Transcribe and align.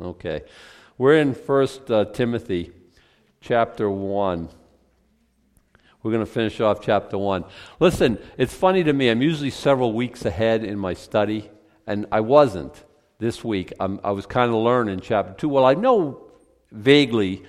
Okay. 0.00 0.42
We're 0.96 1.16
in 1.16 1.34
First 1.34 1.90
uh, 1.90 2.04
Timothy 2.04 2.70
chapter 3.40 3.90
1. 3.90 4.48
We're 6.02 6.12
going 6.12 6.24
to 6.24 6.30
finish 6.30 6.60
off 6.60 6.80
chapter 6.80 7.18
1. 7.18 7.44
Listen, 7.80 8.18
it's 8.36 8.54
funny 8.54 8.84
to 8.84 8.92
me. 8.92 9.08
I'm 9.08 9.22
usually 9.22 9.50
several 9.50 9.92
weeks 9.92 10.24
ahead 10.24 10.62
in 10.62 10.78
my 10.78 10.94
study, 10.94 11.50
and 11.84 12.06
I 12.12 12.20
wasn't 12.20 12.84
this 13.18 13.42
week. 13.42 13.72
I'm, 13.80 13.98
i 14.04 14.12
was 14.12 14.24
kind 14.24 14.52
of 14.52 14.58
learning 14.58 15.00
chapter 15.00 15.32
2. 15.32 15.48
Well, 15.48 15.64
I 15.64 15.74
know 15.74 16.28
vaguely, 16.70 17.42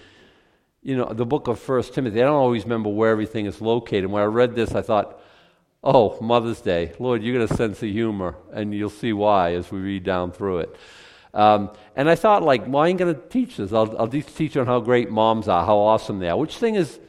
you 0.81 0.97
know, 0.97 1.13
the 1.13 1.27
book 1.27 1.47
of 1.47 1.59
First 1.59 1.93
Timothy. 1.93 2.19
I 2.19 2.25
don't 2.25 2.33
always 2.33 2.63
remember 2.63 2.89
where 2.89 3.11
everything 3.11 3.45
is 3.45 3.61
located. 3.61 4.07
When 4.07 4.23
I 4.23 4.25
read 4.25 4.55
this, 4.55 4.73
I 4.73 4.81
thought, 4.81 5.21
oh, 5.83 6.19
Mother's 6.19 6.61
Day. 6.61 6.93
Lord, 6.97 7.21
you're 7.21 7.35
going 7.35 7.47
to 7.47 7.55
sense 7.55 7.83
of 7.83 7.89
humor, 7.89 8.37
and 8.51 8.73
you'll 8.73 8.89
see 8.89 9.13
why 9.13 9.53
as 9.53 9.71
we 9.71 9.79
read 9.79 10.03
down 10.03 10.31
through 10.31 10.61
it. 10.61 10.75
Um, 11.33 11.71
and 11.95 12.09
I 12.09 12.15
thought, 12.15 12.43
like, 12.43 12.67
well, 12.67 12.83
I 12.83 12.87
ain't 12.87 12.99
going 12.99 13.13
to 13.13 13.21
teach 13.29 13.57
this. 13.57 13.71
I'll, 13.71 13.97
I'll 13.97 14.07
teach 14.07 14.57
on 14.57 14.65
how 14.65 14.79
great 14.79 15.11
moms 15.11 15.47
are, 15.47 15.65
how 15.65 15.77
awesome 15.77 16.19
they 16.19 16.29
are, 16.29 16.37
which 16.37 16.57
thing 16.57 16.75
is 16.75 16.99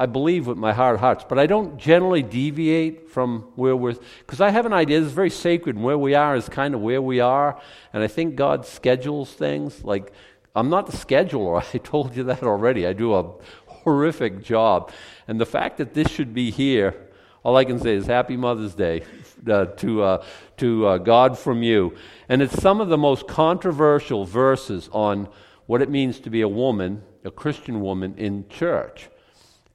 I 0.00 0.06
believe 0.06 0.46
with 0.46 0.56
my 0.56 0.72
heart 0.72 0.94
of 0.94 1.00
hearts, 1.00 1.26
but 1.28 1.38
I 1.38 1.46
don't 1.46 1.76
generally 1.76 2.22
deviate 2.22 3.10
from 3.10 3.42
where 3.54 3.76
we're, 3.76 3.96
because 4.20 4.40
I 4.40 4.48
have 4.48 4.64
an 4.64 4.72
idea, 4.72 4.98
is 4.98 5.12
very 5.12 5.28
sacred, 5.28 5.76
and 5.76 5.84
where 5.84 5.98
we 5.98 6.14
are 6.14 6.34
is 6.34 6.48
kind 6.48 6.74
of 6.74 6.80
where 6.80 7.02
we 7.02 7.20
are, 7.20 7.60
and 7.92 8.02
I 8.02 8.06
think 8.06 8.34
God 8.34 8.64
schedules 8.64 9.30
things. 9.30 9.84
Like, 9.84 10.10
I'm 10.56 10.70
not 10.70 10.86
the 10.86 10.96
scheduler, 10.96 11.62
I 11.74 11.78
told 11.78 12.16
you 12.16 12.22
that 12.24 12.42
already. 12.42 12.86
I 12.86 12.94
do 12.94 13.14
a 13.14 13.30
horrific 13.66 14.42
job. 14.42 14.90
And 15.28 15.38
the 15.38 15.44
fact 15.44 15.76
that 15.76 15.92
this 15.92 16.08
should 16.08 16.32
be 16.32 16.50
here, 16.50 17.08
all 17.42 17.58
I 17.58 17.66
can 17.66 17.78
say 17.78 17.94
is 17.94 18.06
Happy 18.06 18.38
Mother's 18.38 18.74
Day 18.74 19.02
uh, 19.46 19.66
to, 19.66 20.02
uh, 20.02 20.24
to 20.60 20.86
uh, 20.86 20.98
God 20.98 21.38
from 21.38 21.62
you. 21.62 21.94
And 22.28 22.40
it's 22.40 22.60
some 22.60 22.80
of 22.80 22.88
the 22.88 22.98
most 22.98 23.26
controversial 23.26 24.24
verses 24.24 24.88
on 24.92 25.28
what 25.66 25.82
it 25.82 25.90
means 25.90 26.20
to 26.20 26.30
be 26.30 26.40
a 26.40 26.48
woman, 26.48 27.02
a 27.24 27.30
Christian 27.30 27.80
woman, 27.80 28.14
in 28.16 28.48
church. 28.48 29.08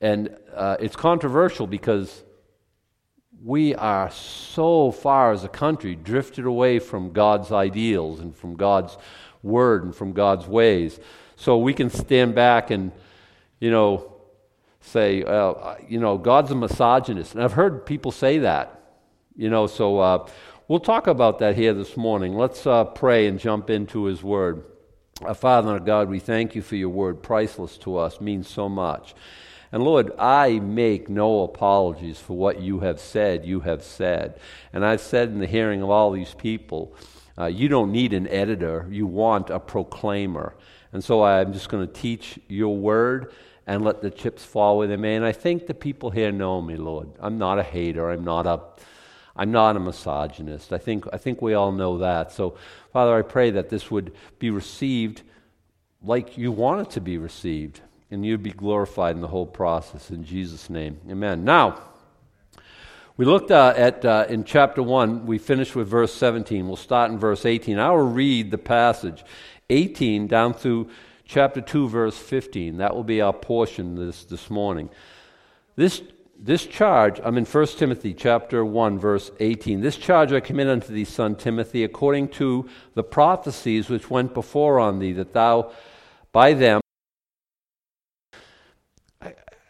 And 0.02 0.36
uh, 0.54 0.78
it's 0.80 0.96
controversial 0.96 1.68
because 1.68 2.24
we 3.44 3.76
are 3.76 4.10
so 4.12 4.92
far 4.92 5.32
as 5.32 5.44
a 5.44 5.50
country 5.50 5.96
drifted 5.96 6.46
away 6.46 6.80
from 6.80 7.12
God's 7.12 7.52
ideals 7.52 8.20
and 8.20 8.36
from 8.36 8.56
God's 8.56 8.98
word 9.44 9.84
and 9.84 9.96
from 9.96 10.14
God's 10.14 10.48
ways. 10.48 11.00
So 11.36 11.58
we 11.58 11.74
can 11.74 11.90
stand 11.90 12.36
back 12.36 12.72
and, 12.72 12.92
you 13.60 13.72
know, 13.72 14.14
say, 14.82 15.24
uh, 15.24 15.76
you 15.88 16.00
know, 16.00 16.18
God's 16.18 16.52
a 16.52 16.56
misogynist. 16.56 17.34
And 17.34 17.44
I've 17.44 17.54
heard 17.54 17.86
people 17.86 18.12
say 18.12 18.40
that, 18.40 18.82
you 19.36 19.50
know, 19.50 19.68
so 19.68 20.00
uh, 20.00 20.28
we'll 20.68 20.80
talk 20.80 21.08
about 21.08 21.40
that 21.40 21.56
here 21.56 21.74
this 21.74 21.96
morning. 21.96 22.36
Let's 22.36 22.66
uh, 22.66 22.86
pray 22.86 23.28
and 23.28 23.40
jump 23.40 23.70
into 23.70 24.06
His 24.06 24.24
Word. 24.24 24.64
Our 25.22 25.36
Father 25.36 25.78
and 25.78 25.86
God, 25.86 26.10
we 26.10 26.20
thank 26.20 26.56
you 26.56 26.62
for 26.62 26.76
your 26.76 26.90
word, 26.90 27.24
priceless 27.24 27.78
to 27.80 27.98
us, 27.98 28.20
means 28.20 28.50
so 28.50 28.68
much. 28.68 29.16
And 29.72 29.82
Lord, 29.84 30.12
I 30.20 30.60
make 30.60 31.08
no 31.08 31.44
apologies 31.44 32.20
for 32.20 32.36
what 32.36 32.62
you 32.62 32.80
have 32.80 33.00
said, 33.00 33.46
you 33.46 33.62
have 33.62 33.82
said. 33.82 34.40
And 34.74 34.86
I've 34.86 35.02
said 35.02 35.30
in 35.30 35.40
the 35.40 35.48
hearing 35.48 35.82
of 35.82 35.90
all 35.90 36.12
these 36.12 36.34
people, 36.34 36.94
uh, 37.38 37.46
you 37.46 37.70
don't 37.70 37.92
need 37.92 38.14
an 38.14 38.28
editor, 38.28 38.88
you 38.90 39.06
want 39.06 39.50
a 39.50 39.60
proclaimer. 39.60 40.56
And 40.92 41.04
so 41.04 41.24
I'm 41.24 41.54
just 41.54 41.70
going 41.70 41.86
to 41.86 41.94
teach 41.94 42.40
your 42.48 42.76
word 42.76 43.34
and 43.68 43.84
let 43.84 44.02
the 44.02 44.12
chips 44.12 44.44
fall 44.44 44.78
where 44.78 44.88
they 44.88 44.98
may. 44.98 45.16
And 45.16 45.26
I 45.26 45.32
think 45.32 45.68
the 45.68 45.74
people 45.74 46.10
here 46.10 46.32
know 46.32 46.62
me, 46.62 46.76
Lord. 46.76 47.10
I'm 47.20 47.38
not 47.38 47.58
a 47.58 47.64
hater. 47.64 48.10
I'm 48.10 48.24
not 48.24 48.46
a, 48.46 48.62
I'm 49.36 49.52
not 49.52 49.76
a 49.76 49.80
misogynist. 49.80 50.72
I 50.72 50.78
think, 50.78 51.06
I 51.12 51.18
think 51.18 51.42
we 51.42 51.54
all 51.54 51.72
know 51.72 51.98
that. 51.98 52.32
So, 52.32 52.56
Father, 52.94 53.16
I 53.16 53.22
pray 53.22 53.52
that 53.52 53.70
this 53.70 53.92
would 53.92 54.14
be 54.40 54.50
received 54.50 55.24
like 56.02 56.38
you 56.38 56.52
want 56.52 56.88
it 56.88 56.92
to 56.92 57.02
be 57.02 57.18
received 57.18 57.82
and 58.12 58.26
you'd 58.26 58.44
be 58.44 58.52
glorified 58.52 59.16
in 59.16 59.22
the 59.22 59.28
whole 59.28 59.46
process. 59.46 60.10
In 60.10 60.24
Jesus' 60.24 60.70
name, 60.70 61.00
amen. 61.10 61.44
Now, 61.44 61.82
we 63.18 63.26
looked 63.26 63.52
uh, 63.52 63.74
at 63.76 64.06
uh, 64.06 64.26
in 64.30 64.44
chapter 64.44 64.84
1, 64.84 65.26
we 65.26 65.38
finished 65.38 65.76
with 65.76 65.88
verse 65.88 66.14
17. 66.14 66.68
We'll 66.68 66.76
start 66.76 67.12
in 67.12 67.18
verse 67.18 67.46
18. 67.46 67.80
I 67.80 67.90
will 67.90 68.10
read 68.10 68.52
the 68.52 68.58
passage 68.58 69.24
18 69.70 70.28
down 70.28 70.54
through 70.54 70.90
chapter 71.26 71.62
2, 71.62 71.90
verse 71.90 72.18
15. 72.18 72.78
That 72.78 72.94
will 72.94 73.04
be 73.04 73.22
our 73.22 73.34
portion 73.34 73.96
this, 73.96 74.26
this 74.26 74.50
morning. 74.50 74.90
This, 75.76 76.02
this 76.38 76.66
charge, 76.66 77.20
I'm 77.24 77.38
in 77.38 77.46
1 77.46 77.68
Timothy 77.68 78.14
chapter 78.14 78.66
1, 78.66 79.00
verse 79.00 79.32
18. 79.40 79.82
This 79.82 79.98
charge 79.98 80.34
I 80.34 80.40
commit 80.40 80.68
unto 80.68 80.94
thee, 80.94 81.06
son 81.06 81.36
Timothy, 81.36 81.84
according 81.84 82.30
to 82.30 82.70
the 82.94 83.04
prophecies 83.04 83.90
which 83.90 84.10
went 84.10 84.34
before 84.34 84.80
on 84.80 85.00
thee, 85.00 85.14
that 85.14 85.34
thou 85.34 85.72
by 86.32 86.54
them 86.54 86.82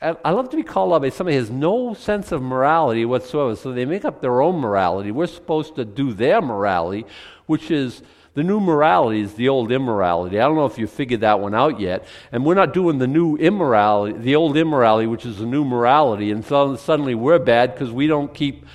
I 0.02 0.32
love 0.32 0.50
to 0.50 0.58
be 0.58 0.62
called 0.62 0.94
out 0.94 1.02
by 1.02 1.10
somebody 1.10 1.36
who 1.36 1.42
has 1.42 1.50
no 1.50 1.96
sense 1.96 2.32
of 2.32 2.42
morality 2.42 3.06
whatsoever. 3.06 3.56
So 3.56 3.72
they 3.72 3.86
make 3.86 4.06
up 4.06 4.22
their 4.22 4.40
own 4.40 4.58
morality. 4.58 5.10
We're 5.10 5.26
supposed 5.26 5.76
to 5.78 5.86
do 5.86 6.14
their 6.14 6.42
morality, 6.42 7.06
which 7.48 7.72
is 7.72 8.04
the 8.36 8.44
new 8.44 8.60
morality 8.60 9.22
is 9.22 9.34
the 9.34 9.48
old 9.48 9.72
immorality. 9.72 10.40
I 10.40 10.44
don't 10.44 10.58
know 10.58 10.66
if 10.66 10.78
you 10.78 10.88
figured 10.88 11.22
that 11.22 11.40
one 11.40 11.56
out 11.56 11.80
yet. 11.80 12.06
And 12.34 12.46
we're 12.46 12.56
not 12.56 12.74
doing 12.74 12.98
the 12.98 13.08
new 13.08 13.38
immorality, 13.38 14.18
the 14.18 14.36
old 14.36 14.58
immorality, 14.58 15.08
which 15.08 15.26
is 15.26 15.38
the 15.38 15.46
new 15.46 15.64
morality. 15.64 16.32
And 16.32 16.44
so 16.44 16.76
suddenly 16.76 17.16
we're 17.16 17.40
bad 17.40 17.74
because 17.74 17.92
we 17.92 18.08
don't 18.08 18.34
keep 18.34 18.66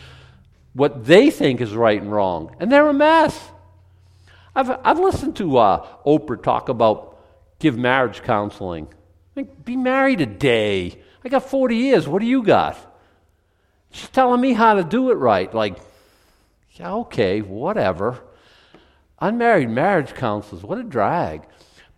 what 0.72 1.04
they 1.04 1.30
think 1.30 1.60
is 1.60 1.74
right 1.74 2.00
and 2.00 2.10
wrong. 2.10 2.56
And 2.58 2.72
they're 2.72 2.88
a 2.88 2.94
mess. 2.94 3.38
I've, 4.56 4.70
I've 4.82 4.98
listened 4.98 5.36
to 5.36 5.58
uh, 5.58 5.86
Oprah 6.06 6.42
talk 6.42 6.70
about 6.70 7.18
give 7.58 7.76
marriage 7.76 8.22
counseling. 8.22 8.88
Like, 9.36 9.62
be 9.62 9.76
married 9.76 10.22
a 10.22 10.26
day. 10.26 10.98
I 11.22 11.28
got 11.28 11.50
40 11.50 11.76
years. 11.76 12.08
What 12.08 12.20
do 12.20 12.26
you 12.26 12.42
got? 12.42 12.78
She's 13.90 14.08
telling 14.08 14.40
me 14.40 14.54
how 14.54 14.74
to 14.74 14.84
do 14.84 15.10
it 15.10 15.16
right. 15.16 15.52
Like, 15.52 15.76
yeah, 16.72 16.94
okay, 16.94 17.42
whatever. 17.42 18.22
Unmarried 19.20 19.68
marriage 19.68 20.14
counselors, 20.14 20.62
what 20.62 20.78
a 20.78 20.82
drag. 20.82 21.42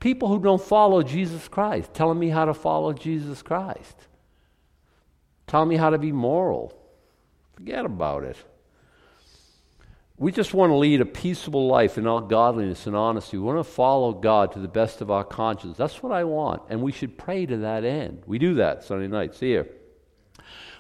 People 0.01 0.29
who 0.29 0.41
don't 0.41 0.61
follow 0.61 1.03
Jesus 1.03 1.47
Christ 1.47 1.95
telling 1.95 2.19
me 2.19 2.29
how 2.29 2.45
to 2.45 2.55
follow 2.55 2.93
Jesus 2.93 3.43
Christ. 3.43 3.95
Telling 5.47 5.69
me 5.69 5.77
how 5.77 5.91
to 5.91 5.99
be 5.99 6.11
moral. 6.11 6.77
Forget 7.55 7.85
about 7.85 8.25
it. 8.25 8.37
We 10.17 10.33
just 10.33 10.55
want 10.55 10.71
to 10.71 10.77
lead 10.77 11.01
a 11.01 11.07
peaceable 11.07 11.67
life 11.69 11.99
in 11.99 12.07
all 12.07 12.21
godliness 12.21 12.87
and 12.87 12.97
honesty. 12.97 13.37
We 13.37 13.45
want 13.45 13.59
to 13.59 13.65
follow 13.65 14.13
God 14.13 14.53
to 14.53 14.59
the 14.59 14.69
best 14.69 15.01
of 15.01 15.11
our 15.11 15.25
conscience. 15.25 15.77
That's 15.77 16.03
what 16.03 16.13
I 16.13 16.25
want. 16.25 16.63
And 16.69 16.83
we 16.83 16.93
should 16.93 17.19
pray 17.19 17.47
to 17.47 17.57
that 17.59 17.85
end. 17.85 18.23
We 18.27 18.39
do 18.39 18.55
that 18.55 18.85
Sunday 18.85 19.09
nights 19.09 19.41
here. 19.41 19.69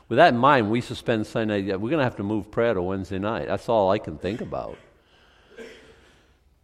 With 0.08 0.16
that 0.16 0.34
in 0.34 0.38
mind, 0.38 0.70
we 0.70 0.80
suspend 0.80 1.26
Sunday 1.26 1.62
night. 1.62 1.80
We're 1.80 1.90
going 1.90 1.98
to 1.98 2.04
have 2.04 2.16
to 2.16 2.22
move 2.22 2.50
prayer 2.50 2.74
to 2.74 2.82
Wednesday 2.82 3.18
night. 3.18 3.46
That's 3.46 3.68
all 3.68 3.90
I 3.90 3.98
can 3.98 4.18
think 4.18 4.40
about. 4.40 4.76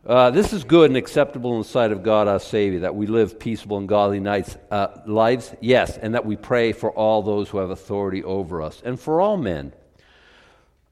Uh, 0.09 0.31
this 0.31 0.55
is 0.55 0.65
good 0.65 0.89
and 0.91 0.97
acceptable 0.97 1.53
in 1.53 1.59
the 1.59 1.69
sight 1.69 1.93
of 1.93 2.03
God 2.03 2.29
our 2.29 2.41
Savior, 2.41 2.81
that 2.81 2.95
we 2.95 3.07
live 3.07 3.39
peaceable 3.39 3.77
and 3.77 3.87
godly 3.87 4.21
nights, 4.21 4.57
uh, 4.71 4.89
lives, 5.07 5.55
yes, 5.61 5.99
and 5.99 6.15
that 6.15 6.25
we 6.25 6.35
pray 6.35 6.73
for 6.73 6.91
all 6.91 7.23
those 7.23 7.51
who 7.51 7.59
have 7.59 7.69
authority 7.69 8.25
over 8.25 8.63
us, 8.63 8.81
and 8.87 8.99
for 8.99 9.21
all 9.21 9.37
men. 9.37 9.75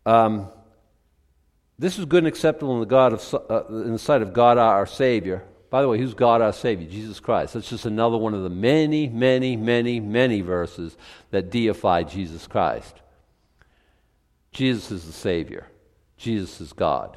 Um, 0.05 0.49
this 1.79 1.99
is 1.99 2.05
good 2.05 2.19
and 2.19 2.27
acceptable 2.27 2.75
in 2.75 2.81
the, 2.81 2.87
God 2.87 3.15
of, 3.15 3.35
uh, 3.51 3.65
in 3.69 3.93
the 3.93 3.99
sight 3.99 4.21
of 4.21 4.35
God 4.35 4.59
our 4.59 4.85
Savior. 4.85 5.45
By 5.71 5.81
the 5.81 5.89
way, 5.89 5.97
who's 5.97 6.13
God 6.13 6.43
our 6.43 6.53
Savior? 6.53 6.87
Jesus 6.87 7.19
Christ. 7.19 7.55
That's 7.55 7.71
just 7.71 7.87
another 7.87 8.19
one 8.19 8.35
of 8.35 8.43
the 8.43 8.51
many, 8.51 9.09
many, 9.09 9.57
many, 9.57 9.99
many 9.99 10.43
verses 10.43 10.95
that 11.31 11.51
deify 11.51 12.03
Jesus 12.03 12.47
Christ. 12.47 13.01
Jesus 14.53 14.91
is 14.91 15.07
the 15.07 15.13
Savior. 15.13 15.67
Jesus 16.19 16.61
is 16.61 16.75
God. 16.75 17.17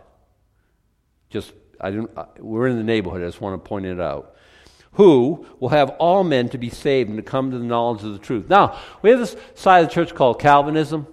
Just, 1.29 1.53
I 1.79 1.91
don't, 1.91 2.39
we're 2.39 2.67
in 2.67 2.77
the 2.77 2.83
neighborhood. 2.83 3.21
I 3.21 3.25
just 3.25 3.41
want 3.41 3.61
to 3.61 3.67
point 3.67 3.85
it 3.85 3.99
out. 3.99 4.35
Who 4.93 5.45
will 5.59 5.69
have 5.69 5.91
all 5.91 6.23
men 6.23 6.49
to 6.49 6.57
be 6.57 6.69
saved 6.69 7.09
and 7.09 7.17
to 7.17 7.23
come 7.23 7.51
to 7.51 7.57
the 7.57 7.63
knowledge 7.63 8.03
of 8.03 8.13
the 8.13 8.19
truth. 8.19 8.49
Now, 8.49 8.79
we 9.01 9.11
have 9.11 9.19
this 9.19 9.35
side 9.55 9.83
of 9.83 9.89
the 9.89 9.93
church 9.93 10.15
called 10.15 10.39
Calvinism. 10.39 11.07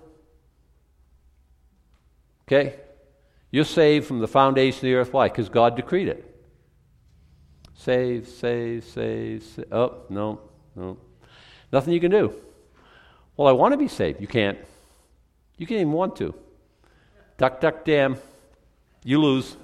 Okay? 2.48 2.76
You're 3.50 3.64
saved 3.64 4.06
from 4.06 4.20
the 4.20 4.28
foundation 4.28 4.78
of 4.78 4.82
the 4.82 4.94
earth. 4.94 5.12
Why? 5.12 5.28
Because 5.28 5.48
God 5.48 5.76
decreed 5.76 6.08
it. 6.08 6.22
Save, 7.74 8.28
save, 8.28 8.84
save, 8.84 9.42
save. 9.42 9.72
Oh, 9.72 10.02
no, 10.08 10.40
no. 10.74 10.96
Nothing 11.72 11.92
you 11.92 12.00
can 12.00 12.10
do. 12.10 12.34
Well, 13.36 13.48
I 13.48 13.52
want 13.52 13.72
to 13.72 13.78
be 13.78 13.88
saved. 13.88 14.20
You 14.20 14.26
can't. 14.26 14.58
You 15.58 15.66
can't 15.66 15.80
even 15.80 15.92
want 15.92 16.16
to. 16.16 16.34
Duck, 17.36 17.60
duck, 17.60 17.84
damn. 17.84 18.16
You 19.04 19.20
lose. 19.20 19.56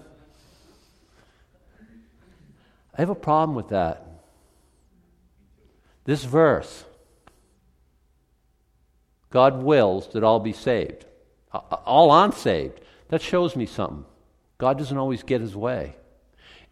I 2.94 3.00
have 3.00 3.11
a 3.11 3.15
problem 3.15 3.56
with 3.56 3.69
that. 3.69 4.06
This 6.05 6.25
verse 6.25 6.85
God 9.31 9.62
wills 9.62 10.09
that 10.12 10.23
all 10.23 10.41
be 10.41 10.53
saved. 10.53 11.06
All 11.53 12.12
unsaved. 12.12 12.81
That 13.09 13.23
shows 13.23 13.56
me 13.56 13.67
something. 13.67 14.05
God 14.59 14.79
doesn't 14.79 14.97
always 14.97 15.23
get 15.23 15.41
his 15.41 15.56
way. 15.56 15.97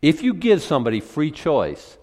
If 0.03 0.23
you 0.23 0.35
give 0.35 0.63
somebody 0.63 1.01
free 1.01 1.31
choice, 1.31 1.99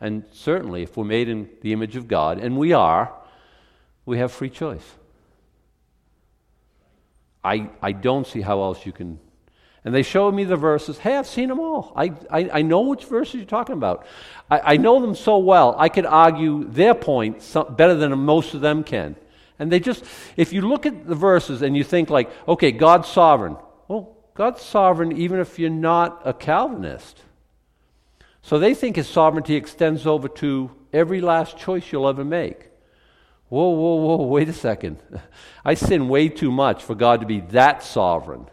and 0.00 0.24
certainly 0.32 0.82
if 0.82 0.96
we're 0.96 1.04
made 1.04 1.28
in 1.28 1.50
the 1.60 1.72
image 1.72 1.96
of 1.96 2.08
God, 2.08 2.38
and 2.38 2.56
we 2.56 2.72
are, 2.72 3.12
we 4.06 4.18
have 4.18 4.32
free 4.32 4.50
choice. 4.50 4.84
I, 7.44 7.70
I 7.80 7.92
don't 7.92 8.26
see 8.26 8.40
how 8.40 8.62
else 8.62 8.84
you 8.84 8.92
can. 8.92 9.18
And 9.84 9.94
they 9.94 10.02
showed 10.02 10.34
me 10.34 10.44
the 10.44 10.56
verses. 10.56 10.98
Hey, 10.98 11.16
I've 11.16 11.26
seen 11.26 11.48
them 11.48 11.58
all. 11.58 11.92
I, 11.96 12.12
I, 12.30 12.50
I 12.54 12.62
know 12.62 12.82
which 12.82 13.04
verses 13.04 13.36
you're 13.36 13.44
talking 13.44 13.74
about. 13.74 14.06
I, 14.50 14.74
I 14.74 14.76
know 14.76 15.00
them 15.00 15.14
so 15.14 15.38
well, 15.38 15.74
I 15.78 15.88
could 15.88 16.04
argue 16.04 16.64
their 16.64 16.94
point 16.94 17.42
some, 17.42 17.74
better 17.74 17.94
than 17.94 18.16
most 18.18 18.52
of 18.52 18.60
them 18.60 18.84
can. 18.84 19.16
And 19.58 19.72
they 19.72 19.80
just, 19.80 20.04
if 20.36 20.52
you 20.52 20.62
look 20.62 20.86
at 20.86 21.06
the 21.06 21.14
verses 21.14 21.62
and 21.62 21.76
you 21.76 21.84
think, 21.84 22.10
like, 22.10 22.30
okay, 22.46 22.72
God's 22.72 23.08
sovereign. 23.08 23.56
Well, 23.88 24.16
God's 24.34 24.62
sovereign 24.62 25.12
even 25.12 25.40
if 25.40 25.58
you're 25.58 25.70
not 25.70 26.22
a 26.24 26.32
Calvinist. 26.32 27.22
So 28.42 28.58
they 28.58 28.74
think 28.74 28.96
his 28.96 29.08
sovereignty 29.08 29.54
extends 29.54 30.06
over 30.06 30.28
to 30.28 30.70
every 30.92 31.20
last 31.20 31.56
choice 31.56 31.90
you'll 31.90 32.08
ever 32.08 32.24
make. 32.24 32.68
Whoa, 33.48 33.70
whoa, 33.70 33.96
whoa, 33.96 34.26
wait 34.26 34.48
a 34.48 34.52
second. 34.52 34.98
I 35.64 35.74
sin 35.74 36.08
way 36.08 36.28
too 36.28 36.50
much 36.50 36.82
for 36.82 36.94
God 36.94 37.20
to 37.20 37.26
be 37.26 37.40
that 37.50 37.82
sovereign. 37.82 38.46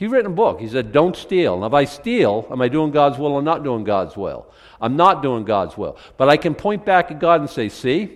He 0.00 0.06
written 0.06 0.32
a 0.32 0.34
book. 0.34 0.60
He 0.60 0.66
said, 0.66 0.92
Don't 0.92 1.14
steal. 1.14 1.60
Now, 1.60 1.66
if 1.66 1.74
I 1.74 1.84
steal, 1.84 2.48
am 2.50 2.62
I 2.62 2.68
doing 2.68 2.90
God's 2.90 3.18
will 3.18 3.32
or 3.32 3.42
not 3.42 3.62
doing 3.62 3.84
God's 3.84 4.16
will? 4.16 4.50
I'm 4.80 4.96
not 4.96 5.22
doing 5.22 5.44
God's 5.44 5.76
will. 5.76 5.98
But 6.16 6.30
I 6.30 6.38
can 6.38 6.54
point 6.54 6.86
back 6.86 7.10
at 7.10 7.18
God 7.18 7.42
and 7.42 7.50
say, 7.50 7.68
See, 7.68 8.06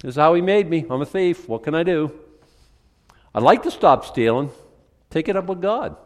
this 0.00 0.12
is 0.12 0.16
how 0.16 0.32
He 0.32 0.40
made 0.40 0.70
me. 0.70 0.86
I'm 0.88 1.02
a 1.02 1.04
thief. 1.04 1.46
What 1.46 1.64
can 1.64 1.74
I 1.74 1.82
do? 1.82 2.18
I'd 3.34 3.42
like 3.42 3.62
to 3.64 3.70
stop 3.70 4.06
stealing. 4.06 4.50
Take 5.10 5.28
it 5.28 5.36
up 5.36 5.44
with 5.44 5.60
God. 5.60 5.98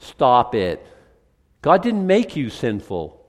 Stop 0.00 0.52
it. 0.52 0.84
God 1.62 1.84
didn't 1.84 2.04
make 2.04 2.34
you 2.34 2.50
sinful. 2.50 3.24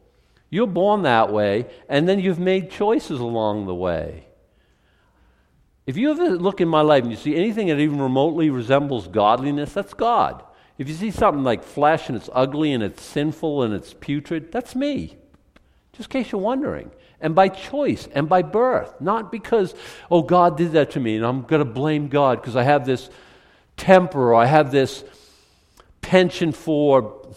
You're 0.50 0.65
born 0.65 1.03
that 1.03 1.31
way, 1.31 1.68
and 1.88 2.09
then 2.09 2.19
you've 2.19 2.39
made 2.39 2.71
choices 2.71 3.19
along 3.19 3.68
the 3.68 3.75
way. 3.75 4.25
If 5.86 5.97
you 5.97 6.09
ever 6.09 6.31
look 6.31 6.62
in 6.62 6.68
my 6.68 6.81
life 6.81 7.03
and 7.03 7.12
you 7.12 7.18
see 7.18 7.36
anything 7.36 7.68
that 7.68 7.80
even 7.80 8.01
remotely 8.01 8.50
resembles 8.50 9.07
godliness, 9.07 9.74
that's 9.74 9.94
God. 9.94 10.45
If 10.79 10.87
you 10.87 10.95
see 10.95 11.11
something 11.11 11.43
like 11.43 11.61
flesh 11.61 12.07
and 12.07 12.15
it's 12.15 12.29
ugly 12.31 12.71
and 12.71 12.81
it's 12.81 13.03
sinful 13.03 13.63
and 13.63 13.73
it's 13.73 13.93
putrid, 13.93 14.49
that's 14.49 14.75
me. 14.75 15.17
Just 15.91 16.07
in 16.13 16.23
case 16.23 16.31
you're 16.31 16.41
wondering. 16.41 16.89
And 17.19 17.35
by 17.35 17.49
choice 17.49 18.07
and 18.15 18.29
by 18.29 18.43
birth, 18.43 19.01
not 19.01 19.29
because, 19.29 19.75
oh, 20.09 20.21
God 20.21 20.55
did 20.55 20.71
that 20.71 20.91
to 20.91 21.01
me 21.01 21.17
and 21.17 21.25
I'm 21.25 21.41
going 21.41 21.59
to 21.59 21.69
blame 21.69 22.07
God 22.07 22.39
because 22.39 22.55
I 22.55 22.63
have 22.63 22.85
this 22.85 23.09
temper 23.75 24.29
or 24.29 24.35
I 24.35 24.45
have 24.45 24.71
this 24.71 25.03
penchant 25.99 26.55
for 26.55 27.27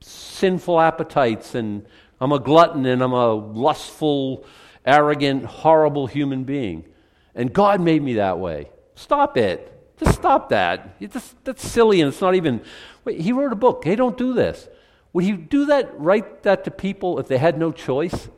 sinful 0.00 0.80
appetites 0.80 1.54
and 1.54 1.84
I'm 2.18 2.32
a 2.32 2.38
glutton 2.38 2.86
and 2.86 3.02
I'm 3.02 3.12
a 3.12 3.34
lustful, 3.34 4.46
arrogant, 4.86 5.44
horrible 5.44 6.06
human 6.06 6.44
being. 6.44 6.86
And 7.34 7.52
God 7.52 7.82
made 7.82 8.02
me 8.02 8.14
that 8.14 8.38
way. 8.38 8.70
Stop 8.94 9.36
it. 9.36 9.75
Just 9.98 10.18
stop 10.18 10.50
that. 10.50 11.00
Just, 11.00 11.42
that's 11.44 11.66
silly 11.66 12.00
and 12.00 12.12
it's 12.12 12.20
not 12.20 12.34
even. 12.34 12.60
Wait, 13.04 13.20
he 13.20 13.32
wrote 13.32 13.52
a 13.52 13.56
book. 13.56 13.84
Hey, 13.84 13.96
don't 13.96 14.18
do 14.18 14.34
this. 14.34 14.68
Would 15.12 15.24
he 15.24 15.32
do 15.32 15.66
that, 15.66 15.98
write 15.98 16.42
that 16.42 16.64
to 16.64 16.70
people 16.70 17.18
if 17.18 17.28
they 17.28 17.38
had 17.38 17.58
no 17.58 17.72
choice? 17.72 18.28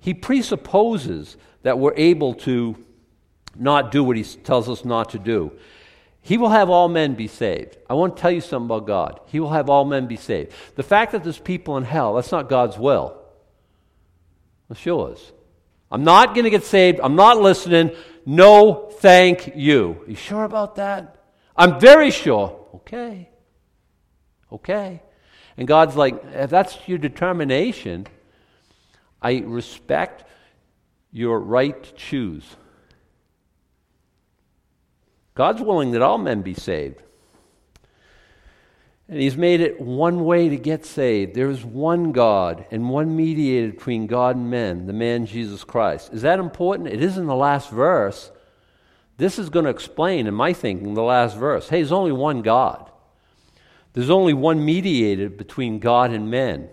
He 0.00 0.14
presupposes 0.14 1.36
that 1.62 1.78
we're 1.78 1.94
able 1.94 2.34
to 2.34 2.76
not 3.54 3.92
do 3.92 4.02
what 4.02 4.16
he 4.16 4.24
tells 4.24 4.68
us 4.68 4.84
not 4.84 5.10
to 5.10 5.18
do. 5.18 5.52
He 6.20 6.38
will 6.38 6.50
have 6.50 6.70
all 6.70 6.88
men 6.88 7.14
be 7.14 7.28
saved. 7.28 7.76
I 7.90 7.94
want 7.94 8.16
to 8.16 8.20
tell 8.20 8.30
you 8.30 8.40
something 8.40 8.66
about 8.66 8.86
God. 8.86 9.20
He 9.26 9.40
will 9.40 9.50
have 9.50 9.68
all 9.68 9.84
men 9.84 10.06
be 10.06 10.16
saved. 10.16 10.52
The 10.76 10.82
fact 10.82 11.12
that 11.12 11.22
there's 11.24 11.38
people 11.38 11.76
in 11.76 11.84
hell, 11.84 12.14
that's 12.14 12.32
not 12.32 12.48
God's 12.48 12.78
will. 12.78 13.20
That's 14.68 14.84
yours. 14.86 15.32
I'm 15.90 16.04
not 16.04 16.34
going 16.34 16.44
to 16.44 16.50
get 16.50 16.64
saved. 16.64 17.00
I'm 17.02 17.16
not 17.16 17.40
listening. 17.40 17.90
No, 18.24 18.91
thank 19.02 19.56
you. 19.56 20.04
You 20.06 20.14
sure 20.14 20.44
about 20.44 20.76
that? 20.76 21.16
I'm 21.56 21.78
very 21.80 22.10
sure. 22.10 22.66
Okay. 22.76 23.28
Okay. 24.50 25.02
And 25.56 25.68
God's 25.68 25.96
like, 25.96 26.22
if 26.32 26.48
that's 26.48 26.78
your 26.86 26.98
determination, 26.98 28.06
I 29.20 29.38
respect 29.44 30.24
your 31.10 31.40
right 31.40 31.82
to 31.82 31.92
choose. 31.94 32.44
God's 35.34 35.60
willing 35.60 35.90
that 35.92 36.02
all 36.02 36.18
men 36.18 36.42
be 36.42 36.54
saved. 36.54 37.02
And 39.08 39.20
he's 39.20 39.36
made 39.36 39.60
it 39.60 39.80
one 39.80 40.24
way 40.24 40.48
to 40.48 40.56
get 40.56 40.86
saved. 40.86 41.34
There 41.34 41.50
is 41.50 41.64
one 41.64 42.12
God 42.12 42.64
and 42.70 42.88
one 42.88 43.16
mediator 43.16 43.72
between 43.72 44.06
God 44.06 44.36
and 44.36 44.48
men, 44.50 44.86
the 44.86 44.92
man 44.92 45.26
Jesus 45.26 45.64
Christ. 45.64 46.12
Is 46.12 46.22
that 46.22 46.38
important? 46.38 46.88
It 46.88 47.02
is 47.02 47.18
in 47.18 47.26
the 47.26 47.34
last 47.34 47.68
verse. 47.68 48.30
This 49.16 49.38
is 49.38 49.50
going 49.50 49.64
to 49.64 49.70
explain, 49.70 50.26
in 50.26 50.34
my 50.34 50.52
thinking, 50.52 50.94
the 50.94 51.02
last 51.02 51.36
verse. 51.36 51.68
Hey, 51.68 51.78
there's 51.78 51.92
only 51.92 52.12
one 52.12 52.42
God. 52.42 52.90
There's 53.92 54.10
only 54.10 54.32
one 54.32 54.64
mediator 54.64 55.28
between 55.28 55.78
God 55.78 56.10
and 56.12 56.30
men 56.30 56.68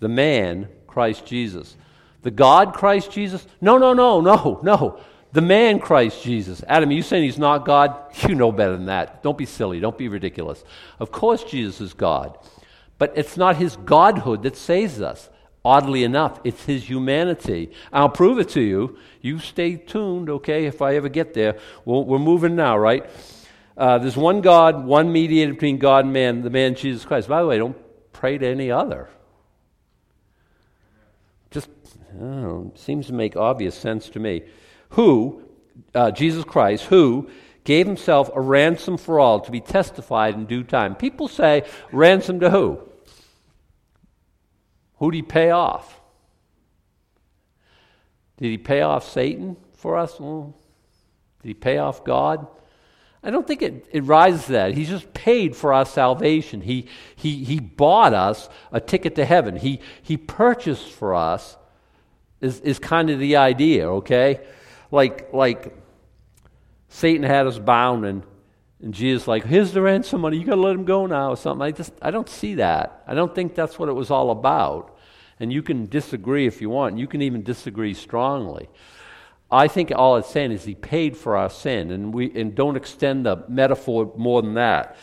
the 0.00 0.08
man, 0.08 0.68
Christ 0.86 1.24
Jesus. 1.24 1.76
The 2.20 2.30
God, 2.30 2.74
Christ 2.74 3.10
Jesus? 3.10 3.46
No, 3.62 3.78
no, 3.78 3.94
no, 3.94 4.20
no, 4.20 4.60
no. 4.62 5.00
The 5.32 5.40
man 5.40 5.78
Christ 5.78 6.22
Jesus. 6.22 6.62
Adam, 6.68 6.90
are 6.90 6.92
you 6.92 7.02
saying 7.02 7.24
he's 7.24 7.38
not 7.38 7.64
God? 7.64 7.96
You 8.28 8.34
know 8.34 8.52
better 8.52 8.76
than 8.76 8.86
that. 8.86 9.22
Don't 9.22 9.38
be 9.38 9.46
silly. 9.46 9.80
Don't 9.80 9.96
be 9.96 10.08
ridiculous. 10.08 10.62
Of 11.00 11.10
course, 11.10 11.42
Jesus 11.42 11.80
is 11.80 11.94
God. 11.94 12.36
But 12.98 13.14
it's 13.16 13.36
not 13.36 13.56
his 13.56 13.76
godhood 13.76 14.42
that 14.42 14.56
saves 14.56 15.00
us. 15.00 15.30
Oddly 15.64 16.04
enough, 16.04 16.40
it's 16.44 16.64
his 16.64 16.88
humanity. 16.88 17.70
I'll 17.92 18.10
prove 18.10 18.38
it 18.38 18.50
to 18.50 18.60
you. 18.60 18.98
You 19.22 19.38
stay 19.38 19.76
tuned, 19.76 20.28
okay, 20.28 20.66
if 20.66 20.82
I 20.82 20.96
ever 20.96 21.08
get 21.08 21.32
there. 21.32 21.58
Well, 21.86 22.04
we're 22.04 22.18
moving 22.18 22.54
now, 22.54 22.76
right? 22.76 23.06
Uh, 23.76 23.98
there's 23.98 24.16
one 24.16 24.42
God, 24.42 24.84
one 24.84 25.10
mediator 25.10 25.54
between 25.54 25.78
God 25.78 26.04
and 26.04 26.12
man, 26.12 26.42
the 26.42 26.50
man 26.50 26.74
Jesus 26.74 27.04
Christ. 27.04 27.28
By 27.28 27.40
the 27.40 27.48
way, 27.48 27.58
don't 27.58 27.76
pray 28.12 28.36
to 28.36 28.46
any 28.46 28.70
other. 28.70 29.08
Just, 31.50 31.70
know, 32.12 32.72
seems 32.74 33.06
to 33.06 33.12
make 33.12 33.34
obvious 33.34 33.74
sense 33.74 34.08
to 34.10 34.20
me 34.20 34.42
who, 34.90 35.42
uh, 35.94 36.10
Jesus 36.10 36.44
Christ, 36.44 36.84
who 36.84 37.28
gave 37.64 37.86
himself 37.86 38.30
a 38.34 38.40
ransom 38.40 38.98
for 38.98 39.18
all 39.18 39.40
to 39.40 39.50
be 39.50 39.60
testified 39.60 40.34
in 40.34 40.44
due 40.44 40.62
time. 40.62 40.94
People 40.94 41.26
say, 41.26 41.64
ransom 41.90 42.40
to 42.40 42.50
who? 42.50 42.80
Who 45.04 45.10
did 45.10 45.18
he 45.18 45.22
pay 45.22 45.50
off? 45.50 46.00
Did 48.38 48.48
he 48.48 48.58
pay 48.58 48.80
off 48.80 49.06
Satan 49.10 49.58
for 49.76 49.98
us? 49.98 50.18
Well, 50.18 50.56
did 51.42 51.48
he 51.48 51.54
pay 51.54 51.76
off 51.76 52.04
God? 52.04 52.46
I 53.22 53.30
don't 53.30 53.46
think 53.46 53.60
it, 53.60 53.86
it 53.90 54.04
rises 54.04 54.46
to 54.46 54.52
that. 54.52 54.74
He's 54.74 54.88
just 54.88 55.12
paid 55.12 55.54
for 55.54 55.74
our 55.74 55.84
salvation. 55.84 56.62
He, 56.62 56.86
he, 57.16 57.44
he 57.44 57.60
bought 57.60 58.14
us 58.14 58.48
a 58.72 58.80
ticket 58.80 59.14
to 59.16 59.26
heaven. 59.26 59.56
He, 59.56 59.80
he 60.02 60.16
purchased 60.16 60.88
for 60.88 61.14
us, 61.14 61.58
is, 62.40 62.60
is 62.60 62.78
kind 62.78 63.10
of 63.10 63.18
the 63.18 63.36
idea, 63.36 63.88
okay? 63.88 64.40
like 64.94 65.32
like 65.34 65.76
Satan 66.88 67.24
had 67.24 67.46
us 67.46 67.58
bound 67.58 68.06
and 68.06 68.22
and 68.80 68.92
Jesus 68.92 69.26
like, 69.26 69.44
here's 69.44 69.72
the 69.72 69.80
ransom 69.80 70.20
money, 70.20 70.38
you 70.38 70.44
gotta 70.44 70.60
let 70.60 70.74
him 70.74 70.84
go 70.84 71.06
now 71.06 71.30
or 71.30 71.36
something. 71.36 71.62
I 71.62 71.70
just 71.70 71.92
I 72.00 72.10
don't 72.10 72.28
see 72.28 72.56
that. 72.56 73.02
I 73.06 73.14
don't 73.14 73.34
think 73.34 73.54
that's 73.54 73.78
what 73.78 73.88
it 73.88 73.92
was 73.92 74.10
all 74.10 74.30
about. 74.30 74.93
And 75.44 75.52
you 75.52 75.62
can 75.62 75.84
disagree 75.84 76.46
if 76.46 76.62
you 76.62 76.70
want. 76.70 76.96
You 76.96 77.06
can 77.06 77.20
even 77.20 77.42
disagree 77.42 77.92
strongly. 77.92 78.70
I 79.50 79.68
think 79.68 79.92
all 79.94 80.16
it's 80.16 80.30
saying 80.30 80.52
is 80.52 80.64
he 80.64 80.74
paid 80.74 81.18
for 81.18 81.36
our 81.36 81.50
sin, 81.50 81.90
and 81.90 82.14
we 82.14 82.32
and 82.34 82.54
don't 82.54 82.78
extend 82.78 83.26
the 83.26 83.44
metaphor 83.46 84.10
more 84.16 84.40
than 84.40 84.54
that. 84.54 84.96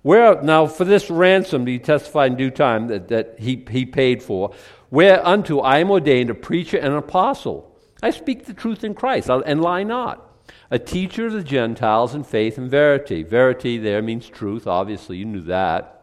Where 0.00 0.40
now 0.40 0.66
for 0.66 0.86
this 0.86 1.10
ransom 1.10 1.66
he 1.66 1.78
testified 1.78 2.32
in 2.32 2.38
due 2.38 2.50
time 2.50 2.88
that, 2.88 3.08
that 3.08 3.38
he, 3.38 3.66
he 3.70 3.84
paid 3.84 4.22
for, 4.22 4.54
whereunto 4.90 5.60
I 5.60 5.80
am 5.80 5.90
ordained 5.90 6.30
a 6.30 6.34
preacher 6.34 6.78
and 6.78 6.88
an 6.88 6.98
apostle. 6.98 7.78
I 8.02 8.12
speak 8.12 8.46
the 8.46 8.54
truth 8.54 8.82
in 8.82 8.94
Christ 8.94 9.28
and 9.28 9.60
lie 9.60 9.82
not. 9.82 10.26
A 10.70 10.78
teacher 10.78 11.26
of 11.26 11.34
the 11.34 11.44
Gentiles 11.44 12.14
in 12.14 12.24
faith 12.24 12.56
and 12.56 12.70
verity. 12.70 13.22
Verity 13.22 13.76
there 13.76 14.00
means 14.00 14.26
truth, 14.26 14.66
obviously, 14.66 15.18
you 15.18 15.26
knew 15.26 15.42
that. 15.42 16.01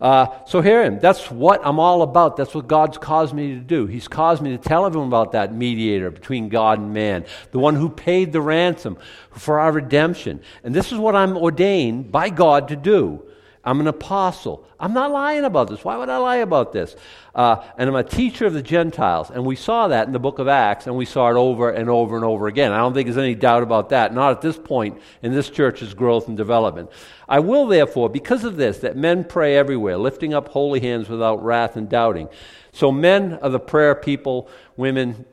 Uh, 0.00 0.26
so 0.46 0.62
hear 0.62 0.82
him. 0.82 0.98
That's 0.98 1.30
what 1.30 1.60
I'm 1.62 1.78
all 1.78 2.02
about. 2.02 2.36
That's 2.36 2.54
what 2.54 2.66
God's 2.66 2.96
caused 2.96 3.34
me 3.34 3.54
to 3.54 3.60
do. 3.60 3.86
He's 3.86 4.08
caused 4.08 4.40
me 4.40 4.50
to 4.50 4.58
tell 4.58 4.86
everyone 4.86 5.08
about 5.08 5.32
that 5.32 5.54
mediator 5.54 6.10
between 6.10 6.48
God 6.48 6.78
and 6.78 6.94
man, 6.94 7.26
the 7.50 7.58
one 7.58 7.76
who 7.76 7.90
paid 7.90 8.32
the 8.32 8.40
ransom 8.40 8.96
for 9.30 9.60
our 9.60 9.72
redemption. 9.72 10.40
And 10.64 10.74
this 10.74 10.90
is 10.90 10.98
what 10.98 11.14
I'm 11.14 11.36
ordained 11.36 12.10
by 12.10 12.30
God 12.30 12.68
to 12.68 12.76
do. 12.76 13.22
I'm 13.62 13.80
an 13.80 13.86
apostle. 13.86 14.66
I'm 14.78 14.94
not 14.94 15.10
lying 15.10 15.44
about 15.44 15.68
this. 15.68 15.84
Why 15.84 15.96
would 15.98 16.08
I 16.08 16.16
lie 16.16 16.36
about 16.36 16.72
this? 16.72 16.96
Uh, 17.34 17.62
and 17.76 17.90
I'm 17.90 17.94
a 17.94 18.02
teacher 18.02 18.46
of 18.46 18.54
the 18.54 18.62
Gentiles. 18.62 19.30
And 19.30 19.44
we 19.44 19.54
saw 19.54 19.88
that 19.88 20.06
in 20.06 20.14
the 20.14 20.18
book 20.18 20.38
of 20.38 20.48
Acts, 20.48 20.86
and 20.86 20.96
we 20.96 21.04
saw 21.04 21.28
it 21.28 21.36
over 21.36 21.70
and 21.70 21.90
over 21.90 22.16
and 22.16 22.24
over 22.24 22.46
again. 22.46 22.72
I 22.72 22.78
don't 22.78 22.94
think 22.94 23.06
there's 23.06 23.18
any 23.18 23.34
doubt 23.34 23.62
about 23.62 23.90
that, 23.90 24.14
not 24.14 24.32
at 24.32 24.40
this 24.40 24.56
point 24.56 25.00
in 25.22 25.32
this 25.32 25.50
church's 25.50 25.92
growth 25.92 26.26
and 26.26 26.38
development. 26.38 26.90
I 27.28 27.40
will, 27.40 27.66
therefore, 27.66 28.08
because 28.08 28.44
of 28.44 28.56
this, 28.56 28.78
that 28.78 28.96
men 28.96 29.24
pray 29.24 29.56
everywhere, 29.56 29.98
lifting 29.98 30.32
up 30.32 30.48
holy 30.48 30.80
hands 30.80 31.10
without 31.10 31.44
wrath 31.44 31.76
and 31.76 31.88
doubting. 31.88 32.30
So 32.72 32.90
men 32.90 33.38
are 33.42 33.50
the 33.50 33.60
prayer 33.60 33.94
people, 33.94 34.48
women 34.76 35.26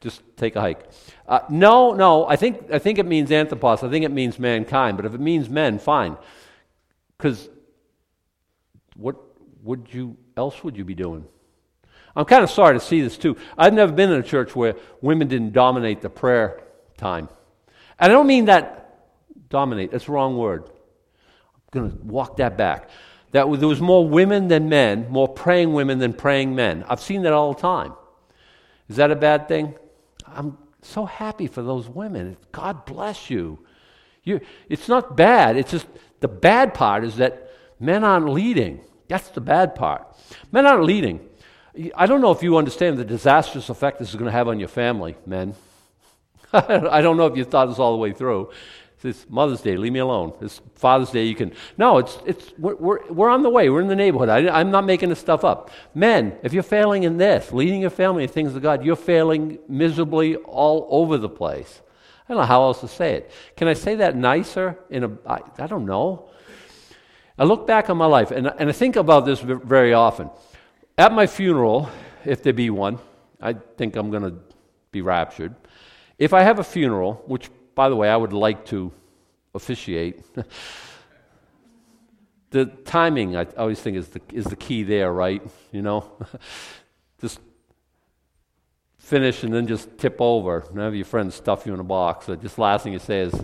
just 0.00 0.22
take 0.36 0.56
a 0.56 0.60
hike. 0.60 0.84
Uh, 1.26 1.40
no, 1.48 1.92
no, 1.92 2.26
I 2.26 2.36
think, 2.36 2.70
I 2.72 2.78
think 2.78 2.98
it 2.98 3.06
means 3.06 3.30
anthropos. 3.30 3.82
I 3.82 3.90
think 3.90 4.04
it 4.04 4.10
means 4.10 4.38
mankind. 4.38 4.96
But 4.96 5.06
if 5.06 5.14
it 5.14 5.20
means 5.20 5.48
men, 5.48 5.78
fine. 5.78 6.16
Because 7.18 7.48
what 8.94 9.16
would 9.62 9.88
you 9.92 10.16
else 10.36 10.62
would 10.62 10.76
you 10.76 10.84
be 10.84 10.94
doing? 10.94 11.24
I'm 12.14 12.24
kind 12.24 12.42
of 12.42 12.50
sorry 12.50 12.78
to 12.78 12.84
see 12.84 13.00
this 13.00 13.18
too. 13.18 13.36
I've 13.56 13.74
never 13.74 13.92
been 13.92 14.10
in 14.10 14.20
a 14.20 14.24
church 14.24 14.56
where 14.56 14.76
women 15.00 15.28
didn't 15.28 15.52
dominate 15.52 16.00
the 16.00 16.10
prayer 16.10 16.62
time. 16.96 17.28
And 17.98 18.10
I 18.10 18.14
don't 18.14 18.26
mean 18.26 18.46
that 18.46 18.78
dominate, 19.48 19.90
that's 19.90 20.06
the 20.06 20.12
wrong 20.12 20.36
word. 20.36 20.64
I'm 20.64 21.80
going 21.80 21.90
to 21.90 21.96
walk 22.04 22.36
that 22.38 22.56
back. 22.56 22.90
That 23.32 23.46
there 23.58 23.68
was 23.68 23.80
more 23.80 24.08
women 24.08 24.48
than 24.48 24.68
men, 24.68 25.08
more 25.10 25.28
praying 25.28 25.74
women 25.74 25.98
than 25.98 26.12
praying 26.14 26.54
men. 26.54 26.84
I've 26.88 27.00
seen 27.00 27.22
that 27.22 27.32
all 27.32 27.52
the 27.52 27.60
time. 27.60 27.92
Is 28.88 28.96
that 28.96 29.10
a 29.10 29.16
bad 29.16 29.48
thing? 29.48 29.74
I'm 30.26 30.56
so 30.82 31.04
happy 31.04 31.46
for 31.46 31.62
those 31.62 31.88
women. 31.88 32.36
God 32.52 32.86
bless 32.86 33.28
you. 33.28 33.58
You. 34.28 34.40
It's 34.68 34.88
not 34.88 35.16
bad. 35.16 35.56
It's 35.56 35.70
just 35.70 35.86
the 36.20 36.28
bad 36.28 36.74
part 36.74 37.04
is 37.04 37.16
that 37.16 37.50
men 37.80 38.04
aren't 38.04 38.28
leading. 38.28 38.80
That's 39.08 39.28
the 39.28 39.40
bad 39.40 39.74
part. 39.74 40.06
Men 40.52 40.66
aren't 40.66 40.84
leading. 40.84 41.26
I 41.94 42.06
don't 42.06 42.20
know 42.20 42.32
if 42.32 42.42
you 42.42 42.56
understand 42.56 42.98
the 42.98 43.04
disastrous 43.04 43.68
effect 43.68 43.98
this 43.98 44.10
is 44.10 44.16
going 44.16 44.26
to 44.26 44.32
have 44.32 44.48
on 44.48 44.58
your 44.58 44.68
family, 44.68 45.16
men. 45.26 45.54
I 46.52 47.00
don't 47.00 47.16
know 47.16 47.26
if 47.26 47.36
you 47.36 47.44
thought 47.44 47.66
this 47.66 47.78
all 47.78 47.92
the 47.92 47.98
way 47.98 48.12
through. 48.12 48.50
It's 49.04 49.26
Mother's 49.28 49.60
Day, 49.60 49.76
leave 49.76 49.92
me 49.92 50.00
alone. 50.00 50.32
It's 50.40 50.60
Father's 50.74 51.10
Day, 51.10 51.24
you 51.24 51.36
can. 51.36 51.52
No, 51.76 51.98
it's, 51.98 52.18
it's, 52.26 52.52
we're, 52.58 52.74
we're, 52.74 53.12
we're 53.12 53.30
on 53.30 53.44
the 53.44 53.50
way. 53.50 53.70
We're 53.70 53.80
in 53.80 53.86
the 53.86 53.94
neighborhood. 53.94 54.28
I, 54.28 54.60
am 54.60 54.72
not 54.72 54.84
making 54.84 55.10
this 55.10 55.20
stuff 55.20 55.44
up. 55.44 55.70
Men, 55.94 56.36
if 56.42 56.52
you're 56.52 56.64
failing 56.64 57.04
in 57.04 57.16
this, 57.16 57.52
leading 57.52 57.80
your 57.80 57.90
family 57.90 58.24
in 58.24 58.28
things 58.28 58.56
of 58.56 58.62
God, 58.62 58.84
you're 58.84 58.96
failing 58.96 59.58
miserably 59.68 60.34
all 60.34 60.88
over 60.90 61.16
the 61.16 61.28
place. 61.28 61.80
I 62.28 62.34
don't 62.34 62.42
know 62.42 62.46
how 62.46 62.62
else 62.62 62.80
to 62.80 62.88
say 62.88 63.14
it. 63.14 63.30
Can 63.56 63.68
I 63.68 63.72
say 63.74 63.94
that 63.96 64.14
nicer? 64.14 64.78
In 64.90 65.04
a, 65.04 65.10
I, 65.26 65.40
I 65.58 65.66
don't 65.66 65.86
know. 65.86 66.28
I 67.38 67.44
look 67.44 67.66
back 67.66 67.88
on 67.88 67.96
my 67.96 68.04
life, 68.06 68.30
and, 68.32 68.48
and 68.58 68.68
I 68.68 68.72
think 68.72 68.96
about 68.96 69.24
this 69.24 69.40
very 69.40 69.94
often. 69.94 70.28
At 70.98 71.12
my 71.12 71.26
funeral, 71.26 71.88
if 72.26 72.42
there 72.42 72.52
be 72.52 72.68
one, 72.68 72.98
I 73.40 73.54
think 73.54 73.96
I'm 73.96 74.10
going 74.10 74.24
to 74.24 74.34
be 74.90 75.00
raptured. 75.00 75.54
If 76.18 76.34
I 76.34 76.42
have 76.42 76.58
a 76.58 76.64
funeral, 76.64 77.22
which, 77.26 77.48
by 77.74 77.88
the 77.88 77.96
way, 77.96 78.10
I 78.10 78.16
would 78.16 78.32
like 78.32 78.66
to 78.66 78.92
officiate, 79.54 80.22
the 82.50 82.66
timing 82.66 83.36
I 83.36 83.46
always 83.56 83.80
think 83.80 83.96
is 83.96 84.08
the, 84.08 84.20
is 84.32 84.44
the 84.44 84.56
key 84.56 84.82
there, 84.82 85.12
right? 85.12 85.40
You 85.72 85.82
know? 85.82 86.12
Finish 89.08 89.42
and 89.42 89.54
then 89.54 89.66
just 89.66 89.96
tip 89.96 90.16
over 90.20 90.66
and 90.68 90.78
have 90.78 90.94
your 90.94 91.06
friends 91.06 91.34
stuff 91.34 91.64
you 91.64 91.72
in 91.72 91.80
a 91.80 91.84
box. 91.84 92.26
So 92.26 92.36
just 92.36 92.58
last 92.58 92.82
thing 92.82 92.92
you 92.92 92.98
say 92.98 93.20
is, 93.20 93.34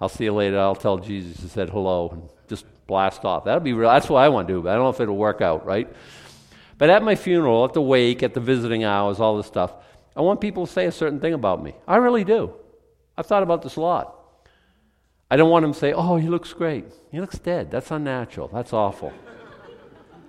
I'll 0.00 0.08
see 0.08 0.24
you 0.24 0.32
later. 0.32 0.60
I'll 0.60 0.76
tell 0.76 0.98
Jesus 0.98 1.42
you 1.42 1.48
said 1.48 1.68
hello 1.68 2.10
and 2.10 2.22
just 2.48 2.64
blast 2.86 3.24
off. 3.24 3.44
That'll 3.44 3.58
be 3.58 3.72
real. 3.72 3.90
That's 3.90 4.08
what 4.08 4.20
I 4.20 4.28
want 4.28 4.46
to 4.46 4.54
do, 4.54 4.62
but 4.62 4.70
I 4.70 4.74
don't 4.74 4.84
know 4.84 4.90
if 4.90 5.00
it'll 5.00 5.16
work 5.16 5.40
out, 5.40 5.66
right? 5.66 5.92
But 6.78 6.90
at 6.90 7.02
my 7.02 7.16
funeral, 7.16 7.64
at 7.64 7.72
the 7.72 7.82
wake, 7.82 8.22
at 8.22 8.34
the 8.34 8.40
visiting 8.40 8.84
hours, 8.84 9.18
all 9.18 9.36
this 9.36 9.46
stuff, 9.46 9.74
I 10.16 10.20
want 10.20 10.40
people 10.40 10.64
to 10.64 10.72
say 10.72 10.86
a 10.86 10.92
certain 10.92 11.18
thing 11.18 11.34
about 11.34 11.60
me. 11.60 11.74
I 11.88 11.96
really 11.96 12.22
do. 12.22 12.54
I've 13.18 13.26
thought 13.26 13.42
about 13.42 13.62
this 13.62 13.74
a 13.74 13.80
lot. 13.80 14.16
I 15.28 15.36
don't 15.36 15.50
want 15.50 15.64
them 15.64 15.72
to 15.72 15.78
say, 15.78 15.92
oh, 15.92 16.18
he 16.18 16.28
looks 16.28 16.52
great. 16.52 16.84
He 17.10 17.20
looks 17.20 17.38
dead. 17.38 17.68
That's 17.70 17.90
unnatural. 17.90 18.48
That's 18.52 18.72
awful. 18.72 19.12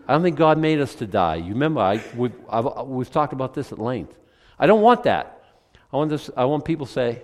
I 0.08 0.14
don't 0.14 0.24
think 0.24 0.38
God 0.38 0.58
made 0.58 0.82
us 0.82 0.96
to 0.96 1.06
die. 1.06 1.36
You 1.36 1.54
remember, 1.54 1.82
I, 1.82 2.02
we've, 2.16 2.34
I've, 2.50 2.88
we've 2.88 3.12
talked 3.12 3.34
about 3.34 3.54
this 3.54 3.72
at 3.72 3.78
length. 3.78 4.18
I 4.62 4.68
don't 4.68 4.82
want 4.82 5.04
that. 5.04 5.44
I 5.92 5.98
want, 5.98 6.12
this, 6.12 6.30
I 6.38 6.46
want 6.46 6.64
people 6.64 6.86
to 6.86 6.92
say, 6.92 7.24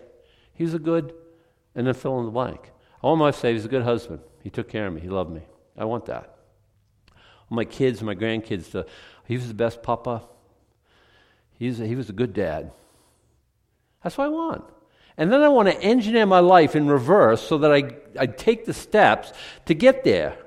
he's 0.54 0.74
a 0.74 0.80
good, 0.80 1.14
and 1.76 1.86
then 1.86 1.94
fill 1.94 2.20
in 2.20 2.26
the 2.26 2.32
blank. 2.32 2.72
I 3.02 3.08
want 3.08 3.20
my 3.20 3.26
wife 3.26 3.36
to 3.36 3.42
say, 3.42 3.54
he's 3.54 3.64
a 3.64 3.70
good 3.70 3.84
husband. 3.84 4.22
He 4.42 4.50
took 4.50 4.68
care 4.68 4.88
of 4.88 4.94
me. 4.94 5.02
He 5.02 5.08
loved 5.08 5.30
me. 5.30 5.42
I 5.78 5.86
want 5.86 6.08
that. 6.08 6.36
my 7.52 7.64
kids, 7.64 8.02
my 8.02 8.16
grandkids, 8.16 8.72
to, 8.72 8.88
he 9.28 9.36
was 9.36 9.48
the 9.48 9.54
best 9.54 9.84
papa. 9.84 10.24
He's 11.54 11.80
a, 11.80 11.86
he 11.86 11.96
was 11.96 12.10
a 12.10 12.14
good 12.14 12.34
dad. 12.34 12.72
That's 14.04 14.18
what 14.18 14.26
I 14.26 14.30
want. 14.30 14.66
And 15.16 15.32
then 15.32 15.42
I 15.42 15.50
want 15.50 15.70
to 15.70 15.80
engineer 15.80 16.26
my 16.26 16.40
life 16.40 16.76
in 16.76 16.88
reverse 16.88 17.42
so 17.42 17.60
that 17.60 17.72
I, 17.72 17.96
I 18.20 18.26
take 18.26 18.66
the 18.66 18.74
steps 18.74 19.32
to 19.66 19.76
get 19.76 20.04
there. 20.04 20.38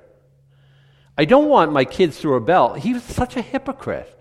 I 1.16 1.24
don't 1.24 1.48
want 1.48 1.72
my 1.72 1.84
kids 1.84 2.20
to 2.20 2.28
rebel. 2.28 2.74
He 2.74 2.94
was 2.94 3.04
such 3.04 3.36
a 3.36 3.42
hypocrite. 3.42 4.19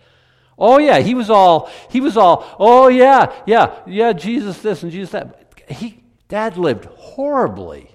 Oh 0.60 0.78
yeah, 0.78 1.00
he 1.00 1.16
was 1.16 1.30
all 1.30 1.70
he 1.90 2.02
was 2.02 2.18
all, 2.18 2.46
oh 2.60 2.90
yeah, 2.90 3.34
yeah, 3.46 3.80
yeah, 3.88 4.14
Jesus 4.14 4.62
this 4.62 4.84
and 4.84 4.92
Jesus 4.92 5.12
that. 5.12 5.54
He 5.70 6.04
dad 6.28 6.58
lived 6.58 6.86
horribly. 6.86 7.92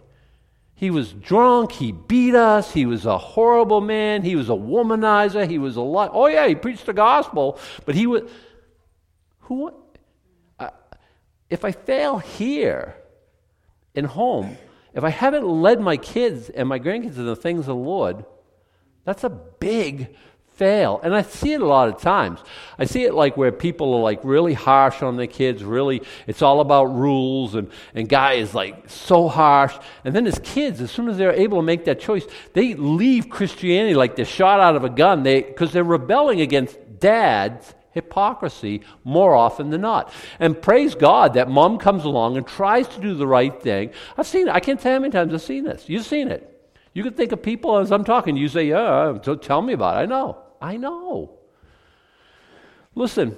He 0.77 0.91
was 0.91 1.13
drunk, 1.13 1.73
he 1.73 1.93
beat 1.93 2.35
us, 2.35 2.73
he 2.73 2.85
was 2.85 3.07
a 3.07 3.17
horrible 3.17 3.81
man, 3.81 4.23
he 4.23 4.35
was 4.35 4.49
a 4.49 4.55
womanizer, 4.55 5.49
he 5.49 5.59
was 5.59 5.77
a 5.77 5.81
lot. 5.81 6.11
Oh 6.13 6.27
yeah, 6.27 6.47
he 6.47 6.55
preached 6.55 6.87
the 6.87 6.93
gospel, 6.93 7.59
but 7.85 7.95
he 7.95 8.07
was 8.07 8.23
who 9.41 9.73
uh, 10.59 10.71
if 11.49 11.65
I 11.65 11.73
fail 11.73 12.19
here 12.19 12.97
in 13.95 14.05
home, 14.05 14.57
if 14.95 15.05
I 15.05 15.11
haven't 15.11 15.47
led 15.47 15.81
my 15.81 15.97
kids 15.97 16.49
and 16.51 16.69
my 16.69 16.79
grandkids 16.79 17.17
in 17.17 17.27
the 17.27 17.37
things 17.37 17.61
of 17.61 17.67
the 17.67 17.75
Lord, 17.77 18.25
that's 19.05 19.25
a 19.25 19.31
big 19.31 20.17
fail. 20.55 21.01
And 21.03 21.15
I 21.15 21.23
see 21.23 21.53
it 21.53 21.61
a 21.61 21.67
lot 21.67 21.89
of 21.89 22.01
times. 22.01 22.41
I 22.79 22.85
see 22.85 23.03
it 23.05 23.15
like 23.15 23.37
where 23.37 23.53
people 23.53 23.95
are 23.95 24.01
like 24.01 24.21
really 24.25 24.55
harsh 24.55 25.03
on 25.03 25.17
their 25.17 25.27
kids, 25.27 25.65
really, 25.65 26.03
it's 26.27 26.43
all 26.43 26.61
about 26.61 26.85
rules, 26.87 27.55
and, 27.55 27.71
and 27.95 28.09
guy 28.09 28.35
is 28.35 28.55
like 28.55 28.89
so 28.89 29.29
harsh. 29.29 29.75
And 30.05 30.15
then 30.15 30.25
his 30.25 30.39
kids, 30.43 30.81
as 30.81 30.91
soon 30.91 31.09
as 31.09 31.19
they're 31.19 31.33
able 31.33 31.59
to 31.59 31.63
make 31.63 31.85
that 31.87 32.01
choice, 32.01 32.25
they 32.53 32.75
leave 32.75 33.29
Christianity 33.29 33.95
like 33.95 34.17
they're 34.17 34.25
shot 34.25 34.61
out 34.61 34.77
of 34.77 34.85
a 34.85 34.91
gun 34.91 35.23
because 35.23 35.71
they, 35.71 35.75
they're 35.75 35.85
rebelling 35.85 36.41
against 36.41 36.79
dad's 37.01 37.75
hypocrisy 37.93 38.83
more 39.05 39.35
often 39.35 39.71
than 39.71 39.81
not. 39.81 40.13
And 40.41 40.61
praise 40.61 40.95
God 40.95 41.35
that 41.35 41.49
mom 41.49 41.79
comes 41.79 42.05
along 42.05 42.37
and 42.37 42.47
tries 42.47 42.89
to 42.89 43.01
do 43.01 43.15
the 43.15 43.27
right 43.27 43.61
thing. 43.63 43.91
I've 44.17 44.27
seen 44.27 44.49
it. 44.49 44.55
I 44.55 44.61
can't 44.61 44.81
tell 44.81 44.93
you 44.93 44.97
how 44.97 45.03
many 45.03 45.13
times 45.13 45.33
I've 45.33 45.43
seen 45.43 45.65
this. 45.65 45.89
You've 45.89 46.05
seen 46.05 46.29
it. 46.29 46.51
You 46.93 47.03
can 47.03 47.15
think 47.15 47.33
of 47.33 47.43
people 47.43 47.79
as 47.79 47.91
I'm 47.91 48.05
talking. 48.05 48.37
You 48.37 48.49
say, 48.49 48.69
Yeah, 48.69 49.17
tell 49.41 49.63
me 49.63 49.73
about 49.73 49.97
it. 49.97 50.01
I 50.01 50.07
know. 50.07 50.44
I 50.65 50.79
know. 50.79 51.39
Listen, 52.95 53.37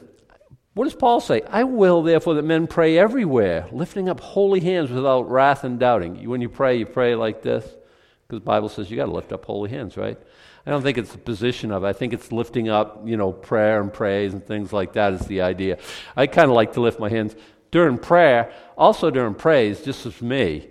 what 0.74 0.84
does 0.84 0.94
Paul 0.94 1.20
say? 1.20 1.42
I 1.48 1.64
will, 1.64 2.04
therefore, 2.04 2.34
that 2.34 2.44
men 2.44 2.68
pray 2.68 2.96
everywhere, 2.96 3.66
lifting 3.72 4.08
up 4.08 4.20
holy 4.20 4.60
hands 4.60 4.90
without 4.90 5.28
wrath 5.28 5.64
and 5.64 5.80
doubting. 5.80 6.28
When 6.28 6.40
you 6.40 6.48
pray, 6.48 6.76
you 6.76 6.86
pray 6.86 7.16
like 7.16 7.42
this, 7.42 7.64
because 7.64 8.40
the 8.42 8.46
Bible 8.46 8.68
says 8.68 8.90
you 8.90 8.96
got 8.96 9.06
to 9.06 9.12
lift 9.12 9.32
up 9.32 9.44
holy 9.44 9.70
hands, 9.70 9.96
right? 9.96 10.16
I 10.64 10.70
don't 10.70 10.82
think 10.82 10.98
it's 10.98 11.12
the 11.12 11.18
position 11.18 11.72
of 11.72 11.82
it. 11.82 11.88
I 11.88 11.92
think 11.92 12.12
it's 12.12 12.30
lifting 12.30 12.68
up, 12.68 13.02
you 13.04 13.16
know, 13.16 13.32
prayer 13.32 13.80
and 13.80 13.92
praise 13.92 14.32
and 14.32 14.46
things 14.46 14.72
like 14.72 14.92
that 14.92 15.12
is 15.12 15.22
the 15.22 15.40
idea. 15.40 15.78
I 16.16 16.28
kind 16.28 16.48
of 16.48 16.54
like 16.54 16.74
to 16.74 16.80
lift 16.80 17.00
my 17.00 17.08
hands 17.08 17.34
during 17.72 17.98
prayer, 17.98 18.52
also 18.78 19.10
during 19.10 19.34
praise, 19.34 19.82
just 19.82 20.06
as 20.06 20.22
me. 20.22 20.68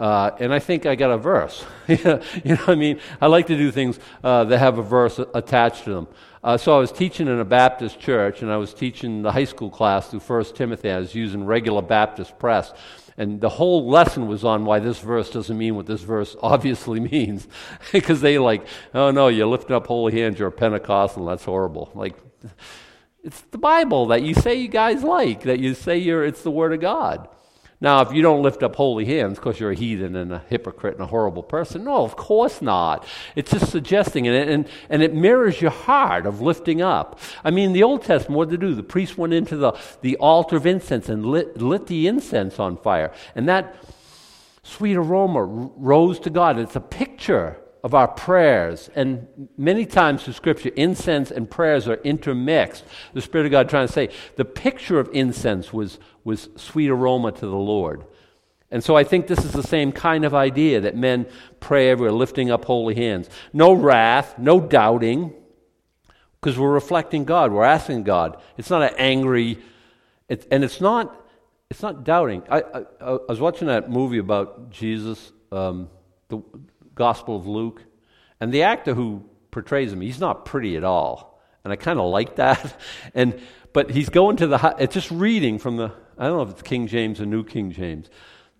Uh, 0.00 0.34
and 0.40 0.50
I 0.50 0.58
think 0.60 0.86
I 0.86 0.94
got 0.94 1.10
a 1.10 1.18
verse. 1.18 1.62
you 1.86 1.96
know 2.02 2.16
what 2.42 2.68
I 2.70 2.74
mean? 2.74 3.00
I 3.20 3.26
like 3.26 3.48
to 3.48 3.56
do 3.56 3.70
things 3.70 4.00
uh, 4.24 4.44
that 4.44 4.56
have 4.56 4.78
a 4.78 4.82
verse 4.82 5.20
attached 5.34 5.84
to 5.84 5.90
them. 5.90 6.08
Uh, 6.42 6.56
so 6.56 6.74
I 6.74 6.78
was 6.78 6.90
teaching 6.90 7.28
in 7.28 7.38
a 7.38 7.44
Baptist 7.44 8.00
church, 8.00 8.40
and 8.40 8.50
I 8.50 8.56
was 8.56 8.72
teaching 8.72 9.20
the 9.20 9.30
high 9.30 9.44
school 9.44 9.68
class 9.68 10.08
through 10.08 10.20
1 10.20 10.44
Timothy. 10.54 10.90
I 10.90 11.00
was 11.00 11.14
using 11.14 11.44
regular 11.44 11.82
Baptist 11.82 12.38
press. 12.38 12.72
And 13.18 13.42
the 13.42 13.50
whole 13.50 13.90
lesson 13.90 14.26
was 14.26 14.42
on 14.42 14.64
why 14.64 14.78
this 14.78 14.98
verse 15.00 15.28
doesn't 15.28 15.58
mean 15.58 15.76
what 15.76 15.84
this 15.84 16.00
verse 16.00 16.34
obviously 16.42 16.98
means. 16.98 17.46
because 17.92 18.22
they 18.22 18.38
like, 18.38 18.66
oh 18.94 19.10
no, 19.10 19.28
you're 19.28 19.48
lifting 19.48 19.76
up 19.76 19.86
holy 19.86 20.18
hands, 20.18 20.38
you're 20.38 20.48
a 20.48 20.52
Pentecostal, 20.52 21.26
that's 21.26 21.44
horrible. 21.44 21.90
Like, 21.94 22.16
it's 23.22 23.42
the 23.50 23.58
Bible 23.58 24.06
that 24.06 24.22
you 24.22 24.32
say 24.32 24.54
you 24.54 24.68
guys 24.68 25.02
like, 25.02 25.42
that 25.42 25.58
you 25.58 25.74
say 25.74 25.98
you're, 25.98 26.24
it's 26.24 26.40
the 26.40 26.50
Word 26.50 26.72
of 26.72 26.80
God. 26.80 27.28
Now, 27.82 28.02
if 28.02 28.12
you 28.12 28.20
don't 28.20 28.42
lift 28.42 28.62
up 28.62 28.76
holy 28.76 29.06
hands 29.06 29.38
because 29.38 29.58
you're 29.58 29.70
a 29.70 29.74
heathen 29.74 30.14
and 30.14 30.32
a 30.32 30.42
hypocrite 30.50 30.94
and 30.94 31.02
a 31.02 31.06
horrible 31.06 31.42
person, 31.42 31.84
no, 31.84 32.04
of 32.04 32.14
course 32.14 32.60
not. 32.60 33.06
It's 33.34 33.52
just 33.52 33.70
suggesting 33.70 34.26
it, 34.26 34.48
and, 34.48 34.68
and 34.90 35.02
it 35.02 35.14
mirrors 35.14 35.62
your 35.62 35.70
heart 35.70 36.26
of 36.26 36.42
lifting 36.42 36.82
up. 36.82 37.18
I 37.42 37.50
mean, 37.50 37.72
the 37.72 37.82
Old 37.82 38.02
Testament, 38.02 38.36
what 38.36 38.50
did 38.50 38.60
they 38.60 38.66
do? 38.66 38.74
The 38.74 38.82
priest 38.82 39.16
went 39.16 39.32
into 39.32 39.56
the, 39.56 39.72
the 40.02 40.16
altar 40.16 40.56
of 40.56 40.66
incense 40.66 41.08
and 41.08 41.24
lit, 41.24 41.56
lit 41.62 41.86
the 41.86 42.06
incense 42.06 42.58
on 42.58 42.76
fire. 42.76 43.14
And 43.34 43.48
that 43.48 43.74
sweet 44.62 44.96
aroma 44.96 45.42
rose 45.42 46.20
to 46.20 46.30
God. 46.30 46.58
It's 46.58 46.76
a 46.76 46.80
picture 46.80 47.59
of 47.82 47.94
our 47.94 48.08
prayers. 48.08 48.90
And 48.94 49.26
many 49.56 49.86
times 49.86 50.22
through 50.22 50.34
Scripture, 50.34 50.70
incense 50.76 51.30
and 51.30 51.50
prayers 51.50 51.88
are 51.88 52.00
intermixed. 52.04 52.84
The 53.14 53.22
Spirit 53.22 53.46
of 53.46 53.52
God 53.52 53.68
trying 53.68 53.86
to 53.86 53.92
say 53.92 54.10
the 54.36 54.44
picture 54.44 54.98
of 54.98 55.08
incense 55.12 55.72
was, 55.72 55.98
was 56.24 56.48
sweet 56.56 56.90
aroma 56.90 57.32
to 57.32 57.46
the 57.46 57.56
Lord. 57.56 58.04
And 58.70 58.84
so 58.84 58.96
I 58.96 59.02
think 59.02 59.26
this 59.26 59.44
is 59.44 59.52
the 59.52 59.62
same 59.62 59.90
kind 59.90 60.24
of 60.24 60.34
idea 60.34 60.80
that 60.82 60.96
men 60.96 61.26
pray 61.58 61.90
everywhere, 61.90 62.12
lifting 62.12 62.50
up 62.50 62.64
holy 62.64 62.94
hands. 62.94 63.28
No 63.52 63.72
wrath, 63.72 64.38
no 64.38 64.60
doubting, 64.60 65.34
because 66.40 66.58
we're 66.58 66.70
reflecting 66.70 67.24
God. 67.24 67.52
We're 67.52 67.64
asking 67.64 68.04
God. 68.04 68.40
It's 68.56 68.70
not 68.70 68.82
an 68.82 68.94
angry, 68.96 69.58
it, 70.28 70.46
and 70.50 70.62
it's 70.62 70.80
not, 70.80 71.26
it's 71.68 71.82
not 71.82 72.04
doubting. 72.04 72.42
I, 72.48 72.60
I, 72.60 72.84
I, 73.00 73.18
was 73.28 73.40
watching 73.40 73.66
that 73.66 73.90
movie 73.90 74.18
about 74.18 74.70
Jesus, 74.70 75.32
um, 75.50 75.88
the 76.28 76.40
Gospel 77.00 77.36
of 77.36 77.46
Luke, 77.46 77.82
and 78.40 78.52
the 78.52 78.64
actor 78.64 78.92
who 78.92 79.24
portrays 79.50 79.90
him, 79.90 80.02
he's 80.02 80.20
not 80.20 80.44
pretty 80.44 80.76
at 80.76 80.84
all, 80.84 81.40
and 81.64 81.72
I 81.72 81.76
kind 81.76 81.98
of 81.98 82.10
like 82.10 82.36
that. 82.36 82.76
and 83.14 83.40
but 83.72 83.90
he's 83.90 84.10
going 84.10 84.36
to 84.36 84.46
the. 84.46 84.76
It's 84.78 84.92
just 84.92 85.10
reading 85.10 85.58
from 85.58 85.78
the. 85.78 85.92
I 86.18 86.26
don't 86.26 86.36
know 86.36 86.42
if 86.42 86.50
it's 86.50 86.62
King 86.62 86.88
James 86.88 87.18
or 87.18 87.24
New 87.24 87.42
King 87.42 87.72
James. 87.72 88.10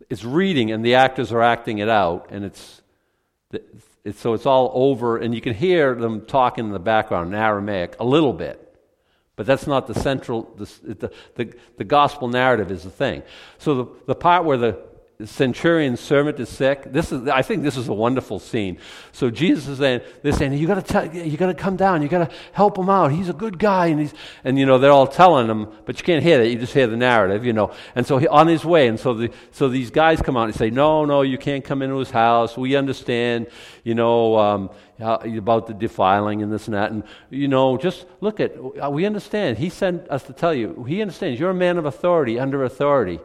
It's 0.08 0.24
reading, 0.24 0.72
and 0.72 0.82
the 0.82 0.94
actors 0.94 1.32
are 1.32 1.42
acting 1.42 1.80
it 1.80 1.90
out, 1.90 2.28
and 2.30 2.42
it's 2.46 2.80
it's, 4.04 4.20
so 4.20 4.32
it's 4.32 4.46
all 4.46 4.70
over, 4.72 5.18
and 5.18 5.34
you 5.34 5.42
can 5.42 5.52
hear 5.52 5.94
them 5.94 6.24
talking 6.24 6.64
in 6.64 6.72
the 6.72 6.78
background 6.78 7.34
in 7.34 7.38
Aramaic 7.38 7.96
a 8.00 8.04
little 8.04 8.32
bit. 8.32 8.66
But 9.36 9.46
that's 9.46 9.66
not 9.66 9.86
the 9.86 9.94
central, 9.94 10.54
the, 10.56 10.94
the, 10.94 11.12
the, 11.34 11.54
the 11.76 11.84
gospel 11.84 12.28
narrative 12.28 12.70
is 12.70 12.84
the 12.84 12.90
thing. 12.90 13.22
So 13.58 13.74
the, 13.74 13.86
the 14.06 14.14
part 14.14 14.44
where 14.44 14.58
the 14.58 14.89
centurion's 15.26 16.00
servant 16.00 16.38
is 16.40 16.48
sick. 16.48 16.92
This 16.92 17.12
is, 17.12 17.28
I 17.28 17.42
think 17.42 17.62
this 17.62 17.76
is 17.76 17.88
a 17.88 17.92
wonderful 17.92 18.38
scene. 18.38 18.78
So 19.12 19.30
Jesus 19.30 19.66
is 19.68 19.78
saying, 19.78 20.00
they're 20.22 20.32
saying, 20.32 20.52
you 20.54 20.66
got 20.66 20.84
to 20.84 21.10
you 21.12 21.36
got 21.36 21.46
to 21.46 21.54
come 21.54 21.76
down. 21.76 22.02
You 22.02 22.08
got 22.08 22.30
to 22.30 22.36
help 22.52 22.78
him 22.78 22.88
out. 22.88 23.12
He's 23.12 23.28
a 23.28 23.32
good 23.32 23.58
guy, 23.58 23.86
and 23.86 24.00
he's, 24.00 24.14
and 24.44 24.58
you 24.58 24.66
know, 24.66 24.78
they're 24.78 24.90
all 24.90 25.06
telling 25.06 25.48
him, 25.48 25.68
but 25.84 25.98
you 25.98 26.04
can't 26.04 26.22
hear 26.22 26.38
that. 26.38 26.48
You 26.48 26.58
just 26.58 26.72
hear 26.72 26.86
the 26.86 26.96
narrative, 26.96 27.44
you 27.44 27.52
know. 27.52 27.72
And 27.94 28.06
so 28.06 28.18
he, 28.18 28.28
on 28.28 28.46
his 28.46 28.64
way, 28.64 28.88
and 28.88 28.98
so 28.98 29.14
the, 29.14 29.30
so 29.50 29.68
these 29.68 29.90
guys 29.90 30.20
come 30.22 30.36
out 30.36 30.44
and 30.44 30.54
say, 30.54 30.70
no, 30.70 31.04
no, 31.04 31.22
you 31.22 31.38
can't 31.38 31.64
come 31.64 31.82
into 31.82 31.96
his 31.96 32.10
house. 32.10 32.56
We 32.56 32.76
understand, 32.76 33.46
you 33.84 33.94
know, 33.94 34.38
um, 34.38 34.70
about 34.98 35.66
the 35.66 35.74
defiling 35.74 36.42
and 36.42 36.52
this 36.52 36.66
and 36.66 36.74
that, 36.74 36.90
and 36.90 37.04
you 37.30 37.48
know, 37.48 37.76
just 37.76 38.06
look 38.20 38.40
at. 38.40 38.52
We 38.92 39.06
understand. 39.06 39.58
He 39.58 39.70
sent 39.70 40.08
us 40.10 40.22
to 40.24 40.32
tell 40.32 40.54
you. 40.54 40.84
He 40.84 41.00
understands. 41.00 41.40
You're 41.40 41.50
a 41.50 41.54
man 41.54 41.78
of 41.78 41.86
authority, 41.86 42.38
under 42.38 42.64
authority. 42.64 43.18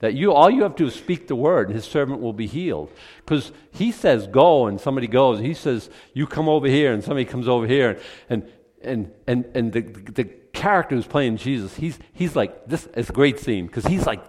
That 0.00 0.14
you 0.14 0.32
all 0.32 0.50
you 0.50 0.62
have 0.62 0.76
to 0.76 0.84
do 0.84 0.88
is 0.88 0.94
speak 0.94 1.26
the 1.26 1.36
word, 1.36 1.68
and 1.68 1.76
his 1.76 1.84
servant 1.84 2.20
will 2.20 2.32
be 2.32 2.46
healed. 2.46 2.90
Because 3.18 3.52
he 3.70 3.92
says 3.92 4.26
go, 4.26 4.66
and 4.66 4.80
somebody 4.80 5.06
goes. 5.06 5.40
He 5.40 5.54
says 5.54 5.88
you 6.12 6.26
come 6.26 6.48
over 6.48 6.66
here, 6.66 6.92
and 6.92 7.02
somebody 7.02 7.24
comes 7.24 7.48
over 7.48 7.66
here, 7.66 7.98
and 8.28 8.50
and 8.82 9.10
and 9.26 9.46
and 9.54 9.72
the 9.72 9.80
the 9.80 10.24
character 10.52 10.94
who's 10.94 11.06
playing 11.06 11.36
Jesus, 11.38 11.74
he's 11.74 11.98
he's 12.12 12.36
like 12.36 12.66
this 12.66 12.86
is 12.94 13.10
a 13.10 13.12
great 13.12 13.38
scene 13.38 13.66
because 13.66 13.86
he's 13.86 14.06
like 14.06 14.22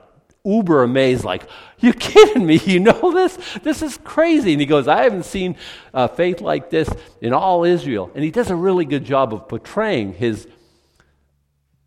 uber 0.47 0.81
amazed, 0.81 1.25
like, 1.25 1.43
you 1.79 1.93
kidding 1.93 2.45
me? 2.45 2.57
You 2.57 2.79
know 2.79 3.11
this? 3.11 3.37
This 3.63 3.81
is 3.81 3.97
crazy. 3.97 4.53
And 4.53 4.61
he 4.61 4.65
goes, 4.65 4.87
I 4.87 5.03
haven't 5.03 5.25
seen 5.25 5.57
uh, 5.93 6.07
faith 6.07 6.41
like 6.41 6.69
this 6.69 6.89
in 7.21 7.33
all 7.33 7.65
Israel. 7.65 8.09
And 8.15 8.23
he 8.23 8.31
does 8.31 8.49
a 8.49 8.55
really 8.55 8.85
good 8.85 9.03
job 9.03 9.33
of 9.33 9.47
portraying 9.47 10.13
his 10.13 10.47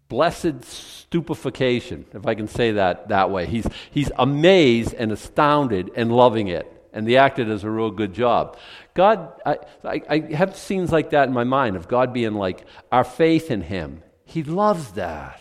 blessed 0.08 0.62
stupefaction, 1.11 2.07
if 2.14 2.25
I 2.25 2.37
can 2.37 2.47
say 2.47 2.73
that 2.73 3.09
that 3.09 3.33
way. 3.33 3.45
He's, 3.45 3.67
he's 3.90 4.12
amazed 4.17 4.95
and 4.95 5.11
astounded 5.11 5.90
and 5.97 6.14
loving 6.14 6.47
it. 6.47 6.73
And 6.93 7.05
the 7.05 7.17
actor 7.17 7.45
does 7.45 7.64
a 7.64 7.71
real 7.71 7.90
good 7.90 8.12
job. 8.12 8.57
God, 8.95 9.33
I, 9.45 9.59
I, 9.85 10.02
I 10.09 10.19
have 10.35 10.57
scenes 10.57 10.93
like 10.93 11.11
that 11.11 11.26
in 11.26 11.35
my 11.35 11.43
mind 11.43 11.75
of 11.75 11.88
God 11.88 12.12
being 12.12 12.35
like, 12.35 12.64
our 12.93 13.02
faith 13.02 13.50
in 13.50 13.62
Him. 13.62 14.05
He 14.25 14.45
loves 14.45 14.93
that. 14.93 15.40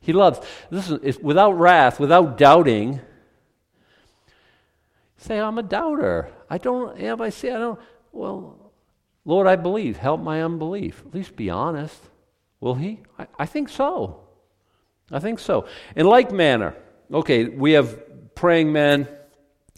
He 0.00 0.14
loves. 0.14 0.40
Listen, 0.70 1.00
if, 1.02 1.22
without 1.22 1.52
wrath, 1.52 2.00
without 2.00 2.38
doubting, 2.38 3.00
say, 5.18 5.38
I'm 5.38 5.58
a 5.58 5.62
doubter. 5.62 6.30
I 6.48 6.56
don't, 6.56 6.98
yeah, 6.98 7.14
I 7.18 7.28
say, 7.28 7.52
I 7.52 7.58
don't, 7.58 7.80
well, 8.10 8.72
Lord, 9.26 9.46
I 9.46 9.56
believe. 9.56 9.98
Help 9.98 10.22
my 10.22 10.42
unbelief. 10.42 11.02
At 11.06 11.14
least 11.14 11.36
be 11.36 11.50
honest. 11.50 12.00
Will 12.60 12.74
He? 12.74 13.00
I, 13.18 13.26
I 13.38 13.44
think 13.44 13.68
so. 13.68 14.23
I 15.10 15.18
think 15.18 15.38
so. 15.38 15.66
In 15.96 16.06
like 16.06 16.32
manner, 16.32 16.74
okay, 17.12 17.44
we 17.44 17.72
have 17.72 18.34
praying 18.34 18.72
men. 18.72 19.08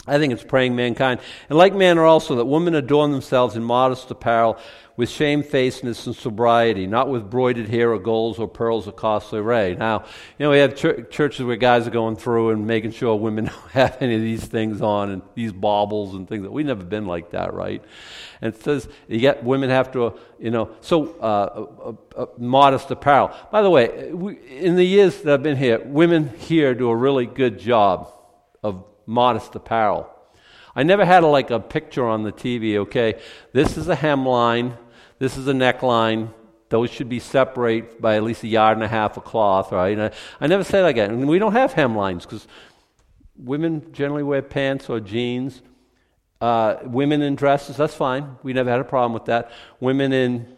I 0.05 0.17
think 0.17 0.31
it's 0.31 0.43
praying 0.43 0.75
mankind. 0.75 1.19
In 1.49 1.57
like 1.57 1.73
manner 1.73 2.03
also 2.03 2.35
that 2.35 2.45
women 2.45 2.75
adorn 2.75 3.11
themselves 3.11 3.55
in 3.55 3.63
modest 3.63 4.09
apparel 4.09 4.57
with 4.97 5.09
shamefacedness 5.09 6.07
and 6.07 6.15
sobriety, 6.15 6.87
not 6.87 7.07
with 7.07 7.29
broidered 7.29 7.69
hair 7.69 7.93
or 7.93 7.99
golds 7.99 8.39
or 8.39 8.47
pearls 8.47 8.87
or 8.87 8.91
costly 8.91 9.37
array. 9.37 9.75
Now, 9.75 10.05
you 10.39 10.45
know, 10.45 10.49
we 10.49 10.57
have 10.57 10.75
ch- 10.75 11.09
churches 11.11 11.45
where 11.45 11.55
guys 11.55 11.87
are 11.87 11.91
going 11.91 12.15
through 12.15 12.49
and 12.49 12.65
making 12.65 12.91
sure 12.91 13.15
women 13.15 13.45
don't 13.45 13.71
have 13.71 13.95
any 14.01 14.15
of 14.15 14.21
these 14.21 14.43
things 14.43 14.81
on 14.81 15.11
and 15.11 15.21
these 15.35 15.53
baubles 15.53 16.15
and 16.15 16.27
things. 16.27 16.47
We've 16.47 16.65
never 16.65 16.83
been 16.83 17.05
like 17.05 17.29
that, 17.31 17.53
right? 17.53 17.83
And 18.41 18.55
it 18.55 18.63
says 18.63 18.89
you 19.07 19.19
get 19.19 19.43
women 19.43 19.69
have 19.69 19.91
to, 19.91 20.17
you 20.39 20.49
know, 20.49 20.71
so 20.81 21.15
uh, 21.21 21.93
uh, 22.15 22.23
uh, 22.23 22.25
modest 22.39 22.89
apparel. 22.89 23.31
By 23.51 23.61
the 23.61 23.69
way, 23.69 24.11
we, 24.11 24.37
in 24.49 24.75
the 24.75 24.83
years 24.83 25.21
that 25.21 25.31
I've 25.31 25.43
been 25.43 25.57
here, 25.57 25.79
women 25.79 26.35
here 26.39 26.73
do 26.73 26.89
a 26.89 26.95
really 26.95 27.27
good 27.27 27.59
job 27.59 28.11
of 28.63 28.83
modest 29.05 29.53
apparel. 29.53 30.09
I 30.75 30.81
never 30.83 31.05
had 31.05 31.23
a, 31.23 31.27
like 31.27 31.51
a 31.51 31.59
picture 31.59 32.05
on 32.05 32.23
the 32.23 32.31
TV, 32.31 32.77
okay? 32.77 33.19
This 33.51 33.77
is 33.77 33.89
a 33.89 33.95
hemline 33.95 34.77
this 35.19 35.37
is 35.37 35.47
a 35.47 35.53
neckline. 35.53 36.33
Those 36.69 36.89
should 36.89 37.09
be 37.09 37.19
separate 37.19 38.01
by 38.01 38.17
at 38.17 38.23
least 38.23 38.43
a 38.43 38.47
yard 38.47 38.77
and 38.77 38.83
a 38.83 38.87
half 38.87 39.17
of 39.17 39.23
cloth, 39.23 39.71
right? 39.71 39.97
I, 39.97 40.11
I, 40.41 40.47
never 40.47 40.63
say 40.63 40.81
that 40.81 40.87
again. 40.87 41.11
And 41.11 41.27
we 41.27 41.39
don't 41.39 41.53
have 41.53 41.73
hemlines 41.73 42.23
because 42.23 42.47
women 43.37 43.93
generally 43.93 44.23
wear 44.23 44.41
pants 44.41 44.89
or 44.89 44.99
jeans. 44.99 45.61
Uh, 46.41 46.75
women 46.83 47.21
in 47.21 47.35
dresses, 47.35 47.77
that's 47.77 47.95
fine. 47.95 48.37
We 48.43 48.53
never 48.53 48.69
had 48.69 48.79
a 48.79 48.83
problem 48.83 49.13
with 49.13 49.25
that. 49.25 49.51
Women 49.79 50.13
in 50.13 50.57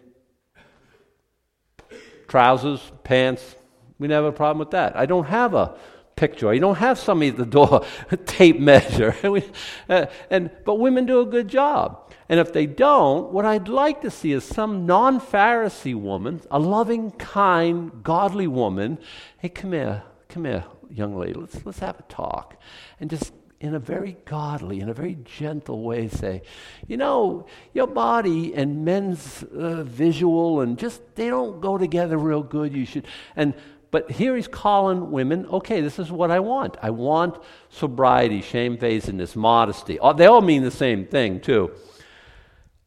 trousers, 2.28 2.92
pants, 3.04 3.54
we 3.98 4.08
never 4.08 4.26
have 4.26 4.34
a 4.34 4.36
problem 4.36 4.58
with 4.58 4.72
that. 4.72 4.96
I 4.96 5.06
don't 5.06 5.26
have 5.26 5.54
a 5.54 5.76
picture. 6.16 6.52
You 6.52 6.60
don't 6.60 6.76
have 6.76 6.98
somebody 6.98 7.30
at 7.30 7.36
the 7.36 7.46
door 7.46 7.84
tape 8.26 8.58
measure. 8.58 9.14
uh, 9.88 10.06
and, 10.28 10.50
but 10.64 10.74
women 10.74 11.06
do 11.06 11.20
a 11.20 11.26
good 11.26 11.48
job. 11.48 12.09
And 12.30 12.38
if 12.38 12.52
they 12.52 12.64
don't, 12.64 13.32
what 13.32 13.44
I'd 13.44 13.66
like 13.66 14.02
to 14.02 14.10
see 14.10 14.30
is 14.30 14.44
some 14.44 14.86
non 14.86 15.20
Pharisee 15.20 15.96
woman, 15.96 16.40
a 16.48 16.60
loving, 16.60 17.10
kind, 17.10 18.04
godly 18.04 18.46
woman. 18.46 18.98
Hey, 19.38 19.48
come 19.48 19.72
here, 19.72 20.04
come 20.28 20.44
here, 20.44 20.64
young 20.88 21.16
lady, 21.16 21.32
let's, 21.32 21.66
let's 21.66 21.80
have 21.80 21.98
a 21.98 22.04
talk. 22.04 22.56
And 23.00 23.10
just 23.10 23.32
in 23.58 23.74
a 23.74 23.80
very 23.80 24.16
godly, 24.26 24.78
in 24.78 24.88
a 24.88 24.94
very 24.94 25.18
gentle 25.24 25.82
way, 25.82 26.06
say, 26.06 26.42
you 26.86 26.96
know, 26.96 27.46
your 27.74 27.88
body 27.88 28.54
and 28.54 28.84
men's 28.84 29.42
uh, 29.42 29.82
visual 29.82 30.60
and 30.60 30.78
just, 30.78 31.02
they 31.16 31.30
don't 31.30 31.60
go 31.60 31.78
together 31.78 32.16
real 32.16 32.44
good. 32.44 32.72
You 32.72 32.86
should, 32.86 33.08
and, 33.34 33.54
but 33.90 34.08
here 34.08 34.36
he's 34.36 34.46
calling 34.46 35.10
women, 35.10 35.46
okay, 35.46 35.80
this 35.80 35.98
is 35.98 36.12
what 36.12 36.30
I 36.30 36.38
want. 36.38 36.76
I 36.80 36.90
want 36.90 37.42
sobriety, 37.70 38.40
shamefacedness, 38.40 39.34
modesty. 39.34 39.98
They 40.16 40.26
all 40.26 40.42
mean 40.42 40.62
the 40.62 40.70
same 40.70 41.06
thing, 41.06 41.40
too 41.40 41.72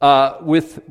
uh, 0.04 0.38
with 0.42 0.82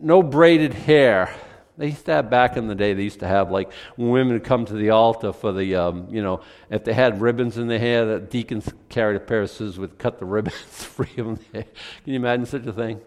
no 0.00 0.22
braided 0.22 0.72
hair. 0.72 1.34
They 1.76 1.88
used 1.88 2.06
to 2.06 2.12
have 2.12 2.30
back 2.30 2.56
in 2.56 2.68
the 2.68 2.76
day. 2.76 2.94
They 2.94 3.02
used 3.02 3.18
to 3.18 3.26
have 3.26 3.50
like 3.50 3.72
when 3.96 4.10
women 4.10 4.34
would 4.34 4.44
come 4.44 4.64
to 4.64 4.74
the 4.74 4.90
altar 4.90 5.32
for 5.32 5.50
the, 5.50 5.74
um, 5.74 6.06
you 6.08 6.22
know, 6.22 6.42
if 6.70 6.84
they 6.84 6.92
had 6.92 7.20
ribbons 7.20 7.58
in 7.58 7.66
their 7.66 7.80
hair, 7.80 8.04
the 8.04 8.20
deacons 8.20 8.72
carried 8.88 9.16
a 9.16 9.20
pair 9.20 9.42
of 9.42 9.50
scissors 9.50 9.76
would 9.76 9.98
cut 9.98 10.20
the 10.20 10.24
ribbons 10.24 10.54
free 10.54 11.10
of 11.18 11.26
them. 11.26 11.38
Can 11.52 11.64
you 12.04 12.14
imagine 12.14 12.46
such 12.46 12.64
a 12.64 12.72
thing? 12.72 13.00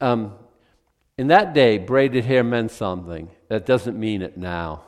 Um, 0.00 0.34
in 1.18 1.26
that 1.28 1.52
day, 1.52 1.78
braided 1.78 2.26
hair 2.26 2.44
meant 2.44 2.70
something. 2.70 3.28
That 3.48 3.66
doesn't 3.66 3.98
mean 3.98 4.22
it 4.22 4.36
now. 4.36 4.84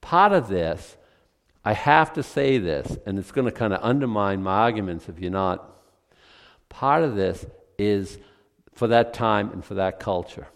Part 0.00 0.32
of 0.32 0.48
this, 0.48 0.96
I 1.62 1.74
have 1.74 2.14
to 2.14 2.22
say 2.22 2.56
this, 2.56 2.96
and 3.04 3.18
it's 3.18 3.32
going 3.32 3.44
to 3.44 3.52
kind 3.52 3.74
of 3.74 3.80
undermine 3.82 4.42
my 4.42 4.60
arguments 4.60 5.10
if 5.10 5.18
you're 5.18 5.30
not. 5.30 5.74
Part 6.70 7.02
of 7.02 7.14
this 7.14 7.44
is 7.78 8.18
for 8.74 8.88
that 8.88 9.14
time 9.14 9.50
and 9.52 9.64
for 9.64 9.74
that 9.74 10.00
culture. 10.00 10.48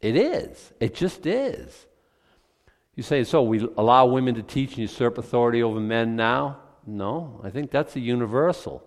It 0.00 0.16
is. 0.16 0.72
It 0.80 0.94
just 0.94 1.26
is. 1.26 1.86
You 2.94 3.02
say, 3.02 3.24
so 3.24 3.42
we 3.42 3.66
allow 3.76 4.06
women 4.06 4.34
to 4.36 4.42
teach 4.42 4.70
and 4.70 4.78
usurp 4.78 5.18
authority 5.18 5.62
over 5.62 5.80
men 5.80 6.16
now? 6.16 6.58
No, 6.86 7.40
I 7.42 7.50
think 7.50 7.70
that's 7.70 7.96
a 7.96 8.00
universal. 8.00 8.85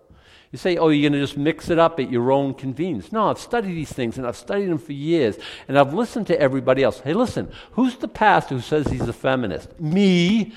You 0.52 0.58
say, 0.58 0.76
oh, 0.78 0.88
you're 0.88 1.08
going 1.08 1.20
to 1.20 1.24
just 1.24 1.36
mix 1.36 1.70
it 1.70 1.78
up 1.78 2.00
at 2.00 2.10
your 2.10 2.32
own 2.32 2.54
convenience. 2.54 3.12
No, 3.12 3.30
I've 3.30 3.38
studied 3.38 3.72
these 3.72 3.92
things 3.92 4.18
and 4.18 4.26
I've 4.26 4.36
studied 4.36 4.66
them 4.66 4.78
for 4.78 4.92
years 4.92 5.38
and 5.68 5.78
I've 5.78 5.94
listened 5.94 6.26
to 6.26 6.40
everybody 6.40 6.82
else. 6.82 6.98
Hey, 6.98 7.14
listen, 7.14 7.52
who's 7.72 7.96
the 7.96 8.08
pastor 8.08 8.56
who 8.56 8.60
says 8.60 8.88
he's 8.88 9.06
a 9.06 9.12
feminist? 9.12 9.78
Me. 9.78 10.52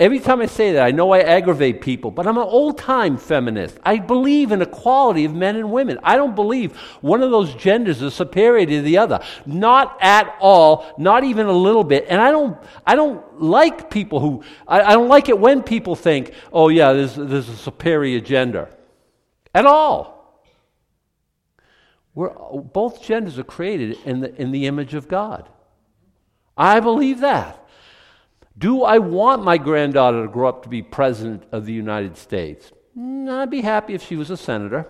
Every 0.00 0.18
time 0.18 0.42
I 0.42 0.46
say 0.46 0.72
that, 0.72 0.84
I 0.84 0.90
know 0.90 1.12
I 1.12 1.20
aggravate 1.20 1.80
people, 1.80 2.10
but 2.10 2.26
I'm 2.26 2.36
an 2.36 2.42
old 2.42 2.76
time 2.76 3.16
feminist. 3.16 3.78
I 3.84 3.98
believe 3.98 4.50
in 4.50 4.60
equality 4.60 5.24
of 5.24 5.32
men 5.32 5.54
and 5.54 5.70
women. 5.70 5.98
I 6.02 6.16
don't 6.16 6.34
believe 6.34 6.76
one 7.00 7.22
of 7.22 7.30
those 7.30 7.54
genders 7.54 8.02
is 8.02 8.14
superior 8.14 8.66
to 8.66 8.82
the 8.82 8.98
other. 8.98 9.20
Not 9.46 9.96
at 10.02 10.36
all, 10.40 10.92
not 10.98 11.22
even 11.22 11.46
a 11.46 11.52
little 11.52 11.84
bit. 11.84 12.06
And 12.10 12.20
I 12.20 12.32
don't, 12.32 12.58
I 12.84 12.96
don't 12.96 13.40
like 13.40 13.90
people 13.90 14.18
who, 14.18 14.42
I, 14.66 14.82
I 14.82 14.92
don't 14.92 15.08
like 15.08 15.28
it 15.28 15.38
when 15.38 15.62
people 15.62 15.94
think, 15.94 16.34
oh 16.52 16.68
yeah, 16.68 16.92
there's, 16.92 17.14
there's 17.14 17.48
a 17.48 17.56
superior 17.56 18.20
gender. 18.20 18.68
At 19.56 19.64
all. 19.64 20.42
We're, 22.14 22.28
both 22.60 23.02
genders 23.02 23.38
are 23.38 23.44
created 23.44 23.96
in 24.04 24.20
the, 24.20 24.34
in 24.34 24.50
the 24.50 24.66
image 24.66 24.92
of 24.92 25.08
God. 25.08 25.48
I 26.58 26.78
believe 26.80 27.20
that. 27.20 27.66
Do 28.58 28.82
I 28.82 28.98
want 28.98 29.44
my 29.44 29.56
granddaughter 29.56 30.26
to 30.26 30.28
grow 30.28 30.50
up 30.50 30.64
to 30.64 30.68
be 30.68 30.82
president 30.82 31.44
of 31.52 31.64
the 31.64 31.72
United 31.72 32.18
States? 32.18 32.70
Mm, 32.98 33.30
I'd 33.30 33.48
be 33.48 33.62
happy 33.62 33.94
if 33.94 34.02
she 34.02 34.16
was 34.16 34.28
a 34.28 34.36
senator. 34.36 34.88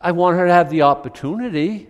I 0.00 0.10
want 0.10 0.38
her 0.38 0.46
to 0.48 0.52
have 0.52 0.70
the 0.70 0.82
opportunity. 0.82 1.88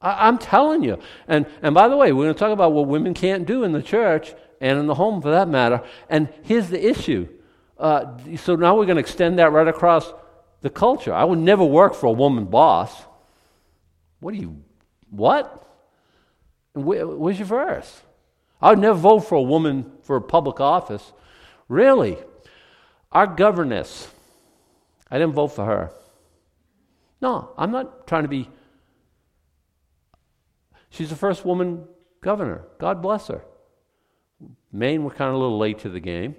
I, 0.00 0.28
am 0.28 0.38
telling 0.38 0.82
you. 0.82 0.98
And, 1.28 1.44
and 1.60 1.74
by 1.74 1.88
the 1.88 1.96
way, 1.98 2.12
we're 2.12 2.24
going 2.24 2.34
to 2.34 2.38
talk 2.38 2.52
about 2.52 2.72
what 2.72 2.86
women 2.86 3.12
can't 3.12 3.46
do 3.46 3.64
in 3.64 3.72
the 3.72 3.82
church 3.82 4.34
and 4.62 4.78
in 4.78 4.86
the 4.86 4.94
home 4.94 5.20
for 5.20 5.32
that 5.32 5.48
matter. 5.48 5.82
And 6.08 6.28
here's 6.42 6.68
the 6.68 6.88
issue. 6.88 7.28
Uh, 7.76 8.16
so 8.36 8.54
now 8.54 8.76
we're 8.76 8.86
going 8.86 8.96
to 8.96 9.00
extend 9.00 9.40
that 9.40 9.50
right 9.50 9.66
across 9.66 10.14
the 10.60 10.70
culture. 10.70 11.12
I 11.12 11.24
would 11.24 11.40
never 11.40 11.64
work 11.64 11.94
for 11.94 12.06
a 12.06 12.12
woman 12.12 12.44
boss. 12.44 12.94
What 14.20 14.32
are 14.34 14.36
you 14.36 14.62
what? 15.10 15.66
Where, 16.74 17.06
where's 17.06 17.38
your 17.38 17.48
verse? 17.48 18.02
I 18.62 18.70
would 18.70 18.78
never 18.78 18.96
vote 18.96 19.20
for 19.20 19.34
a 19.34 19.42
woman 19.42 19.92
for 20.04 20.14
a 20.14 20.22
public 20.22 20.60
office. 20.60 21.12
Really? 21.68 22.16
Our 23.10 23.26
governess, 23.26 24.08
I 25.10 25.18
didn't 25.18 25.34
vote 25.34 25.48
for 25.48 25.64
her. 25.64 25.90
No, 27.20 27.50
I'm 27.58 27.72
not 27.72 28.06
trying 28.06 28.22
to 28.22 28.28
be. 28.28 28.48
She's 30.88 31.10
the 31.10 31.16
first 31.16 31.44
woman 31.44 31.84
governor. 32.20 32.64
God 32.78 33.02
bless 33.02 33.26
her. 33.26 33.44
Maine, 34.72 35.04
we're 35.04 35.10
kind 35.10 35.28
of 35.28 35.34
a 35.34 35.38
little 35.38 35.58
late 35.58 35.78
to 35.80 35.88
the 35.88 36.00
game. 36.00 36.34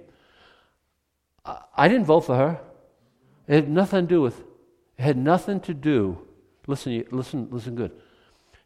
I 1.76 1.88
didn't 1.88 2.06
vote 2.06 2.22
for 2.22 2.36
her. 2.36 2.60
It 3.46 3.54
had 3.54 3.68
nothing 3.68 4.06
to 4.06 4.08
do 4.08 4.22
with. 4.22 4.40
It 4.98 5.02
had 5.02 5.16
nothing 5.18 5.60
to 5.60 5.74
do. 5.74 6.18
Listen, 6.66 7.04
listen, 7.10 7.48
listen 7.50 7.74
good 7.74 7.92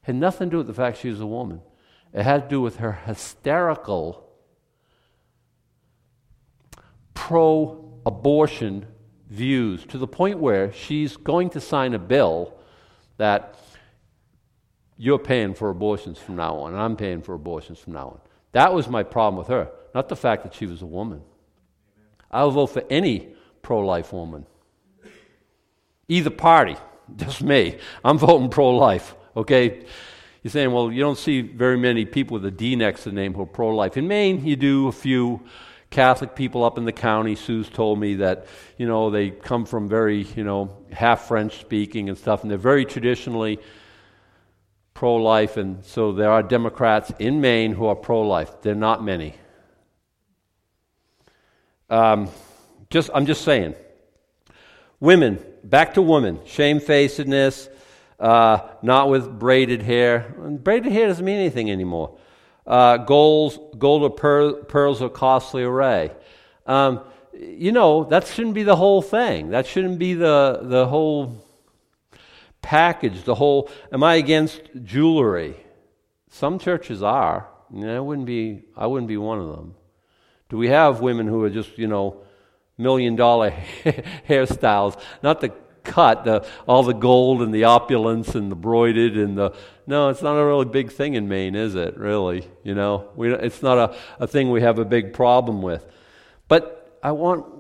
had 0.09 0.17
nothing 0.17 0.49
to 0.49 0.53
do 0.53 0.57
with 0.57 0.67
the 0.67 0.73
fact 0.73 0.97
she 0.97 1.11
was 1.11 1.21
a 1.21 1.27
woman. 1.27 1.61
It 2.15 2.23
had 2.23 2.45
to 2.45 2.49
do 2.49 2.63
with 2.63 2.77
her 2.77 2.93
hysterical 2.93 4.27
pro 7.13 8.01
abortion 8.07 8.87
views 9.29 9.85
to 9.85 9.99
the 9.99 10.07
point 10.07 10.39
where 10.39 10.73
she's 10.73 11.19
going 11.19 11.51
to 11.51 11.61
sign 11.61 11.93
a 11.93 11.99
bill 11.99 12.55
that 13.19 13.55
you're 14.97 15.19
paying 15.19 15.53
for 15.53 15.69
abortions 15.69 16.19
from 16.19 16.37
now 16.37 16.55
on, 16.55 16.73
and 16.73 16.81
I'm 16.81 16.97
paying 16.97 17.21
for 17.21 17.35
abortions 17.35 17.79
from 17.79 17.93
now 17.93 18.09
on. 18.09 18.21
That 18.53 18.73
was 18.73 18.89
my 18.89 19.03
problem 19.03 19.39
with 19.39 19.49
her, 19.49 19.71
not 19.95 20.09
the 20.09 20.17
fact 20.17 20.43
that 20.45 20.55
she 20.55 20.67
was 20.67 20.83
a 20.83 20.87
woman. 20.87 21.23
I'll 22.31 22.51
vote 22.51 22.69
for 22.69 22.85
any 22.91 23.29
pro 23.63 23.81
life 23.81 24.13
woman. 24.13 24.47
Either 26.09 26.31
party, 26.31 26.77
just 27.17 27.43
me. 27.43 27.79
I'm 28.05 28.19
voting 28.19 28.51
pro 28.51 28.71
life. 28.71 29.15
Okay? 29.37 29.85
You're 30.43 30.51
saying, 30.51 30.73
well, 30.73 30.91
you 30.93 31.01
don't 31.01 31.19
see 31.19 31.43
very 31.43 31.77
many 31.77 32.05
people 32.05 32.35
with 32.35 32.45
a 32.47 32.51
D 32.51 32.77
next 32.77 33.03
to 33.05 33.11
the 33.11 33.15
name 33.15 33.35
who 33.35 33.43
are 33.43 33.47
pro 33.47 33.75
life. 33.75 33.97
In 33.97 34.09
Maine, 34.09 34.45
you 34.45 34.57
do 34.57 34.89
a 34.89 34.93
few. 34.93 35.43
Catholic 35.91 36.35
people 36.35 36.65
up 36.65 36.77
in 36.77 36.85
the 36.85 36.93
county, 36.93 37.35
Sue's 37.35 37.71
told 37.71 37.99
me 37.99 38.17
that, 38.17 38.47
you 38.77 38.87
know, 38.87 39.09
they 39.09 39.31
come 39.31 39.65
from 39.65 39.89
very, 39.89 40.25
you 40.37 40.45
know, 40.45 40.77
half 40.93 41.29
French 41.29 41.61
speaking 41.61 42.11
and 42.11 42.19
stuff, 42.19 42.43
and 42.43 42.51
they're 42.51 42.59
very 42.59 42.85
traditionally 42.85 43.59
pro 44.99 45.15
life, 45.15 45.57
and 45.57 45.85
so 45.85 46.11
there 46.11 46.29
are 46.29 46.43
Democrats 46.43 47.13
in 47.21 47.41
Maine 47.41 47.71
who 47.71 47.87
are 47.87 47.95
pro 47.95 48.23
life. 48.23 48.51
They're 48.63 48.75
not 48.75 49.05
many. 49.05 49.33
Um, 51.89 52.29
just, 52.91 53.09
I'm 53.15 53.25
just 53.25 53.43
saying. 53.43 53.77
Women, 54.99 55.39
back 55.63 55.95
to 55.95 56.03
women, 56.03 56.41
shamefacedness, 56.47 57.69
uh, 58.19 58.59
not 58.83 59.09
with 59.09 59.39
braided 59.39 59.83
hair. 59.83 60.35
Braided 60.37 60.91
hair 60.91 61.07
doesn't 61.07 61.25
mean 61.25 61.39
anything 61.39 61.71
anymore. 61.71 62.19
Uh, 62.67 62.97
golds, 62.97 63.57
gold 63.79 64.03
or 64.03 64.11
pearls 64.65 65.01
of 65.01 65.13
costly 65.13 65.63
array. 65.63 66.11
Um, 66.67 67.03
you 67.33 67.71
know, 67.71 68.03
that 68.03 68.27
shouldn't 68.27 68.55
be 68.55 68.65
the 68.65 68.75
whole 68.75 69.01
thing. 69.01 69.51
That 69.51 69.65
shouldn't 69.65 70.01
be 70.01 70.15
the, 70.15 70.59
the 70.65 70.89
whole 70.89 71.45
package, 72.69 73.23
the 73.25 73.35
whole. 73.35 73.71
Am 73.91 74.03
I 74.03 74.17
against 74.17 74.61
jewelry? 74.85 75.57
Some 76.29 76.59
churches 76.59 77.03
are. 77.03 77.49
I 77.75 77.99
wouldn't 77.99 78.27
be. 78.27 78.65
I 78.77 78.87
wouldn't 78.87 79.09
be 79.09 79.17
one 79.17 79.39
of 79.39 79.49
them. 79.57 79.75
Do 80.51 80.59
we 80.59 80.69
have 80.69 81.01
women 81.01 81.27
who 81.27 81.43
are 81.45 81.51
just 81.51 81.79
you 81.79 81.87
know 81.87 82.21
million 82.77 83.17
dollar 83.17 83.51
hairstyles? 84.29 85.01
Not 85.23 85.41
the 85.41 85.53
cut, 85.83 86.25
the, 86.25 86.47
all 86.67 86.83
the 86.83 86.93
gold 86.93 87.41
and 87.41 87.55
the 87.55 87.65
opulence 87.65 88.35
and 88.35 88.53
the 88.53 88.57
broided 88.57 89.17
and 89.17 89.39
the. 89.39 89.55
No, 89.87 90.11
it's 90.11 90.21
not 90.21 90.37
a 90.37 90.45
really 90.45 90.67
big 90.67 90.93
thing 90.93 91.15
in 91.15 91.27
Maine, 91.27 91.55
is 91.55 91.75
it, 91.75 91.97
really? 91.97 92.47
You 92.63 92.75
know, 92.75 93.09
we, 93.17 93.33
it's 93.33 93.63
not 93.63 93.79
a, 93.79 93.97
a 94.21 94.27
thing 94.27 94.51
we 94.51 94.61
have 94.61 94.79
a 94.79 94.85
big 94.85 95.15
problem 95.15 95.63
with. 95.63 95.87
But 96.47 96.99
I 97.03 97.13
want 97.13 97.58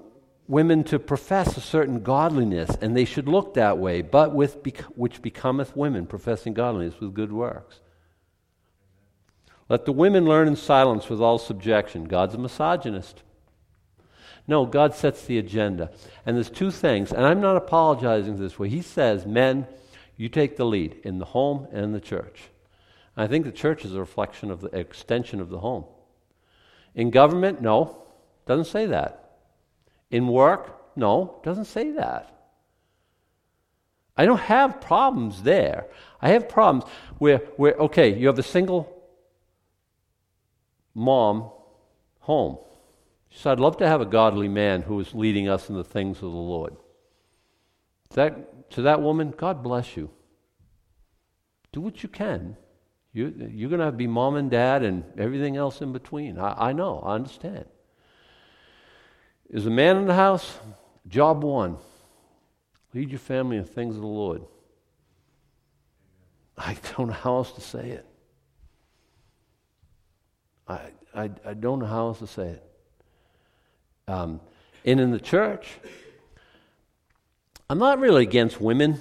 women 0.48 0.82
to 0.82 0.98
profess 0.98 1.56
a 1.56 1.60
certain 1.60 2.02
godliness, 2.02 2.76
and 2.80 2.96
they 2.96 3.04
should 3.04 3.28
look 3.28 3.54
that 3.54 3.78
way, 3.78 4.00
but 4.00 4.34
with 4.34 4.56
which 4.96 5.22
becometh 5.22 5.76
women, 5.76 6.06
professing 6.06 6.54
godliness 6.54 6.98
with 7.00 7.14
good 7.14 7.30
works. 7.30 7.80
Let 9.68 9.84
the 9.84 9.92
women 9.92 10.24
learn 10.24 10.48
in 10.48 10.56
silence 10.56 11.10
with 11.10 11.20
all 11.20 11.38
subjection. 11.38 12.04
God's 12.04 12.34
a 12.34 12.38
misogynist. 12.38 13.22
No, 14.46 14.64
God 14.64 14.94
sets 14.94 15.26
the 15.26 15.36
agenda. 15.36 15.90
And 16.24 16.34
there's 16.34 16.48
two 16.48 16.70
things, 16.70 17.12
and 17.12 17.26
I'm 17.26 17.42
not 17.42 17.58
apologizing 17.58 18.36
this 18.36 18.58
way. 18.58 18.70
He 18.70 18.80
says, 18.80 19.26
Men, 19.26 19.66
you 20.16 20.30
take 20.30 20.56
the 20.56 20.64
lead 20.64 20.96
in 21.04 21.18
the 21.18 21.26
home 21.26 21.68
and 21.70 21.94
the 21.94 22.00
church. 22.00 22.44
And 23.14 23.24
I 23.24 23.26
think 23.26 23.44
the 23.44 23.52
church 23.52 23.84
is 23.84 23.94
a 23.94 24.00
reflection 24.00 24.50
of 24.50 24.62
the 24.62 24.68
extension 24.68 25.42
of 25.42 25.50
the 25.50 25.58
home. 25.58 25.84
In 26.94 27.10
government, 27.10 27.60
no, 27.60 28.02
doesn't 28.46 28.64
say 28.64 28.86
that. 28.86 29.27
In 30.10 30.28
work, 30.28 30.96
no, 30.96 31.40
doesn't 31.44 31.66
say 31.66 31.92
that. 31.92 32.34
I 34.16 34.26
don't 34.26 34.40
have 34.40 34.80
problems 34.80 35.42
there. 35.42 35.86
I 36.20 36.30
have 36.30 36.48
problems 36.48 36.90
where, 37.18 37.38
where 37.56 37.74
okay, 37.74 38.18
you 38.18 38.26
have 38.26 38.38
a 38.38 38.42
single 38.42 38.92
mom 40.92 41.50
home. 42.20 42.58
She 43.30 43.38
said, 43.38 43.52
I'd 43.52 43.60
love 43.60 43.76
to 43.76 43.86
have 43.86 44.00
a 44.00 44.06
godly 44.06 44.48
man 44.48 44.82
who 44.82 44.98
is 44.98 45.14
leading 45.14 45.48
us 45.48 45.68
in 45.68 45.76
the 45.76 45.84
things 45.84 46.16
of 46.16 46.22
the 46.22 46.28
Lord. 46.28 46.76
That, 48.10 48.70
to 48.70 48.82
that 48.82 49.02
woman, 49.02 49.32
God 49.36 49.62
bless 49.62 49.96
you. 49.96 50.10
Do 51.72 51.80
what 51.80 52.02
you 52.02 52.08
can. 52.08 52.56
You, 53.12 53.32
you're 53.52 53.70
going 53.70 53.78
to 53.78 53.84
have 53.84 53.94
to 53.94 53.98
be 53.98 54.06
mom 54.06 54.34
and 54.34 54.50
dad 54.50 54.82
and 54.82 55.04
everything 55.18 55.56
else 55.56 55.80
in 55.80 55.92
between. 55.92 56.38
I, 56.38 56.70
I 56.70 56.72
know, 56.72 57.00
I 57.00 57.14
understand. 57.14 57.66
Is 59.50 59.66
a 59.66 59.70
man 59.70 59.96
in 59.96 60.06
the 60.06 60.14
house? 60.14 60.58
Job 61.08 61.42
one 61.42 61.78
lead 62.94 63.10
your 63.10 63.18
family 63.18 63.56
in 63.56 63.64
things 63.64 63.94
of 63.94 64.02
the 64.02 64.08
Lord. 64.08 64.42
I 66.56 66.76
don't 66.96 67.08
know 67.08 67.14
how 67.14 67.36
else 67.36 67.52
to 67.52 67.60
say 67.60 67.90
it. 67.90 68.06
I, 70.66 70.80
I, 71.14 71.30
I 71.44 71.54
don't 71.54 71.78
know 71.78 71.86
how 71.86 72.08
else 72.08 72.18
to 72.18 72.26
say 72.26 72.48
it. 72.48 72.64
Um, 74.08 74.40
and 74.84 75.00
in 75.00 75.10
the 75.10 75.20
church, 75.20 75.68
I'm 77.70 77.78
not 77.78 78.00
really 78.00 78.22
against 78.22 78.60
women. 78.60 79.00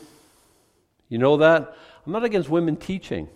You 1.09 1.17
know 1.17 1.37
that? 1.37 1.75
I'm 2.05 2.11
not 2.11 2.23
against 2.23 2.49
women 2.49 2.75
teaching. 2.75 3.27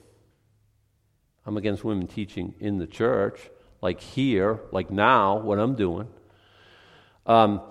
I'm 1.45 1.57
against 1.57 1.83
women 1.83 2.07
teaching 2.07 2.53
in 2.59 2.77
the 2.77 2.87
church, 2.87 3.49
like 3.81 3.99
here, 3.99 4.59
like 4.71 4.91
now, 4.91 5.37
what 5.37 5.57
I'm 5.57 5.75
doing. 5.75 6.07
Um, 7.25 7.61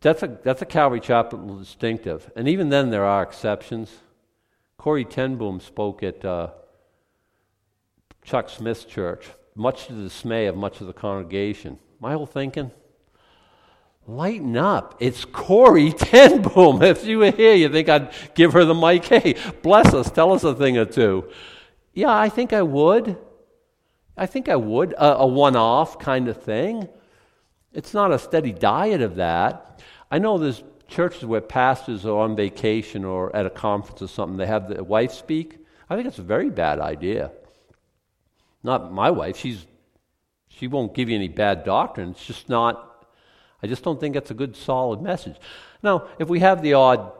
that's 0.00 0.22
a, 0.22 0.38
that's 0.42 0.62
a 0.62 0.66
Calvary 0.66 1.00
Chapel 1.00 1.58
distinctive. 1.58 2.30
And 2.36 2.48
even 2.48 2.68
then, 2.68 2.90
there 2.90 3.04
are 3.04 3.22
exceptions. 3.22 3.90
Corrie 4.76 5.04
ten 5.04 5.36
Boom 5.36 5.60
spoke 5.60 6.02
at 6.02 6.24
uh, 6.24 6.48
Chuck 8.22 8.48
Smith's 8.48 8.84
church, 8.84 9.26
much 9.54 9.86
to 9.86 9.94
the 9.94 10.02
dismay 10.02 10.46
of 10.46 10.56
much 10.56 10.80
of 10.80 10.86
the 10.86 10.92
congregation. 10.92 11.78
my 12.00 12.12
whole 12.12 12.26
thinking? 12.26 12.70
Lighten 14.06 14.56
up. 14.56 14.96
It's 15.00 15.24
Corrie 15.24 15.92
Ten 15.96 16.42
Boom. 16.42 16.82
If 16.82 17.06
you 17.06 17.20
were 17.20 17.30
here, 17.30 17.54
you 17.54 17.70
think 17.70 17.88
I'd 17.88 18.12
give 18.34 18.52
her 18.52 18.64
the 18.66 18.74
mic. 18.74 19.06
Hey, 19.06 19.36
bless 19.62 19.94
us. 19.94 20.10
Tell 20.10 20.32
us 20.32 20.44
a 20.44 20.54
thing 20.54 20.76
or 20.76 20.84
two. 20.84 21.30
Yeah, 21.94 22.14
I 22.14 22.28
think 22.28 22.52
I 22.52 22.60
would. 22.60 23.16
I 24.16 24.26
think 24.26 24.50
I 24.50 24.56
would. 24.56 24.92
A, 24.92 25.18
a 25.18 25.26
one 25.26 25.56
off 25.56 25.98
kind 25.98 26.28
of 26.28 26.42
thing. 26.42 26.88
It's 27.74 27.92
not 27.92 28.12
a 28.12 28.18
steady 28.18 28.52
diet 28.52 29.02
of 29.02 29.16
that. 29.16 29.82
I 30.10 30.18
know 30.18 30.38
there's 30.38 30.62
churches 30.88 31.24
where 31.24 31.40
pastors 31.40 32.06
are 32.06 32.18
on 32.18 32.36
vacation 32.36 33.04
or 33.04 33.34
at 33.34 33.46
a 33.46 33.50
conference 33.50 34.00
or 34.02 34.08
something, 34.08 34.36
they 34.36 34.46
have 34.46 34.68
the 34.68 34.84
wife 34.84 35.12
speak. 35.12 35.58
I 35.90 35.96
think 35.96 36.06
it's 36.06 36.18
a 36.18 36.22
very 36.22 36.50
bad 36.50 36.78
idea. 36.78 37.32
Not 38.62 38.92
my 38.92 39.10
wife. 39.10 39.36
She's 39.36 39.66
she 40.48 40.68
won't 40.68 40.94
give 40.94 41.08
you 41.08 41.16
any 41.16 41.28
bad 41.28 41.64
doctrine. 41.64 42.10
It's 42.10 42.24
just 42.24 42.48
not 42.48 43.06
I 43.62 43.66
just 43.66 43.82
don't 43.82 43.98
think 43.98 44.14
it's 44.14 44.30
a 44.30 44.34
good, 44.34 44.56
solid 44.56 45.00
message. 45.00 45.36
Now, 45.82 46.08
if 46.18 46.28
we 46.28 46.40
have 46.40 46.62
the 46.62 46.74
odd 46.74 47.12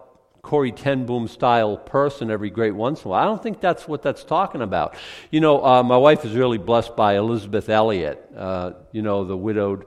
Corrie 0.42 0.72
Ten 0.72 1.06
Boom 1.06 1.26
style 1.26 1.78
person 1.78 2.30
every 2.30 2.50
great 2.50 2.74
once 2.74 3.00
in 3.00 3.08
a 3.08 3.10
while, 3.10 3.22
I 3.22 3.24
don't 3.24 3.42
think 3.42 3.60
that's 3.60 3.88
what 3.88 4.02
that's 4.02 4.24
talking 4.24 4.60
about. 4.60 4.94
You 5.30 5.40
know, 5.40 5.64
uh, 5.64 5.82
my 5.82 5.96
wife 5.96 6.24
is 6.24 6.34
really 6.34 6.58
blessed 6.58 6.96
by 6.96 7.16
Elisabeth 7.16 7.70
Elliot, 7.70 8.30
uh, 8.36 8.72
you 8.92 9.00
know, 9.00 9.24
the 9.24 9.36
widowed 9.36 9.86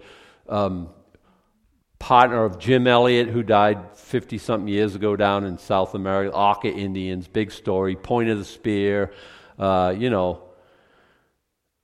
um, 0.50 0.90
partner 2.00 2.44
of 2.44 2.60
Jim 2.60 2.88
Elliot, 2.88 3.28
who 3.28 3.44
died 3.44 3.98
50 3.98 4.38
something 4.38 4.68
years 4.68 4.96
ago 4.96 5.16
down 5.16 5.46
in 5.46 5.58
South 5.58 5.96
America, 5.96 6.36
Auca 6.36 6.70
Indians, 6.70 7.28
big 7.28 7.52
story, 7.52 7.96
point 7.96 8.30
of 8.30 8.38
the 8.38 8.46
spear, 8.46 9.12
uh, 9.60 9.94
you 9.98 10.10
know. 10.10 10.44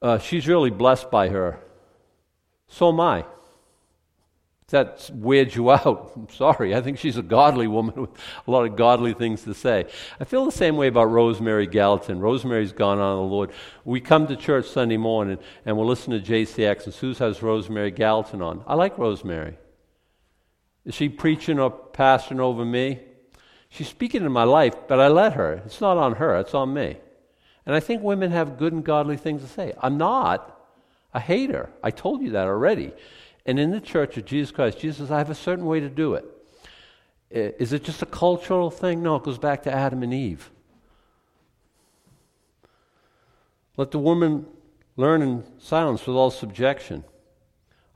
Uh, 0.02 0.17
she's 0.17 0.47
really 0.47 0.69
blessed 0.69 1.10
by 1.10 1.30
her. 1.30 1.60
So 2.67 2.89
am 2.89 2.99
I 2.99 3.26
that 4.73 5.09
weirds 5.13 5.55
you 5.55 5.71
out, 5.71 6.12
I'm 6.15 6.29
sorry. 6.29 6.75
I 6.75 6.81
think 6.81 6.97
she's 6.97 7.17
a 7.17 7.21
godly 7.21 7.67
woman 7.67 7.95
with 8.01 8.09
a 8.45 8.51
lot 8.51 8.65
of 8.65 8.75
godly 8.75 9.13
things 9.13 9.43
to 9.43 9.53
say. 9.53 9.86
I 10.19 10.25
feel 10.25 10.45
the 10.45 10.51
same 10.51 10.75
way 10.75 10.88
about 10.88 11.05
Rosemary 11.05 11.67
Gallatin. 11.67 12.19
Rosemary's 12.19 12.73
gone 12.73 12.99
on 12.99 13.17
the 13.17 13.33
Lord. 13.33 13.51
We 13.86 14.01
come 14.01 14.27
to 14.27 14.36
church 14.36 14.67
Sunday 14.67 14.97
morning 14.97 15.38
and 15.65 15.77
we'll 15.77 15.88
listen 15.88 16.12
to 16.12 16.19
JCX, 16.19 16.86
and 16.86 16.93
Suze 16.93 17.19
has 17.19 17.41
Rosemary 17.41 17.91
Gallatin 17.91 18.41
on. 18.41 18.63
I 18.67 18.73
like 18.73 18.97
Rosemary. 18.97 19.57
Is 20.86 20.95
she 20.95 21.07
preaching 21.07 21.59
or 21.59 21.71
pastoring 21.71 22.39
over 22.39 22.65
me? 22.65 22.99
She's 23.69 23.88
speaking 23.88 24.25
in 24.25 24.31
my 24.31 24.43
life, 24.43 24.73
but 24.88 24.99
I 24.99 25.07
let 25.07 25.33
her. 25.33 25.62
It's 25.65 25.81
not 25.81 25.97
on 25.97 26.15
her, 26.15 26.36
it's 26.38 26.53
on 26.53 26.73
me. 26.73 26.97
And 27.65 27.75
I 27.75 27.79
think 27.79 28.01
women 28.01 28.31
have 28.31 28.57
good 28.57 28.73
and 28.73 28.83
godly 28.83 29.17
things 29.17 29.41
to 29.41 29.47
say. 29.47 29.73
I'm 29.81 29.97
not 29.97 30.59
a 31.13 31.19
hater. 31.19 31.69
I 31.83 31.91
told 31.91 32.21
you 32.21 32.31
that 32.31 32.47
already. 32.47 32.91
And 33.45 33.60
in 33.60 33.71
the 33.71 33.82
church 33.82 34.17
of 34.17 34.25
Jesus 34.25 34.51
Christ, 34.51 34.79
Jesus 34.79 34.97
says, 34.97 35.12
I 35.12 35.17
have 35.17 35.29
a 35.29 35.36
certain 35.36 35.65
way 35.65 35.79
to 35.79 35.89
do 35.89 36.13
it. 36.13 36.25
Is 37.29 37.73
it 37.73 37.84
just 37.84 38.01
a 38.01 38.06
cultural 38.06 38.69
thing? 38.69 39.01
No, 39.01 39.15
it 39.15 39.23
goes 39.23 39.39
back 39.39 39.63
to 39.63 39.73
Adam 39.73 40.03
and 40.03 40.13
Eve. 40.13 40.51
Let 43.75 43.91
the 43.91 43.99
woman 43.99 44.45
learn 44.95 45.21
in 45.21 45.43
silence 45.58 46.06
with 46.06 46.15
all 46.15 46.29
subjection. 46.29 47.03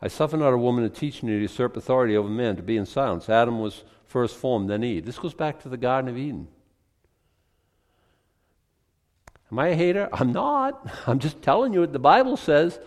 I 0.01 0.07
suffer 0.07 0.37
not 0.37 0.53
a 0.53 0.57
woman 0.57 0.83
to 0.83 0.89
teach 0.89 1.23
me 1.23 1.33
to 1.33 1.39
usurp 1.39 1.77
authority 1.77 2.17
over 2.17 2.29
men, 2.29 2.55
to 2.55 2.63
be 2.63 2.77
in 2.77 2.85
silence. 2.85 3.29
Adam 3.29 3.59
was 3.59 3.83
first 4.05 4.35
formed, 4.35 4.69
then 4.69 4.83
Eve. 4.83 5.05
This 5.05 5.19
goes 5.19 5.33
back 5.33 5.61
to 5.61 5.69
the 5.69 5.77
Garden 5.77 6.09
of 6.09 6.17
Eden. 6.17 6.47
Am 9.51 9.59
I 9.59 9.69
a 9.69 9.75
hater? 9.75 10.09
I'm 10.11 10.31
not. 10.31 10.91
I'm 11.07 11.19
just 11.19 11.41
telling 11.41 11.73
you 11.73 11.81
what 11.81 11.93
the 11.93 11.99
Bible 11.99 12.37
says. 12.37 12.79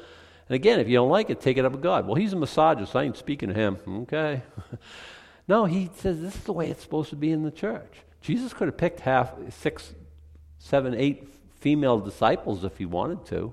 And 0.50 0.56
again, 0.56 0.80
if 0.80 0.88
you 0.88 0.96
don't 0.96 1.10
like 1.10 1.30
it, 1.30 1.40
take 1.40 1.58
it 1.58 1.64
up 1.64 1.70
with 1.70 1.80
God. 1.80 2.08
Well, 2.08 2.16
he's 2.16 2.32
a 2.32 2.36
misogynist. 2.36 2.96
I 2.96 3.04
ain't 3.04 3.16
speaking 3.16 3.50
to 3.50 3.54
him. 3.54 3.78
Okay. 4.02 4.42
no, 5.48 5.64
he 5.64 5.90
says 5.98 6.20
this 6.20 6.34
is 6.34 6.42
the 6.42 6.52
way 6.52 6.68
it's 6.68 6.82
supposed 6.82 7.10
to 7.10 7.16
be 7.16 7.30
in 7.30 7.44
the 7.44 7.52
church. 7.52 7.98
Jesus 8.20 8.52
could 8.52 8.66
have 8.66 8.76
picked 8.76 8.98
half, 8.98 9.32
six, 9.50 9.94
seven, 10.58 10.92
eight 10.92 11.28
female 11.60 12.00
disciples 12.00 12.64
if 12.64 12.78
he 12.78 12.84
wanted 12.84 13.24
to, 13.26 13.52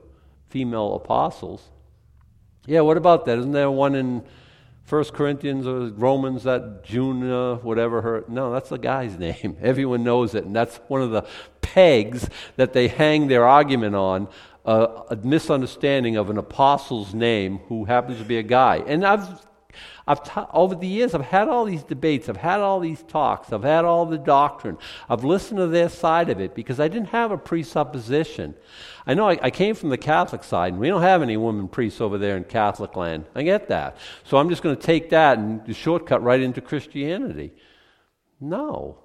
female 0.49 0.95
apostles. 0.95 1.69
Yeah, 2.65 2.81
what 2.81 2.97
about 2.97 3.25
that? 3.25 3.37
Isn't 3.37 3.51
there 3.51 3.69
one 3.69 3.93
in 3.93 4.23
First 4.83 5.13
Corinthians 5.13 5.67
or 5.67 5.89
Romans 5.89 6.45
that 6.45 6.83
June, 6.83 7.29
whatever 7.61 8.01
her? 8.01 8.23
No, 8.27 8.51
that's 8.51 8.69
the 8.69 8.79
guy's 8.79 9.19
name. 9.19 9.55
Everyone 9.61 10.03
knows 10.03 10.33
it, 10.33 10.45
and 10.45 10.55
that's 10.55 10.77
one 10.87 11.03
of 11.03 11.11
the 11.11 11.27
pegs 11.61 12.27
that 12.55 12.73
they 12.73 12.87
hang 12.87 13.27
their 13.27 13.45
argument 13.45 13.93
on 13.93 14.27
a, 14.67 15.03
a 15.11 15.15
misunderstanding 15.23 16.17
of 16.17 16.29
an 16.29 16.37
apostle's 16.37 17.13
name 17.13 17.59
who 17.69 17.85
happens 17.85 18.19
to 18.19 18.25
be 18.25 18.37
a 18.37 18.43
guy. 18.43 18.83
And 18.85 19.05
I've 19.05 19.47
I've 20.07 20.23
t- 20.23 20.41
over 20.53 20.73
the 20.73 20.87
years, 20.87 21.13
I've 21.13 21.21
had 21.21 21.49
all 21.49 21.65
these 21.65 21.83
debates, 21.83 22.29
I've 22.29 22.37
had 22.37 22.61
all 22.61 22.79
these 22.79 23.03
talks, 23.03 23.51
I've 23.51 23.63
had 23.63 23.85
all 23.85 24.05
the 24.05 24.17
doctrine. 24.17 24.77
I've 25.09 25.23
listened 25.23 25.57
to 25.57 25.67
their 25.67 25.89
side 25.89 26.29
of 26.29 26.39
it 26.39 26.55
because 26.55 26.79
I 26.79 26.87
didn't 26.87 27.09
have 27.09 27.31
a 27.31 27.37
presupposition. 27.37 28.55
I 29.05 29.13
know 29.13 29.29
I, 29.29 29.37
I, 29.41 29.51
came 29.51 29.75
from 29.75 29.89
the 29.89 29.97
Catholic 29.97 30.43
side, 30.43 30.73
and 30.73 30.81
we 30.81 30.87
don't 30.87 31.01
have 31.01 31.21
any 31.21 31.37
women 31.37 31.67
priests 31.67 32.01
over 32.01 32.17
there 32.17 32.37
in 32.37 32.45
Catholic 32.45 32.95
land. 32.95 33.25
I 33.35 33.43
get 33.43 33.67
that. 33.67 33.97
So 34.23 34.37
I'm 34.37 34.49
just 34.49 34.63
going 34.63 34.75
to 34.75 34.81
take 34.81 35.09
that 35.11 35.37
and 35.37 35.75
shortcut 35.75 36.23
right 36.23 36.41
into 36.41 36.61
Christianity. 36.61 37.53
No. 38.39 38.97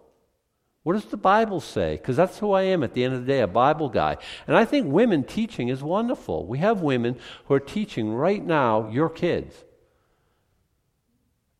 What 0.82 0.94
does 0.94 1.04
the 1.04 1.16
Bible 1.16 1.60
say? 1.60 1.96
Because 1.96 2.16
that's 2.16 2.38
who 2.38 2.52
I 2.52 2.62
am 2.62 2.82
at 2.82 2.92
the 2.92 3.04
end 3.04 3.14
of 3.14 3.20
the 3.20 3.26
day, 3.26 3.40
a 3.40 3.46
Bible 3.46 3.88
guy. 3.88 4.16
And 4.46 4.56
I 4.56 4.64
think 4.64 4.92
women 4.92 5.22
teaching 5.22 5.68
is 5.68 5.82
wonderful. 5.82 6.44
We 6.46 6.58
have 6.58 6.80
women 6.80 7.18
who 7.46 7.54
are 7.54 7.60
teaching 7.60 8.12
right 8.12 8.44
now 8.44 8.88
your 8.90 9.08
kids. 9.08 9.64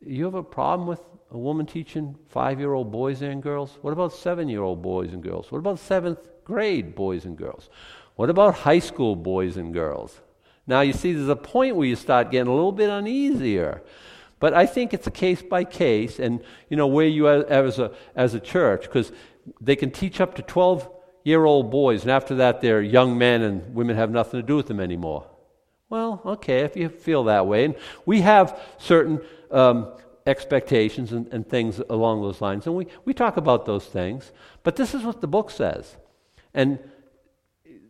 You 0.04 0.24
have 0.24 0.34
a 0.34 0.42
problem 0.42 0.88
with 0.88 1.00
a 1.30 1.38
woman 1.38 1.66
teaching 1.66 2.16
five 2.28 2.58
year 2.60 2.74
old 2.74 2.90
boys 2.92 3.22
and 3.22 3.42
girls? 3.42 3.78
What 3.80 3.92
about 3.92 4.12
seven 4.12 4.48
year 4.48 4.62
old 4.62 4.82
boys 4.82 5.12
and 5.12 5.22
girls? 5.22 5.50
What 5.50 5.58
about 5.58 5.78
seventh 5.78 6.18
grade 6.44 6.94
boys 6.94 7.24
and 7.24 7.36
girls? 7.36 7.70
What 8.16 8.28
about 8.28 8.54
high 8.54 8.80
school 8.80 9.16
boys 9.16 9.56
and 9.56 9.72
girls? 9.72 10.20
Now, 10.66 10.82
you 10.82 10.92
see, 10.92 11.12
there's 11.12 11.28
a 11.28 11.36
point 11.36 11.76
where 11.76 11.86
you 11.86 11.96
start 11.96 12.30
getting 12.30 12.48
a 12.48 12.54
little 12.54 12.72
bit 12.72 12.90
uneasier. 12.90 13.82
But 14.42 14.54
I 14.54 14.66
think 14.66 14.92
it's 14.92 15.06
a 15.06 15.12
case 15.12 15.40
by 15.40 15.62
case, 15.62 16.18
and 16.18 16.40
you 16.68 16.76
know 16.76 16.88
where 16.88 17.06
you 17.06 17.28
are 17.28 17.46
as 17.46 17.78
a 17.78 17.92
as 18.16 18.34
a 18.34 18.40
church, 18.40 18.82
because 18.82 19.12
they 19.60 19.76
can 19.76 19.92
teach 19.92 20.20
up 20.20 20.34
to 20.34 20.42
12 20.42 20.90
year 21.22 21.44
old 21.44 21.70
boys, 21.70 22.02
and 22.02 22.10
after 22.10 22.34
that 22.34 22.60
they're 22.60 22.82
young 22.82 23.16
men, 23.16 23.42
and 23.42 23.72
women 23.72 23.94
have 23.94 24.10
nothing 24.10 24.40
to 24.40 24.44
do 24.44 24.56
with 24.56 24.66
them 24.66 24.80
anymore. 24.80 25.30
Well, 25.90 26.20
okay, 26.26 26.62
if 26.62 26.76
you 26.76 26.88
feel 26.88 27.22
that 27.24 27.46
way, 27.46 27.66
and 27.66 27.76
we 28.04 28.22
have 28.22 28.58
certain 28.78 29.20
um, 29.52 29.92
expectations 30.26 31.12
and, 31.12 31.28
and 31.28 31.48
things 31.48 31.80
along 31.88 32.22
those 32.22 32.40
lines, 32.40 32.66
and 32.66 32.74
we 32.74 32.88
we 33.04 33.14
talk 33.14 33.36
about 33.36 33.64
those 33.64 33.86
things. 33.86 34.32
But 34.64 34.74
this 34.74 34.92
is 34.92 35.04
what 35.04 35.20
the 35.20 35.28
book 35.28 35.52
says, 35.52 35.96
and 36.52 36.80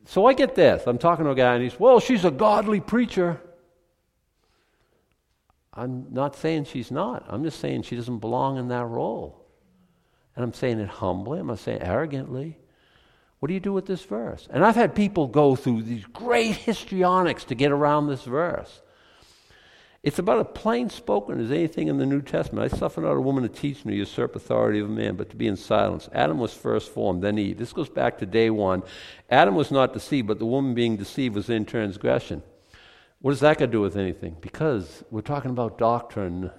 so 0.05 0.27
I 0.27 0.35
get 0.35 0.55
this. 0.55 0.83
I'm 0.87 0.99
talking 0.99 1.25
to 1.25 1.31
a 1.31 1.35
guy, 1.35 1.55
and 1.55 1.63
he's, 1.63 1.81
well, 1.81 1.99
she's 1.99 2.27
a 2.27 2.31
godly 2.31 2.81
preacher. 2.81 3.41
I'm 5.75 6.07
not 6.11 6.37
saying 6.37 6.65
she's 6.65 6.91
not. 6.91 7.25
I'm 7.29 7.45
just 7.45 7.61
saying 7.61 7.83
she 7.83 7.97
doesn't 7.97 8.19
belong 8.19 8.59
in 8.59 8.69
that 8.69 8.85
role. 8.85 9.47
And 10.37 10.45
I'm 10.45 10.53
saying 10.53 10.79
it 10.81 10.89
humbly. 10.89 11.41
I'm 11.41 11.47
not 11.47 11.59
saying 11.59 11.83
arrogantly. 11.83 12.59
What 13.39 13.49
do 13.49 13.55
you 13.55 13.61
do 13.61 13.73
with 13.73 13.87
this 13.87 14.05
verse? 14.05 14.47
And 14.51 14.65
I've 14.65 14.77
had 14.77 14.95
people 14.95 15.27
go 15.27 15.57
through 15.57 15.83
these 15.83 16.05
great 16.05 16.55
histrionics 16.57 17.45
to 17.45 17.55
get 17.55 17.73
around 17.73 18.07
this 18.07 18.23
verse. 18.23 18.83
It's 20.03 20.19
about 20.19 20.41
as 20.41 20.47
plain 20.55 20.91
spoken 20.91 21.41
as 21.41 21.51
anything 21.51 21.89
in 21.89 21.99
the 21.99 22.07
New 22.07 22.23
Testament. 22.23 22.73
I 22.73 22.77
suffer 22.77 23.01
not 23.01 23.13
a 23.17 23.21
woman 23.21 23.45
to 23.45 23.49
teach 23.49 23.85
to 23.85 23.95
usurp 23.95 24.35
authority 24.35 24.81
of 24.81 24.87
a 24.87 24.93
man, 24.93 25.15
but 25.15 25.31
to 25.31 25.37
be 25.37 25.47
in 25.47 25.57
silence. 25.57 26.09
Adam 26.13 26.39
was 26.39 26.53
first 26.53 26.93
formed, 26.93 27.23
then 27.23 27.39
Eve. 27.39 27.59
This 27.59 27.73
goes 27.73 27.89
back 27.89 28.19
to 28.19 28.27
day 28.27 28.51
one. 28.51 28.83
Adam 29.31 29.55
was 29.55 29.71
not 29.71 29.93
deceived, 29.93 30.27
but 30.27 30.41
the 30.41 30.47
woman 30.47 30.75
being 30.75 30.97
deceived 30.97 31.37
was 31.37 31.49
in 31.49 31.65
transgression. 31.65 32.43
What 33.23 33.31
does 33.31 33.41
that 33.41 33.59
got 33.59 33.67
to 33.67 33.73
do 33.73 33.81
with 33.81 33.97
anything? 33.97 34.37
Because 34.41 35.05
we're 35.13 35.21
talking 35.21 35.53
about 35.53 35.79
doctrine. 35.79 36.51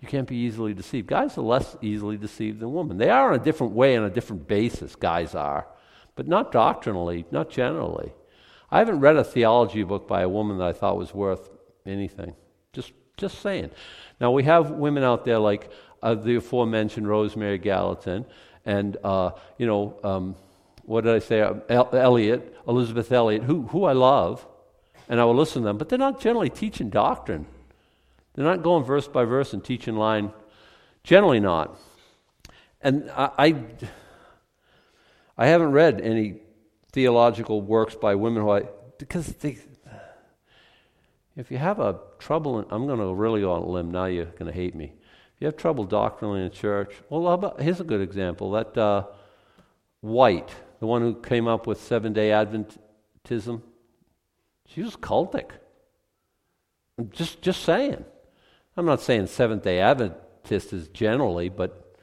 You 0.00 0.06
can't 0.06 0.28
be 0.28 0.36
easily 0.36 0.72
deceived. 0.72 1.08
Guys 1.08 1.36
are 1.36 1.42
less 1.42 1.76
easily 1.82 2.16
deceived 2.16 2.60
than 2.60 2.72
women. 2.72 2.98
They 2.98 3.10
are 3.10 3.32
on 3.32 3.40
a 3.40 3.42
different 3.42 3.72
way, 3.72 3.96
on 3.96 4.04
a 4.04 4.10
different 4.10 4.46
basis, 4.46 4.94
guys 4.94 5.34
are, 5.34 5.66
but 6.14 6.28
not 6.28 6.52
doctrinally, 6.52 7.24
not 7.32 7.50
generally. 7.50 8.12
I 8.70 8.78
haven't 8.78 9.00
read 9.00 9.16
a 9.16 9.24
theology 9.24 9.82
book 9.82 10.06
by 10.06 10.22
a 10.22 10.28
woman 10.28 10.58
that 10.58 10.68
I 10.68 10.72
thought 10.72 10.96
was 10.96 11.12
worth 11.12 11.50
anything. 11.84 12.36
Just, 12.72 12.92
just 13.16 13.40
saying. 13.40 13.72
Now, 14.20 14.30
we 14.30 14.44
have 14.44 14.70
women 14.70 15.02
out 15.02 15.24
there 15.24 15.40
like 15.40 15.68
uh, 16.00 16.14
the 16.14 16.36
aforementioned 16.36 17.08
Rosemary 17.08 17.58
Gallatin, 17.58 18.24
and, 18.64 18.96
uh, 19.02 19.30
you 19.56 19.66
know, 19.66 19.98
um, 20.04 20.36
what 20.84 21.02
did 21.02 21.16
I 21.16 21.18
say? 21.18 21.40
El- 21.40 21.90
Elliot, 21.92 22.54
Elisabeth 22.68 23.10
Elliot, 23.10 23.42
who, 23.42 23.62
who 23.62 23.82
I 23.82 23.94
love 23.94 24.46
and 25.08 25.20
I 25.20 25.24
will 25.24 25.34
listen 25.34 25.62
to 25.62 25.66
them. 25.66 25.78
But 25.78 25.88
they're 25.88 25.98
not 25.98 26.20
generally 26.20 26.50
teaching 26.50 26.90
doctrine. 26.90 27.46
They're 28.34 28.44
not 28.44 28.62
going 28.62 28.84
verse 28.84 29.08
by 29.08 29.24
verse 29.24 29.52
and 29.52 29.64
teaching 29.64 29.96
line. 29.96 30.32
Generally 31.02 31.40
not. 31.40 31.78
And 32.80 33.10
I, 33.10 33.30
I, 33.38 33.64
I 35.36 35.46
haven't 35.46 35.72
read 35.72 36.00
any 36.00 36.40
theological 36.92 37.60
works 37.62 37.94
by 37.94 38.14
women 38.14 38.42
who 38.42 38.50
I, 38.50 38.62
because 38.98 39.26
they, 39.26 39.58
if 41.36 41.50
you 41.50 41.58
have 41.58 41.80
a 41.80 41.98
trouble, 42.18 42.60
in, 42.60 42.66
I'm 42.70 42.86
going 42.86 42.98
to 42.98 43.12
really 43.14 43.40
go 43.40 43.52
on 43.52 43.62
a 43.62 43.66
limb. 43.66 43.90
Now 43.90 44.04
you're 44.04 44.26
going 44.26 44.46
to 44.46 44.52
hate 44.52 44.74
me. 44.74 44.92
If 45.34 45.40
you 45.40 45.46
have 45.46 45.56
trouble 45.56 45.84
doctrinally 45.84 46.42
in 46.42 46.50
church, 46.50 46.94
well, 47.08 47.54
here's 47.58 47.80
a 47.80 47.84
good 47.84 48.00
example. 48.00 48.52
That 48.52 48.76
uh, 48.76 49.06
White, 50.00 50.50
the 50.80 50.86
one 50.86 51.02
who 51.02 51.20
came 51.20 51.48
up 51.48 51.66
with 51.66 51.80
seven 51.80 52.12
day 52.12 52.30
Adventism, 52.30 53.62
she 54.68 54.82
was 54.82 54.96
cultic. 54.96 55.50
Just, 57.10 57.42
just 57.42 57.62
saying. 57.62 58.04
I'm 58.76 58.86
not 58.86 59.00
saying 59.00 59.26
Seventh 59.26 59.64
day 59.64 59.80
Adventist 59.80 60.72
is 60.72 60.88
generally, 60.88 61.48
but 61.48 61.96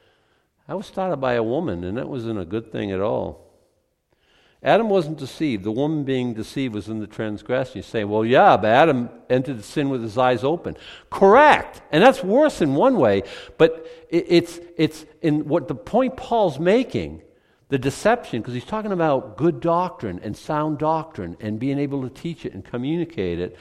that 0.68 0.76
was 0.76 0.86
started 0.86 1.18
by 1.18 1.34
a 1.34 1.44
woman, 1.44 1.84
and 1.84 1.98
that 1.98 2.10
wasn't 2.10 2.40
a 2.40 2.46
good 2.46 2.72
thing 2.72 2.92
at 2.92 3.00
all. 3.00 3.46
Adam 4.64 4.90
wasn't 4.90 5.20
deceived. 5.20 5.64
The 5.64 5.72
woman 5.72 6.04
being 6.04 6.34
deceived 6.34 6.74
was 6.74 6.90
in 6.90 7.00
the 7.00 7.06
transgression. 7.06 7.78
You 7.78 7.84
say, 7.84 8.04
well, 8.04 8.26
yeah, 8.26 8.58
but 8.58 8.72
Adam 8.72 9.10
entered 9.30 9.60
the 9.60 9.64
sin 9.64 9.90
with 9.90 10.02
his 10.02 10.18
eyes 10.18 10.44
open. 10.44 10.76
Correct. 11.12 11.84
And 11.92 12.02
that's 12.02 12.24
worse 12.24 12.62
in 12.62 12.74
one 12.74 12.98
way, 12.98 13.22
but 13.60 13.86
it's, 14.10 14.60
it's 14.76 15.06
in 15.22 15.48
what 15.48 15.68
the 15.68 15.76
point 15.76 16.18
Paul's 16.18 16.60
making 16.60 17.22
the 17.70 17.78
deception, 17.78 18.42
because 18.42 18.54
he's 18.54 18.66
talking 18.66 18.92
about 18.92 19.38
good 19.38 19.60
doctrine 19.60 20.20
and 20.24 20.38
sound 20.38 20.78
doctrine 20.78 21.36
and 21.40 21.60
being 21.60 21.80
able 21.80 22.04
to 22.04 22.10
teach 22.10 22.46
it 22.46 22.54
and 22.54 22.64
communicate 22.64 23.40
it. 23.40 23.58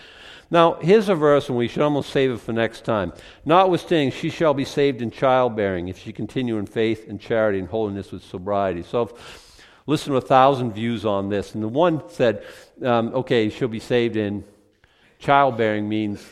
Now, 0.51 0.75
here's 0.75 1.09
a 1.09 1.15
verse, 1.15 1.49
and 1.49 1.57
we 1.57 1.69
should 1.69 1.83
almost 1.83 2.11
save 2.11 2.31
it 2.31 2.41
for 2.41 2.53
next 2.53 2.85
time. 2.85 3.15
Notwithstanding, 3.45 4.13
she 4.13 4.29
shall 4.29 4.53
be 4.53 4.65
saved 4.65 5.01
in 5.01 5.11
childbearing 5.11 5.89
if 5.89 5.99
she 5.99 6.13
continue 6.13 6.59
in 6.59 6.67
faith 6.67 7.09
and 7.09 7.19
charity 7.19 7.59
and 7.59 7.69
holiness 7.69 8.13
with 8.13 8.23
sobriety. 8.23 8.83
So, 8.83 9.17
listen 9.87 10.13
to 10.13 10.19
a 10.19 10.21
thousand 10.21 10.73
views 10.73 11.05
on 11.07 11.31
this. 11.31 11.55
And 11.55 11.63
the 11.63 11.69
one 11.69 12.03
said, 12.11 12.45
um, 12.83 13.15
okay, 13.15 13.49
she'll 13.49 13.69
be 13.69 13.81
saved 13.81 14.17
in 14.17 14.45
childbearing 15.19 15.89
means 15.89 16.23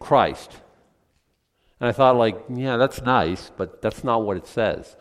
Christ. 0.00 0.50
And 1.80 1.88
I 1.88 1.92
thought, 1.92 2.16
like, 2.16 2.42
yeah, 2.48 2.76
that's 2.78 3.02
nice, 3.02 3.50
but 3.56 3.82
that's 3.82 4.02
not 4.02 4.22
what 4.22 4.36
it 4.36 4.46
says. 4.46 4.96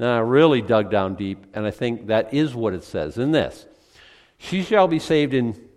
And 0.00 0.08
I 0.08 0.20
really 0.20 0.62
dug 0.62 0.90
down 0.90 1.14
deep, 1.14 1.44
and 1.52 1.66
I 1.66 1.70
think 1.70 2.06
that 2.06 2.32
is 2.32 2.54
what 2.54 2.72
it 2.72 2.84
says 2.84 3.18
in 3.18 3.32
this. 3.32 3.66
She 4.38 4.62
shall 4.62 4.88
be 4.88 4.98
saved 4.98 5.34
in 5.34 5.68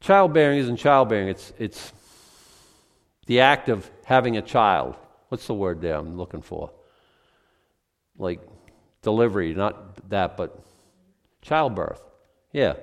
childbearing 0.00 0.58
isn't 0.58 0.76
childbearing, 0.76 1.28
it's, 1.28 1.54
it's 1.58 1.94
the 3.24 3.40
act 3.40 3.70
of 3.70 3.90
having 4.04 4.36
a 4.36 4.42
child. 4.42 4.94
What's 5.28 5.46
the 5.46 5.54
word 5.54 5.80
there 5.80 5.96
I'm 5.96 6.18
looking 6.18 6.42
for? 6.42 6.70
Like 8.18 8.40
delivery, 9.00 9.54
not 9.54 10.10
that, 10.10 10.36
but 10.36 10.62
childbirth. 11.40 12.02
Yeah. 12.52 12.74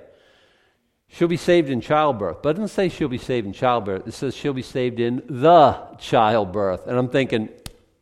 She'll 1.06 1.28
be 1.28 1.36
saved 1.36 1.70
in 1.70 1.80
childbirth. 1.80 2.42
But 2.42 2.50
it 2.50 2.52
doesn't 2.54 2.74
say 2.74 2.88
she'll 2.88 3.06
be 3.06 3.18
saved 3.18 3.46
in 3.46 3.52
childbirth. 3.52 4.08
It 4.08 4.14
says 4.14 4.34
she'll 4.34 4.52
be 4.52 4.62
saved 4.62 4.98
in 4.98 5.22
the 5.28 5.80
childbirth. 6.00 6.88
And 6.88 6.98
I'm 6.98 7.08
thinking, 7.08 7.50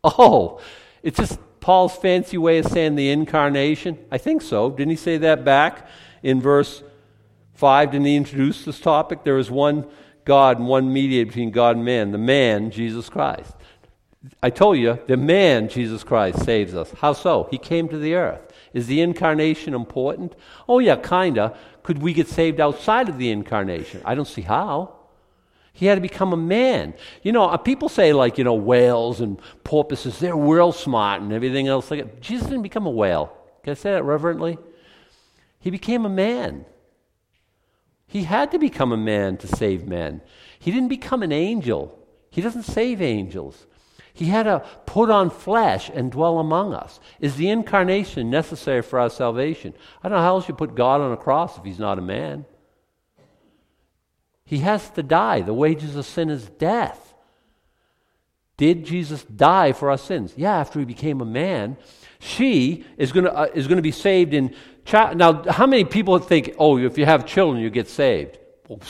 Oh, 0.03 0.61
it's 1.03 1.19
just 1.19 1.39
Paul's 1.61 1.97
fancy 1.97 2.39
way 2.39 2.59
of 2.59 2.67
saying 2.67 2.95
the 2.95 3.11
incarnation? 3.11 3.99
I 4.11 4.19
think 4.19 4.43
so. 4.43 4.71
Didn't 4.71 4.91
he 4.91 4.97
say 4.97 5.19
that 5.19 5.45
back 5.45 5.87
in 6.23 6.41
verse 6.41 6.83
5? 7.55 7.93
Didn't 7.93 8.07
he 8.07 8.17
introduce 8.17 8.65
this 8.65 8.81
topic? 8.81 9.25
There 9.25 9.39
is 9.39 9.51
one 9.51 9.87
God 10.25 10.59
and 10.59 10.67
one 10.67 10.93
mediator 10.93 11.27
between 11.27 11.51
God 11.51 11.77
and 11.77 11.85
man, 11.85 12.13
the 12.13 12.19
man, 12.19 12.71
Jesus 12.71 13.09
Christ. 13.09 13.55
I 14.43 14.51
told 14.51 14.77
you, 14.77 14.99
the 15.07 15.17
man, 15.17 15.69
Jesus 15.69 16.05
Christ, 16.05 16.45
saves 16.45 16.75
us. 16.75 16.93
How 16.93 17.15
so? 17.15 17.49
He 17.51 17.57
came 17.57 17.89
to 17.89 17.99
the 17.99 18.15
earth. 18.15 18.53
Is 18.75 18.87
the 18.87 19.01
incarnation 19.01 19.75
important? 19.75 20.35
Oh, 20.69 20.79
yeah, 20.79 20.97
kind 20.97 21.39
of. 21.39 21.59
Could 21.83 22.03
we 22.03 22.13
get 22.13 22.29
saved 22.29 22.61
outside 22.61 23.09
of 23.09 23.17
the 23.17 23.31
incarnation? 23.31 24.03
I 24.05 24.15
don't 24.15 24.29
see 24.29 24.43
how. 24.43 25.00
He 25.73 25.87
had 25.87 25.95
to 25.95 26.01
become 26.01 26.33
a 26.33 26.37
man. 26.37 26.95
You 27.23 27.33
know, 27.33 27.45
uh, 27.45 27.57
people 27.57 27.89
say, 27.89 28.13
like, 28.13 28.39
you 28.39 28.45
know, 28.45 28.55
whales 28.55 29.21
and 29.21 29.41
porpoises, 29.65 30.19
they're 30.19 30.37
real 30.37 30.73
smart 30.73 31.23
and 31.23 31.33
everything 31.33 31.69
else 31.69 31.91
like 31.91 32.01
that. 32.01 32.21
Jesus 32.21 32.49
didn't 32.49 32.63
become 32.63 32.87
a 32.87 32.91
whale. 32.91 33.33
Can 33.63 33.73
I 33.73 33.75
say 33.75 33.93
that 33.93 34.05
reverently? 34.05 34.59
He 35.61 35.71
became 35.71 36.05
a 36.05 36.11
man. 36.11 36.65
He 38.07 38.25
had 38.25 38.51
to 38.51 38.59
become 38.59 38.93
a 38.93 38.97
man 38.97 39.37
to 39.39 39.47
save 39.47 39.87
men. 39.87 40.21
He 40.59 40.71
didn't 40.71 40.89
become 40.89 41.23
an 41.23 41.33
angel. 41.33 41.97
He 42.31 42.41
doesn't 42.41 42.65
save 42.65 43.01
angels. 43.01 43.67
He 44.13 44.27
had 44.27 44.43
to 44.43 44.61
put 44.87 45.09
on 45.11 45.31
flesh 45.31 45.91
and 45.95 46.11
dwell 46.11 46.39
among 46.39 46.75
us. 46.75 46.99
Is 47.21 47.37
the 47.37 47.49
incarnation 47.49 48.29
necessary 48.29 48.83
for 48.83 48.99
our 48.99 49.11
salvation? 49.11 49.75
I 50.03 50.09
don't 50.09 50.19
know 50.19 50.25
how 50.25 50.35
else 50.35 50.49
you 50.49 50.55
put 50.55 50.75
God 50.75 51.01
on 51.01 51.13
a 51.13 51.17
cross 51.17 51.57
if 51.57 51.65
he's 51.65 51.79
not 51.79 51.99
a 51.99 52.03
man. 52.03 52.45
He 54.51 54.59
has 54.59 54.91
to 54.91 55.05
die. 55.05 55.43
The 55.43 55.55
wages 55.55 55.95
of 55.95 56.05
sin 56.05 56.29
is 56.29 56.47
death. 56.47 57.15
Did 58.57 58.85
Jesus 58.85 59.23
die 59.23 59.71
for 59.71 59.93
our 59.93 59.97
sins? 59.97 60.35
Yeah, 60.37 60.57
after 60.59 60.81
he 60.81 60.85
became 60.85 61.21
a 61.21 61.25
man. 61.25 61.77
She 62.19 62.85
is 62.99 63.13
going 63.13 63.27
to, 63.27 63.33
uh, 63.33 63.47
is 63.55 63.69
to 63.69 63.81
be 63.81 63.93
saved 63.93 64.35
in. 64.35 64.53
Child. 64.85 65.19
Now, 65.19 65.45
how 65.49 65.69
many 65.69 65.85
people 65.85 66.19
think, 66.19 66.57
oh, 66.59 66.79
if 66.79 66.99
you 66.99 67.05
have 67.05 67.27
children, 67.27 67.63
you 67.63 67.71
get 67.71 67.89
saved? 67.89 68.39
Well, 68.67 68.81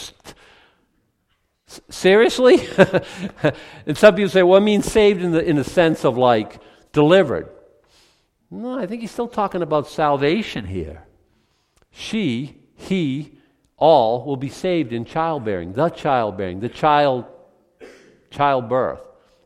seriously? 1.90 2.66
and 3.84 3.98
some 3.98 4.14
people 4.14 4.30
say, 4.30 4.42
well, 4.42 4.56
it 4.56 4.64
means 4.64 4.90
saved 4.90 5.20
in 5.20 5.32
the, 5.32 5.44
in 5.44 5.56
the 5.56 5.64
sense 5.64 6.06
of 6.06 6.16
like 6.16 6.58
delivered. 6.92 7.50
No, 8.50 8.78
I 8.78 8.86
think 8.86 9.02
he's 9.02 9.10
still 9.10 9.28
talking 9.28 9.60
about 9.60 9.88
salvation 9.88 10.64
here. 10.64 11.06
She, 11.90 12.62
he, 12.76 13.39
all 13.80 14.24
will 14.24 14.36
be 14.36 14.50
saved 14.50 14.92
in 14.92 15.04
childbearing, 15.04 15.72
the 15.72 15.88
childbearing, 15.88 16.60
the 16.60 16.68
child 16.68 17.24
childbirth. 18.30 19.00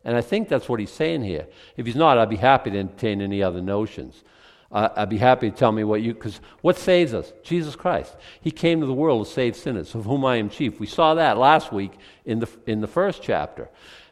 And 0.04 0.16
I 0.16 0.20
think 0.20 0.48
that's 0.48 0.68
what 0.68 0.80
he's 0.80 0.90
saying 0.90 1.22
here. 1.22 1.46
If 1.78 1.86
he's 1.86 1.96
not, 1.96 2.18
I'd 2.18 2.28
be 2.28 2.36
happy 2.36 2.70
to 2.70 2.78
entertain 2.78 3.22
any 3.22 3.42
other 3.42 3.62
notions. 3.62 4.22
Uh, 4.70 4.88
I'd 4.96 5.08
be 5.08 5.18
happy 5.18 5.50
to 5.50 5.56
tell 5.56 5.72
me 5.72 5.84
what 5.84 6.02
you, 6.02 6.12
because 6.12 6.40
what 6.60 6.76
saves 6.76 7.14
us? 7.14 7.32
Jesus 7.42 7.76
Christ. 7.76 8.14
He 8.40 8.50
came 8.50 8.80
to 8.80 8.86
the 8.86 8.92
world 8.92 9.24
to 9.24 9.32
save 9.32 9.56
sinners, 9.56 9.94
of 9.94 10.04
whom 10.04 10.24
I 10.24 10.36
am 10.36 10.50
chief. 10.50 10.78
We 10.78 10.86
saw 10.86 11.14
that 11.14 11.38
last 11.38 11.72
week 11.72 11.92
in 12.26 12.40
the, 12.40 12.48
in 12.66 12.80
the 12.80 12.86
first 12.86 13.22
chapter. 13.22 13.70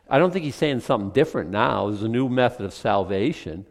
I 0.08 0.18
don't 0.18 0.32
think 0.32 0.44
he's 0.44 0.54
saying 0.54 0.80
something 0.80 1.11
different 1.11 1.50
now. 1.50 1.90
There's 1.90 2.04
a 2.04 2.08
new 2.08 2.28
method 2.28 2.64
of 2.64 2.72
salvation. 2.72 3.66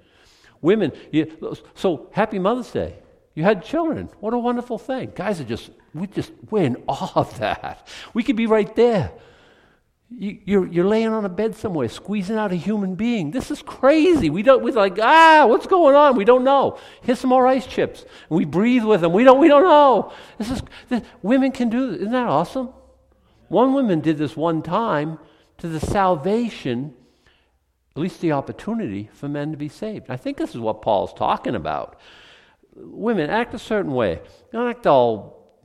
Women, 0.62 0.92
you, 1.12 1.56
so 1.74 2.10
happy 2.12 2.40
Mother's 2.40 2.72
Day. 2.72 2.96
You 3.34 3.44
had 3.44 3.64
children. 3.64 4.10
What 4.20 4.34
a 4.34 4.38
wonderful 4.38 4.78
thing. 4.78 5.14
Guys 5.16 5.40
are 5.40 5.46
just, 5.46 5.70
we 5.94 6.08
just, 6.08 6.32
we're 6.50 6.64
in 6.64 6.84
awe 6.88 7.12
of 7.16 7.40
that. 7.40 7.88
We 8.14 8.24
could 8.24 8.36
be 8.36 8.48
right 8.48 8.74
there. 8.76 9.12
You, 10.10 10.40
you're, 10.44 10.68
you're 10.68 10.86
laying 10.86 11.08
on 11.08 11.24
a 11.24 11.30
bed 11.30 11.56
somewhere, 11.56 11.88
squeezing 11.88 12.36
out 12.36 12.52
a 12.52 12.56
human 12.56 12.96
being. 12.96 13.32
This 13.32 13.50
is 13.50 13.62
crazy. 13.62 14.30
We 14.30 14.44
don't, 14.44 14.62
we're 14.62 14.74
like, 14.74 15.00
ah, 15.02 15.46
what's 15.48 15.68
going 15.68 15.96
on? 15.96 16.18
We 16.18 16.26
don't 16.26 16.44
know. 16.44 16.78
Here's 17.02 17.20
some 17.20 17.30
more 17.30 17.48
ice 17.48 17.66
chips. 17.66 18.02
And 18.30 18.38
we 18.38 18.44
breathe 18.44 18.84
with 18.84 19.00
them. 19.00 19.14
We 19.14 19.24
don't, 19.24 19.40
we 19.40 19.48
don't 19.48 19.64
know. 19.64 20.12
This 20.38 20.52
is, 20.52 20.62
this, 20.90 21.02
women 21.22 21.54
can 21.54 21.70
do 21.70 21.92
this. 21.92 22.02
Isn't 22.02 22.12
that 22.12 22.28
awesome? 22.28 22.74
One 23.48 23.74
woman 23.74 24.02
did 24.02 24.18
this 24.18 24.36
one 24.36 24.62
time 24.62 25.18
to 25.60 25.70
the 25.70 25.80
salvation, 25.80 26.94
at 27.96 28.02
least 28.02 28.20
the 28.20 28.34
opportunity 28.34 29.10
for 29.14 29.30
men 29.30 29.52
to 29.52 29.58
be 29.58 29.70
saved. 29.70 30.10
I 30.10 30.18
think 30.18 30.38
this 30.38 30.50
is 30.50 30.60
what 30.60 30.82
Paul's 30.82 31.14
talking 31.14 31.56
about 31.56 31.98
women 32.76 33.30
act 33.30 33.54
a 33.54 33.60
certain 33.60 33.94
way. 33.94 34.22
Don't 34.52 34.70
act 34.70 34.88
all 34.88 35.60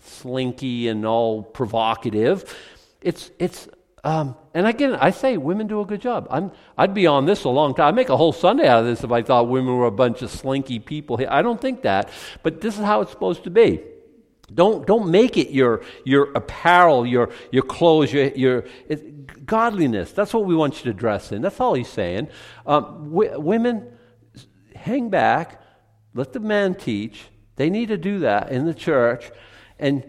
slinky 0.00 0.88
and 0.88 1.06
all 1.06 1.42
provocative. 1.42 2.56
It's 3.00 3.30
it's 3.38 3.68
um, 4.04 4.34
and 4.52 4.66
again, 4.66 4.96
I 4.96 5.10
say 5.10 5.36
women 5.36 5.68
do 5.68 5.80
a 5.80 5.86
good 5.86 6.00
job. 6.00 6.26
I'm, 6.28 6.50
I'd 6.76 6.92
be 6.92 7.06
on 7.06 7.24
this 7.24 7.44
a 7.44 7.48
long 7.48 7.72
time. 7.74 7.88
I'd 7.88 7.94
make 7.94 8.08
a 8.08 8.16
whole 8.16 8.32
Sunday 8.32 8.66
out 8.66 8.80
of 8.80 8.86
this 8.86 9.04
if 9.04 9.12
I 9.12 9.22
thought 9.22 9.48
women 9.48 9.76
were 9.76 9.86
a 9.86 9.92
bunch 9.92 10.22
of 10.22 10.30
slinky 10.30 10.80
people. 10.80 11.20
I 11.28 11.40
don't 11.40 11.60
think 11.60 11.82
that, 11.82 12.08
but 12.42 12.60
this 12.60 12.76
is 12.78 12.84
how 12.84 13.00
it's 13.00 13.12
supposed 13.12 13.44
to 13.44 13.50
be. 13.50 13.80
Don't, 14.52 14.86
don't 14.86 15.08
make 15.08 15.38
it 15.38 15.50
your, 15.50 15.82
your 16.04 16.32
apparel, 16.32 17.06
your, 17.06 17.30
your 17.52 17.62
clothes, 17.62 18.12
your, 18.12 18.26
your 18.32 18.64
godliness. 19.46 20.12
That's 20.12 20.34
what 20.34 20.46
we 20.46 20.56
want 20.56 20.84
you 20.84 20.92
to 20.92 20.98
dress 20.98 21.30
in. 21.30 21.40
That's 21.40 21.60
all 21.60 21.74
he's 21.74 21.88
saying. 21.88 22.28
Um, 22.66 23.10
w- 23.10 23.38
women, 23.38 23.86
hang 24.74 25.10
back, 25.10 25.61
let 26.14 26.32
the 26.32 26.40
men 26.40 26.74
teach. 26.74 27.24
They 27.56 27.70
need 27.70 27.88
to 27.88 27.96
do 27.96 28.20
that 28.20 28.50
in 28.50 28.66
the 28.66 28.74
church. 28.74 29.30
And, 29.78 30.08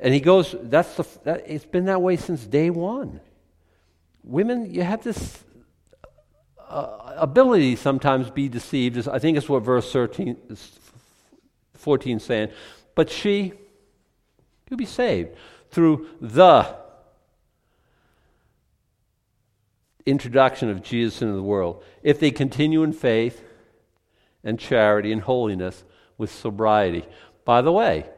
and 0.00 0.14
he 0.14 0.20
goes, 0.20 0.54
that's 0.62 0.94
the, 0.96 1.06
that, 1.24 1.44
it's 1.46 1.64
been 1.64 1.86
that 1.86 2.02
way 2.02 2.16
since 2.16 2.44
day 2.46 2.70
one. 2.70 3.20
Women, 4.22 4.72
you 4.72 4.82
have 4.82 5.02
this 5.02 5.44
uh, 6.68 7.14
ability 7.16 7.76
sometimes 7.76 8.30
be 8.30 8.48
deceived. 8.48 9.06
I 9.08 9.18
think 9.18 9.36
it's 9.36 9.48
what 9.48 9.62
verse 9.62 9.92
13, 9.92 10.56
14 11.74 12.16
is 12.16 12.22
saying. 12.22 12.48
But 12.94 13.10
she, 13.10 13.52
you'll 14.68 14.78
be 14.78 14.86
saved 14.86 15.36
through 15.70 16.08
the 16.20 16.76
introduction 20.06 20.68
of 20.70 20.82
Jesus 20.82 21.22
into 21.22 21.34
the 21.34 21.42
world. 21.42 21.82
If 22.02 22.20
they 22.20 22.30
continue 22.30 22.82
in 22.82 22.92
faith, 22.92 23.42
and 24.44 24.58
charity 24.58 25.10
and 25.12 25.22
holiness 25.22 25.84
with 26.18 26.30
sobriety. 26.30 27.04
By 27.44 27.62
the 27.62 27.72
way, 27.72 28.08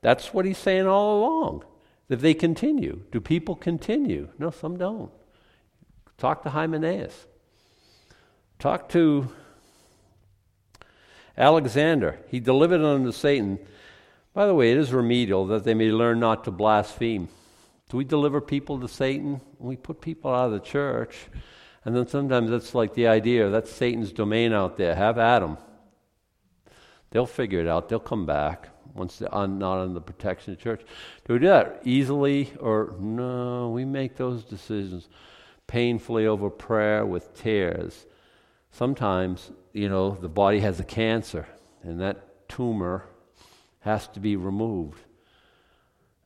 that's 0.00 0.34
what 0.34 0.44
he's 0.44 0.58
saying 0.58 0.86
all 0.86 1.18
along. 1.18 1.64
If 2.08 2.20
they 2.20 2.34
continue, 2.34 3.02
do 3.10 3.20
people 3.20 3.54
continue? 3.54 4.28
No, 4.38 4.50
some 4.50 4.76
don't. 4.76 5.10
Talk 6.18 6.42
to 6.42 6.50
Hymenaeus. 6.50 7.26
Talk 8.58 8.88
to 8.90 9.28
Alexander. 11.36 12.18
He 12.28 12.40
delivered 12.40 12.82
unto 12.82 13.12
Satan. 13.12 13.58
By 14.32 14.46
the 14.46 14.54
way, 14.54 14.72
it 14.72 14.78
is 14.78 14.92
remedial 14.92 15.46
that 15.46 15.64
they 15.64 15.74
may 15.74 15.90
learn 15.90 16.20
not 16.20 16.44
to 16.44 16.50
blaspheme. 16.50 17.28
Do 17.88 17.96
we 17.96 18.04
deliver 18.04 18.40
people 18.40 18.80
to 18.80 18.88
Satan? 18.88 19.40
We 19.58 19.76
put 19.76 20.00
people 20.00 20.32
out 20.32 20.46
of 20.46 20.52
the 20.52 20.60
church. 20.60 21.16
And 21.84 21.94
then 21.94 22.06
sometimes 22.06 22.50
that's 22.50 22.74
like 22.74 22.94
the 22.94 23.08
idea 23.08 23.50
that's 23.50 23.70
Satan's 23.70 24.12
domain 24.12 24.52
out 24.52 24.76
there. 24.76 24.94
Have 24.94 25.18
Adam. 25.18 25.58
They'll 27.14 27.26
figure 27.26 27.60
it 27.60 27.68
out. 27.68 27.88
They'll 27.88 28.00
come 28.00 28.26
back 28.26 28.70
once 28.92 29.18
they're 29.18 29.32
on, 29.32 29.56
not 29.56 29.78
under 29.78 29.94
the 29.94 30.00
protection 30.00 30.52
of 30.52 30.58
the 30.58 30.64
church. 30.64 30.80
Do 31.24 31.34
we 31.34 31.38
do 31.38 31.46
that 31.46 31.80
easily 31.84 32.52
or 32.58 32.96
no? 32.98 33.70
We 33.70 33.84
make 33.84 34.16
those 34.16 34.42
decisions 34.42 35.08
painfully 35.68 36.26
over 36.26 36.50
prayer 36.50 37.06
with 37.06 37.32
tears. 37.40 38.06
Sometimes, 38.72 39.52
you 39.72 39.88
know, 39.88 40.18
the 40.20 40.28
body 40.28 40.58
has 40.58 40.80
a 40.80 40.84
cancer 40.84 41.46
and 41.84 42.00
that 42.00 42.48
tumor 42.48 43.06
has 43.78 44.08
to 44.08 44.18
be 44.18 44.34
removed. 44.34 44.98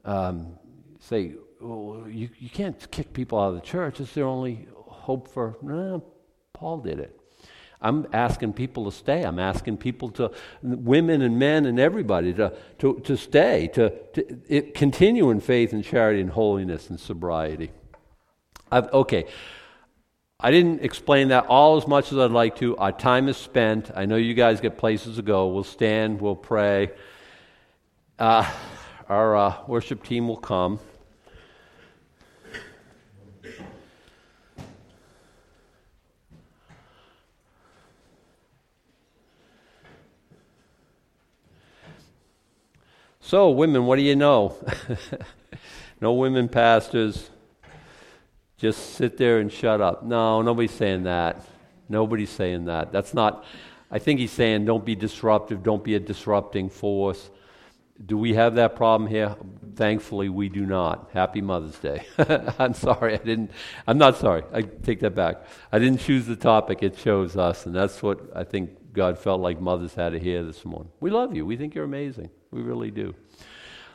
Um, 0.07 0.55
say, 1.01 1.35
well, 1.61 2.07
you, 2.09 2.31
you 2.39 2.49
can't 2.49 2.91
kick 2.91 3.13
people 3.13 3.39
out 3.39 3.49
of 3.49 3.57
the 3.57 3.61
church. 3.61 4.01
It's 4.01 4.15
their 4.15 4.25
only 4.25 4.69
hope 4.75 5.29
for. 5.29 5.59
No, 5.61 6.03
Paul 6.55 6.79
did 6.79 6.99
it. 6.99 7.18
I'm 7.81 8.07
asking 8.13 8.55
people 8.55 8.91
to 8.91 8.93
stay. 8.93 9.23
I'm 9.23 9.39
asking 9.39 9.77
people 9.77 10.11
to, 10.11 10.33
women 10.63 11.23
and 11.23 11.39
men 11.39 11.65
and 11.65 11.79
everybody, 11.79 12.35
to, 12.35 12.53
to, 12.79 13.01
to 13.01 13.17
stay, 13.17 13.69
to, 13.75 13.91
to 14.15 14.41
it, 14.49 14.75
continue 14.75 15.31
in 15.31 15.41
faith 15.41 15.73
and 15.73 15.85
charity 15.85 16.21
and 16.21 16.31
holiness 16.31 16.91
and 16.91 16.99
sobriety. 16.99 17.71
I've, 18.71 18.93
okay. 18.93 19.27
I 20.41 20.51
didn't 20.51 20.83
explain 20.83 21.29
that 21.29 21.47
all 21.47 21.77
as 21.77 21.87
much 21.87 22.13
as 22.13 22.19
I'd 22.19 22.31
like 22.31 22.57
to. 22.57 22.77
Our 22.77 22.93
time 22.93 23.29
is 23.29 23.37
spent. 23.37 23.91
I 23.95 24.07
know 24.07 24.17
you 24.17 24.35
guys 24.35 24.61
get 24.61 24.79
places 24.79 25.17
to 25.17 25.23
go. 25.23 25.49
We'll 25.49 25.65
stand, 25.65 26.21
we'll 26.21 26.37
pray. 26.37 26.91
Uh, 28.19 28.49
our 29.09 29.37
uh, 29.37 29.57
worship 29.67 30.05
team 30.05 30.29
will 30.29 30.37
come. 30.37 30.81
So, 43.29 43.51
women, 43.51 43.85
what 43.85 43.97
do 43.97 44.03
you 44.03 44.17
know? 44.17 44.57
no 46.01 46.15
women 46.15 46.49
pastors. 46.49 47.29
Just 48.57 48.95
sit 48.95 49.19
there 49.19 49.41
and 49.41 49.53
shut 49.53 49.83
up. 49.83 50.03
No, 50.03 50.41
nobody's 50.41 50.71
saying 50.71 51.03
that. 51.03 51.45
Nobody's 51.91 52.31
saying 52.31 52.65
that. 52.65 52.91
That's 52.91 53.13
not, 53.13 53.45
I 53.91 53.99
think 53.99 54.19
he's 54.19 54.33
saying 54.33 54.65
don't 54.65 54.83
be 54.83 54.95
disruptive, 54.95 55.63
don't 55.63 55.85
be 55.85 55.95
a 55.95 56.01
disrupting 56.01 56.71
force. 56.71 57.29
Do 58.07 58.17
we 58.17 58.33
have 58.33 58.55
that 58.55 58.75
problem 58.77 59.11
here? 59.11 59.37
Thankfully, 59.77 60.31
we 60.31 60.49
do 60.49 60.65
not. 60.65 61.11
Happy 61.13 61.43
Mother's 61.43 61.79
Day. 61.79 62.07
I'm 62.59 62.73
sorry, 62.73 63.13
I 63.13 63.19
didn't, 63.19 63.51
I'm 63.87 63.99
not 63.99 64.17
sorry. 64.17 64.43
I 64.55 64.63
take 64.63 65.01
that 65.01 65.15
back. 65.15 65.43
I 65.71 65.79
didn't 65.79 66.01
choose 66.01 66.25
the 66.25 66.37
topic, 66.37 66.83
it 66.83 66.97
chose 66.97 67.37
us, 67.37 67.67
and 67.67 67.75
that's 67.75 68.03
what 68.03 68.21
I 68.35 68.45
think 68.45 68.95
God 68.95 69.19
felt 69.19 69.43
like 69.43 69.61
mothers 69.61 69.93
had 69.93 70.13
to 70.13 70.19
hear 70.19 70.43
this 70.43 70.65
morning. 70.65 70.93
We 70.99 71.11
love 71.11 71.37
you. 71.37 71.45
We 71.45 71.59
think 71.59 71.75
you're 71.75 71.85
amazing. 71.85 72.31
We 72.51 72.63
really 72.63 72.91
do. 72.91 73.15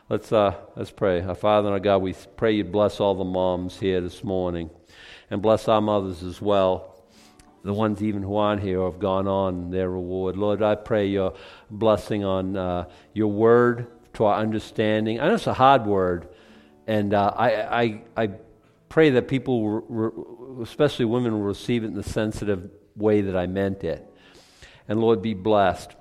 Let's, 0.09 0.31
uh, 0.31 0.53
let's 0.75 0.91
pray. 0.91 1.21
Our 1.21 1.33
Father 1.33 1.69
and 1.69 1.73
our 1.73 1.79
God, 1.79 2.03
we 2.03 2.13
pray 2.37 2.51
you 2.51 2.63
bless 2.63 2.99
all 2.99 3.15
the 3.15 3.23
moms 3.23 3.79
here 3.79 3.99
this 3.99 4.23
morning 4.23 4.69
and 5.31 5.41
bless 5.41 5.67
our 5.67 5.81
mothers 5.81 6.21
as 6.21 6.39
well, 6.39 7.03
the 7.63 7.73
ones 7.73 8.03
even 8.03 8.21
who 8.21 8.35
aren't 8.35 8.61
here 8.61 8.83
have 8.83 8.99
gone 8.99 9.27
on 9.27 9.71
their 9.71 9.89
reward. 9.89 10.37
Lord, 10.37 10.61
I 10.61 10.75
pray 10.75 11.07
your 11.07 11.33
blessing 11.71 12.23
on 12.23 12.55
uh, 12.55 12.89
your 13.13 13.31
word 13.31 13.87
to 14.13 14.25
our 14.25 14.39
understanding. 14.39 15.19
I 15.19 15.27
know 15.27 15.33
it's 15.33 15.47
a 15.47 15.53
hard 15.53 15.87
word, 15.87 16.27
and 16.85 17.15
uh, 17.15 17.33
I, 17.35 17.81
I, 17.81 18.01
I 18.15 18.29
pray 18.87 19.09
that 19.11 19.27
people, 19.27 20.59
especially 20.61 21.05
women, 21.05 21.33
will 21.33 21.41
receive 21.41 21.83
it 21.83 21.87
in 21.87 21.95
the 21.95 22.03
sensitive 22.03 22.69
way 22.95 23.21
that 23.21 23.35
I 23.35 23.47
meant 23.47 23.83
it. 23.83 24.07
And 24.87 24.99
Lord, 24.99 25.23
be 25.23 25.33
blessed. 25.33 25.95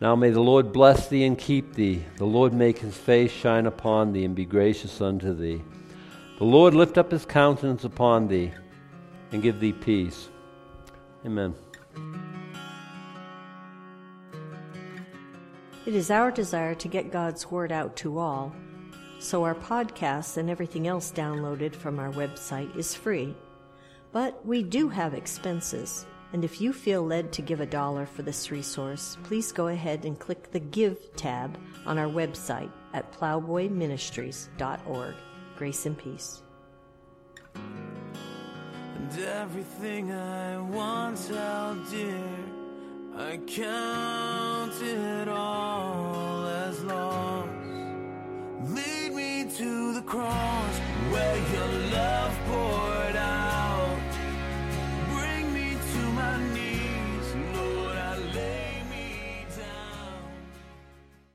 Now 0.00 0.16
may 0.16 0.30
the 0.30 0.40
Lord 0.40 0.72
bless 0.72 1.08
thee 1.08 1.24
and 1.24 1.36
keep 1.36 1.74
thee. 1.74 2.06
The 2.16 2.24
Lord 2.24 2.54
make 2.54 2.78
his 2.78 2.96
face 2.96 3.30
shine 3.30 3.66
upon 3.66 4.12
thee 4.12 4.24
and 4.24 4.34
be 4.34 4.46
gracious 4.46 5.00
unto 5.02 5.34
thee. 5.34 5.62
The 6.38 6.44
Lord 6.44 6.72
lift 6.72 6.96
up 6.96 7.10
his 7.10 7.26
countenance 7.26 7.84
upon 7.84 8.26
thee 8.26 8.50
and 9.30 9.42
give 9.42 9.60
thee 9.60 9.74
peace. 9.74 10.30
Amen. 11.26 11.54
It 15.84 15.94
is 15.94 16.10
our 16.10 16.30
desire 16.30 16.74
to 16.76 16.88
get 16.88 17.12
God's 17.12 17.50
Word 17.50 17.70
out 17.70 17.94
to 17.96 18.18
all, 18.18 18.54
so 19.18 19.44
our 19.44 19.54
podcasts 19.54 20.38
and 20.38 20.48
everything 20.48 20.86
else 20.86 21.12
downloaded 21.12 21.74
from 21.74 21.98
our 21.98 22.10
website 22.12 22.74
is 22.74 22.94
free. 22.94 23.34
But 24.12 24.46
we 24.46 24.62
do 24.62 24.88
have 24.88 25.12
expenses. 25.12 26.06
And 26.32 26.44
if 26.44 26.60
you 26.60 26.72
feel 26.72 27.04
led 27.04 27.32
to 27.32 27.42
give 27.42 27.60
a 27.60 27.66
dollar 27.66 28.06
for 28.06 28.22
this 28.22 28.52
resource, 28.52 29.18
please 29.24 29.50
go 29.50 29.66
ahead 29.66 30.04
and 30.04 30.16
click 30.18 30.52
the 30.52 30.60
Give 30.60 30.96
tab 31.16 31.58
on 31.86 31.98
our 31.98 32.06
website 32.06 32.70
at 32.94 33.12
plowboyministries.org. 33.12 35.14
Grace 35.56 35.86
and 35.86 35.98
peace. 35.98 36.42
And 37.54 39.18
everything 39.18 40.12
I 40.12 40.58
once 40.58 41.28
oh 41.32 41.34
held 41.34 41.90
dear, 41.90 42.22
I 43.16 43.38
count 43.38 44.80
it 44.82 45.28
all 45.28 46.46
as 46.46 46.84
lost. 46.84 47.48
Lead 48.70 49.12
me 49.12 49.50
to 49.56 49.94
the 49.94 50.02
cross 50.02 50.78
where 51.10 51.36
your 51.52 51.66
love. 51.90 52.20